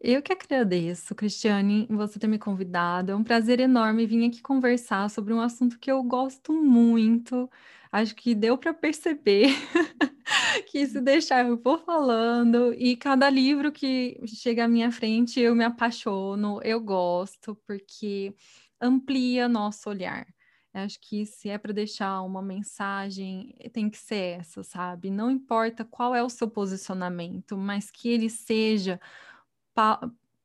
Eu 0.00 0.20
que 0.20 0.32
agradeço, 0.32 1.14
Cristiane, 1.14 1.86
você 1.88 2.18
ter 2.18 2.26
me 2.26 2.38
convidado. 2.38 3.12
É 3.12 3.14
um 3.14 3.24
prazer 3.24 3.60
enorme 3.60 4.06
vir 4.06 4.26
aqui 4.26 4.42
conversar 4.42 5.08
sobre 5.08 5.32
um 5.32 5.40
assunto 5.40 5.78
que 5.78 5.90
eu 5.90 6.02
gosto 6.02 6.52
muito. 6.52 7.48
Acho 7.90 8.14
que 8.14 8.34
deu 8.34 8.58
para 8.58 8.74
perceber 8.74 9.48
que 10.66 10.86
se 10.86 11.00
deixar 11.00 11.46
eu 11.46 11.56
vou 11.56 11.78
falando 11.78 12.74
e 12.74 12.96
cada 12.96 13.30
livro 13.30 13.70
que 13.70 14.20
chega 14.26 14.64
à 14.64 14.68
minha 14.68 14.90
frente 14.90 15.40
eu 15.40 15.54
me 15.54 15.64
apaixono, 15.64 16.60
eu 16.62 16.80
gosto 16.80 17.54
porque 17.66 18.34
amplia 18.84 19.48
nosso 19.48 19.88
olhar. 19.88 20.26
Eu 20.74 20.82
acho 20.82 21.00
que 21.00 21.24
se 21.24 21.48
é 21.48 21.56
para 21.56 21.72
deixar 21.72 22.22
uma 22.22 22.42
mensagem, 22.42 23.54
tem 23.72 23.88
que 23.88 23.98
ser 23.98 24.40
essa, 24.40 24.62
sabe? 24.64 25.10
Não 25.10 25.30
importa 25.30 25.84
qual 25.84 26.14
é 26.14 26.22
o 26.22 26.28
seu 26.28 26.50
posicionamento, 26.50 27.56
mas 27.56 27.90
que 27.90 28.08
ele 28.08 28.28
seja 28.28 29.00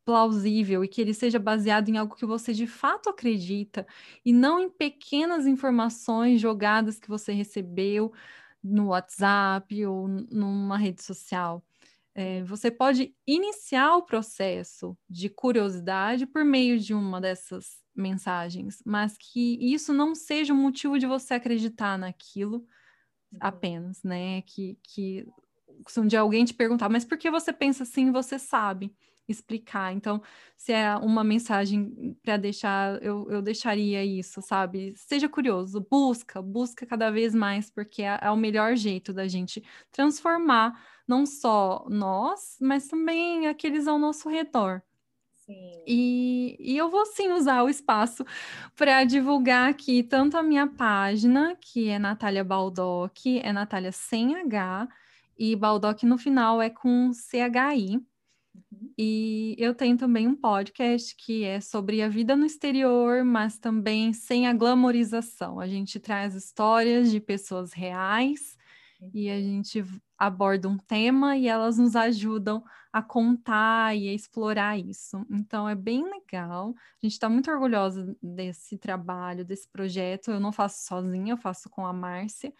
plausível 0.05 0.83
e 0.83 0.87
que 0.87 1.01
ele 1.01 1.13
seja 1.13 1.39
baseado 1.39 1.89
em 1.89 1.97
algo 1.97 2.15
que 2.15 2.25
você 2.25 2.53
de 2.53 2.65
fato 2.67 3.09
acredita 3.09 3.85
e 4.25 4.33
não 4.33 4.59
em 4.59 4.69
pequenas 4.69 5.45
informações 5.45 6.41
jogadas 6.41 6.99
que 6.99 7.07
você 7.07 7.31
recebeu 7.31 8.11
no 8.63 8.87
WhatsApp 8.87 9.85
ou 9.85 10.07
numa 10.07 10.77
rede 10.77 11.03
social. 11.03 11.63
É, 12.15 12.43
você 12.43 12.71
pode 12.71 13.15
iniciar 13.25 13.95
o 13.95 14.03
processo 14.03 14.97
de 15.09 15.29
curiosidade 15.29 16.25
por 16.25 16.43
meio 16.43 16.79
de 16.79 16.93
uma 16.93 17.21
dessas 17.21 17.77
mensagens, 17.99 18.81
mas 18.85 19.17
que 19.17 19.57
isso 19.61 19.93
não 19.93 20.15
seja 20.15 20.53
um 20.53 20.57
motivo 20.57 20.97
de 20.97 21.05
você 21.05 21.35
acreditar 21.35 21.97
naquilo 21.97 22.57
uhum. 23.31 23.39
apenas, 23.39 24.03
né? 24.03 24.41
Que, 24.43 24.77
que 24.83 25.27
se 25.87 25.99
um 25.99 26.07
dia 26.07 26.21
alguém 26.21 26.45
te 26.45 26.53
perguntar, 26.53 26.89
mas 26.89 27.05
por 27.05 27.17
que 27.17 27.29
você 27.29 27.53
pensa 27.53 27.83
assim, 27.83 28.11
você 28.11 28.39
sabe. 28.39 28.93
explicar. 29.27 29.93
Então, 29.93 30.21
se 30.57 30.73
é 30.73 30.95
uma 30.95 31.23
mensagem 31.23 32.17
para 32.23 32.35
deixar, 32.37 33.01
eu, 33.03 33.29
eu 33.29 33.41
deixaria 33.43 34.03
isso, 34.03 34.41
sabe? 34.41 34.93
Seja 34.97 35.29
curioso, 35.29 35.85
busca, 35.89 36.41
busca 36.41 36.85
cada 36.85 37.11
vez 37.11 37.35
mais, 37.35 37.69
porque 37.69 38.01
é, 38.01 38.17
é 38.23 38.31
o 38.31 38.35
melhor 38.35 38.75
jeito 38.75 39.13
da 39.13 39.27
gente 39.27 39.63
transformar 39.91 40.73
não 41.07 41.25
só 41.25 41.85
nós, 41.89 42.57
mas 42.59 42.87
também 42.87 43.47
aqueles 43.47 43.87
ao 43.87 43.99
nosso 43.99 44.29
redor. 44.29 44.81
Sim. 45.49 45.83
E, 45.87 46.55
e 46.59 46.77
eu 46.77 46.91
vou 46.91 47.03
sim 47.07 47.31
usar 47.31 47.63
o 47.63 47.69
espaço 47.69 48.23
para 48.75 49.03
divulgar 49.03 49.67
aqui 49.67 50.03
tanto 50.03 50.37
a 50.37 50.43
minha 50.43 50.67
página, 50.67 51.57
que 51.59 51.89
é 51.89 51.97
Natália 51.97 52.43
Baldock, 52.43 53.39
é 53.39 53.51
Natália 53.51 53.91
sem 53.91 54.35
H, 54.35 54.87
e 55.37 55.55
Baldock 55.55 56.05
no 56.05 56.19
final 56.19 56.61
é 56.61 56.69
com 56.69 57.09
CHI. 57.11 57.95
Uhum. 57.95 58.93
E 58.95 59.55
eu 59.57 59.73
tenho 59.73 59.97
também 59.97 60.27
um 60.27 60.35
podcast 60.35 61.15
que 61.15 61.43
é 61.43 61.59
sobre 61.59 62.03
a 62.03 62.09
vida 62.09 62.35
no 62.35 62.45
exterior, 62.45 63.23
mas 63.23 63.57
também 63.57 64.13
sem 64.13 64.45
a 64.45 64.53
glamorização. 64.53 65.59
A 65.59 65.67
gente 65.67 65.99
traz 65.99 66.35
histórias 66.35 67.09
de 67.09 67.19
pessoas 67.19 67.73
reais 67.73 68.55
uhum. 69.01 69.09
e 69.15 69.31
a 69.31 69.41
gente 69.41 69.83
aborda 70.15 70.69
um 70.69 70.77
tema 70.77 71.35
e 71.35 71.47
elas 71.47 71.79
nos 71.79 71.95
ajudam 71.95 72.63
a 72.91 73.01
contar 73.01 73.95
e 73.95 74.09
a 74.09 74.13
explorar 74.13 74.77
isso. 74.77 75.25
Então 75.29 75.69
é 75.69 75.75
bem 75.75 76.03
legal. 76.03 76.73
A 76.77 77.05
gente 77.05 77.13
está 77.13 77.29
muito 77.29 77.49
orgulhosa 77.51 78.15
desse 78.21 78.77
trabalho, 78.77 79.45
desse 79.45 79.67
projeto. 79.69 80.31
Eu 80.31 80.39
não 80.39 80.51
faço 80.51 80.85
sozinha, 80.85 81.33
eu 81.33 81.37
faço 81.37 81.69
com 81.69 81.85
a 81.85 81.93
Márcia. 81.93 82.53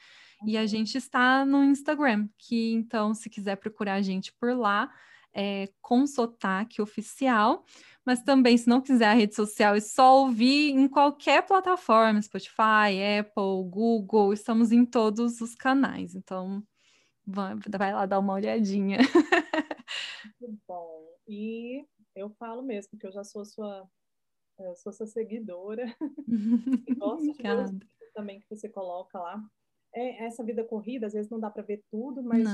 E 0.46 0.58
a 0.58 0.62
uhum. 0.62 0.68
gente 0.68 0.98
está 0.98 1.44
no 1.46 1.64
Instagram, 1.64 2.30
que 2.38 2.74
então, 2.74 3.14
se 3.14 3.30
quiser 3.30 3.58
procurar 3.58 3.96
a 3.96 4.02
gente 4.02 4.32
por 4.34 4.56
lá, 4.56 4.90
é 5.34 5.70
com 5.82 6.06
sotaque 6.08 6.82
oficial. 6.82 7.66
Mas 8.06 8.24
também, 8.24 8.58
se 8.58 8.68
não 8.68 8.82
quiser 8.82 9.10
a 9.10 9.14
rede 9.14 9.36
social 9.36 9.76
e 9.76 9.82
só 9.82 10.22
ouvir 10.22 10.72
em 10.72 10.88
qualquer 10.88 11.46
plataforma, 11.46 12.22
Spotify, 12.22 13.20
Apple, 13.20 13.70
Google, 13.70 14.34
estamos 14.34 14.72
em 14.72 14.86
todos 14.86 15.42
os 15.42 15.54
canais. 15.54 16.16
Então, 16.16 16.64
vai 17.26 17.94
lá 17.94 18.06
dar 18.06 18.20
uma 18.20 18.34
olhadinha. 18.34 18.98
Muito 20.40 20.62
bom. 20.68 21.08
E 21.28 21.86
eu 22.16 22.30
falo 22.32 22.62
mesmo 22.62 22.98
que 22.98 23.06
eu 23.06 23.12
já 23.12 23.24
sou 23.24 23.46
sua, 23.46 23.90
eu 24.60 24.76
sou 24.76 24.92
sua 24.92 25.08
seguidora. 25.08 25.86
gosto 27.00 27.34
de 27.34 27.86
ver 28.00 28.12
também 28.14 28.40
que 28.40 28.50
você 28.50 28.70
coloca 28.70 29.20
lá. 29.20 29.44
É, 29.94 30.26
essa 30.26 30.44
vida 30.44 30.64
corrida, 30.64 31.08
às 31.08 31.14
vezes 31.14 31.32
não 31.32 31.40
dá 31.40 31.50
para 31.50 31.64
ver 31.64 31.84
tudo, 31.90 32.22
mas 32.22 32.48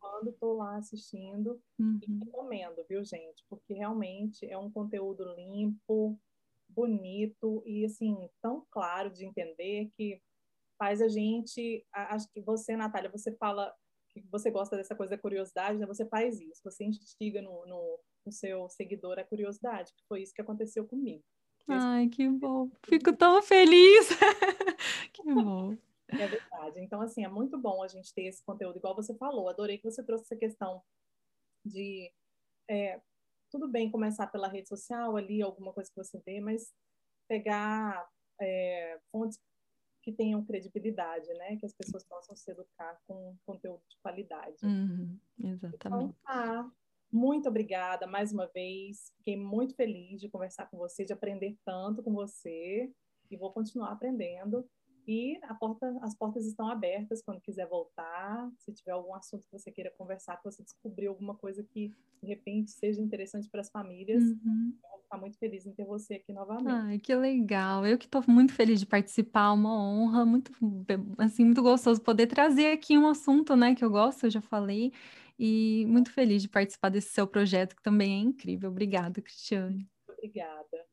quando 0.00 0.30
estou 0.30 0.56
lá 0.56 0.76
assistindo, 0.76 1.60
uhum. 1.78 2.00
e 2.02 2.24
recomendo, 2.24 2.84
viu, 2.88 3.04
gente? 3.04 3.44
Porque 3.48 3.74
realmente 3.74 4.44
é 4.44 4.58
um 4.58 4.70
conteúdo 4.70 5.24
limpo, 5.34 6.18
bonito 6.68 7.62
e 7.66 7.84
assim 7.84 8.28
tão 8.42 8.66
claro 8.70 9.10
de 9.10 9.24
entender 9.24 9.90
que 9.96 10.20
faz 10.78 11.00
a 11.00 11.08
gente. 11.08 11.86
Acho 11.92 12.28
que 12.32 12.40
você, 12.40 12.76
Natália, 12.76 13.10
você 13.10 13.32
fala 13.36 13.72
que 14.12 14.20
você 14.30 14.50
gosta 14.50 14.76
dessa 14.76 14.94
coisa 14.94 15.16
da 15.16 15.20
curiosidade, 15.20 15.78
né? 15.78 15.86
Você 15.86 16.06
faz 16.06 16.40
isso, 16.40 16.60
você 16.64 16.84
instiga 16.84 17.40
no, 17.40 17.66
no, 17.66 18.00
no 18.26 18.32
seu 18.32 18.68
seguidor 18.68 19.18
a 19.18 19.24
curiosidade, 19.24 19.92
que 19.94 20.04
foi 20.08 20.22
isso 20.22 20.34
que 20.34 20.42
aconteceu 20.42 20.86
comigo. 20.86 21.22
Ai, 21.68 22.08
que 22.08 22.28
bom. 22.28 22.68
Fico 22.86 23.16
tão 23.16 23.40
feliz. 23.42 24.08
que 25.12 25.22
bom. 25.22 25.76
É 26.08 26.26
verdade. 26.26 26.80
Então, 26.80 27.00
assim, 27.00 27.24
é 27.24 27.28
muito 27.28 27.56
bom 27.56 27.82
a 27.82 27.88
gente 27.88 28.12
ter 28.12 28.24
esse 28.24 28.44
conteúdo, 28.44 28.76
igual 28.78 28.94
você 28.94 29.14
falou. 29.16 29.48
Adorei 29.48 29.78
que 29.78 29.88
você 29.88 30.02
trouxe 30.02 30.24
essa 30.24 30.36
questão 30.36 30.82
de. 31.64 32.10
É, 32.68 33.00
tudo 33.50 33.68
bem 33.68 33.90
começar 33.90 34.26
pela 34.28 34.48
rede 34.48 34.68
social 34.68 35.16
ali, 35.16 35.42
alguma 35.42 35.72
coisa 35.72 35.90
que 35.90 35.96
você 35.96 36.20
vê, 36.24 36.40
mas 36.40 36.72
pegar 37.28 38.08
é, 38.40 38.98
fontes 39.10 39.38
que 40.02 40.12
tenham 40.12 40.44
credibilidade, 40.44 41.28
né? 41.34 41.56
Que 41.56 41.66
as 41.66 41.74
pessoas 41.74 42.04
possam 42.04 42.34
se 42.34 42.50
educar 42.50 42.98
com 43.06 43.36
conteúdo 43.44 43.82
de 43.88 43.96
qualidade. 44.02 44.64
Uhum, 44.64 45.18
exatamente. 45.38 45.76
Então, 45.76 46.14
tá. 46.24 46.70
Muito 47.12 47.48
obrigada 47.48 48.06
mais 48.06 48.32
uma 48.32 48.46
vez. 48.46 49.12
Fiquei 49.16 49.36
muito 49.36 49.74
feliz 49.74 50.20
de 50.20 50.28
conversar 50.28 50.70
com 50.70 50.78
você, 50.78 51.04
de 51.04 51.12
aprender 51.12 51.58
tanto 51.64 52.02
com 52.02 52.12
você. 52.12 52.90
E 53.30 53.36
vou 53.36 53.52
continuar 53.52 53.92
aprendendo. 53.92 54.68
E 55.06 55.38
porta, 55.58 55.98
as 56.02 56.14
portas 56.14 56.46
estão 56.46 56.68
abertas 56.68 57.22
quando 57.22 57.40
quiser 57.40 57.66
voltar. 57.68 58.50
Se 58.58 58.72
tiver 58.72 58.92
algum 58.92 59.14
assunto 59.14 59.44
que 59.44 59.52
você 59.52 59.70
queira 59.70 59.92
conversar, 59.96 60.36
que 60.36 60.44
você 60.44 60.62
descobriu 60.62 61.10
alguma 61.10 61.34
coisa 61.34 61.62
que 61.62 61.92
de 62.22 62.28
repente 62.28 62.70
seja 62.70 63.00
interessante 63.00 63.48
para 63.48 63.60
as 63.60 63.70
famílias, 63.70 64.22
uhum. 64.22 64.74
eu 64.82 64.90
vou 64.90 65.00
ficar 65.00 65.18
muito 65.18 65.38
feliz 65.38 65.66
em 65.66 65.72
ter 65.72 65.84
você 65.84 66.14
aqui 66.14 66.32
novamente. 66.32 66.68
Ai, 66.68 66.98
que 66.98 67.14
legal. 67.14 67.86
Eu 67.86 67.98
que 67.98 68.06
estou 68.06 68.22
muito 68.28 68.52
feliz 68.52 68.80
de 68.80 68.86
participar, 68.86 69.52
uma 69.52 69.74
honra, 69.74 70.24
muito 70.24 70.52
assim, 71.18 71.44
muito 71.44 71.62
gostoso 71.62 72.00
poder 72.00 72.26
trazer 72.26 72.72
aqui 72.72 72.96
um 72.96 73.08
assunto, 73.08 73.56
né, 73.56 73.74
que 73.74 73.84
eu 73.84 73.90
gosto, 73.90 74.26
eu 74.26 74.30
já 74.30 74.40
falei, 74.40 74.92
e 75.38 75.86
muito 75.86 76.12
feliz 76.12 76.42
de 76.42 76.48
participar 76.48 76.90
desse 76.90 77.08
seu 77.08 77.26
projeto 77.26 77.74
que 77.74 77.82
também 77.82 78.12
é 78.12 78.18
incrível. 78.18 78.70
Obrigada, 78.70 79.20
Cristiane. 79.22 79.88
Obrigada. 80.08 80.86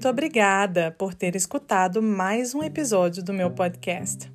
Muito 0.00 0.08
obrigada 0.08 0.90
por 0.92 1.12
ter 1.12 1.36
escutado 1.36 2.00
mais 2.00 2.54
um 2.54 2.62
episódio 2.62 3.22
do 3.22 3.34
meu 3.34 3.50
podcast. 3.50 4.32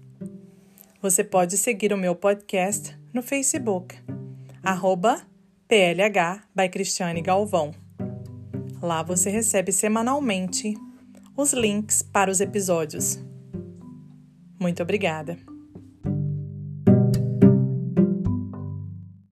Você 1.02 1.24
pode 1.24 1.58
seguir 1.58 1.92
o 1.92 1.98
meu 1.98 2.14
podcast 2.14 2.96
no 3.12 3.24
Facebook, 3.24 3.96
arroba 4.62 5.24
PLH 5.68 6.44
by 6.56 6.70
Cristiane 6.70 7.20
Galvão. 7.20 7.72
Lá 8.80 9.02
você 9.02 9.32
recebe 9.32 9.72
semanalmente 9.72 10.76
os 11.36 11.52
links 11.52 12.04
para 12.04 12.30
os 12.30 12.40
episódios. 12.42 13.18
Muito 14.60 14.84
obrigada. 14.84 15.55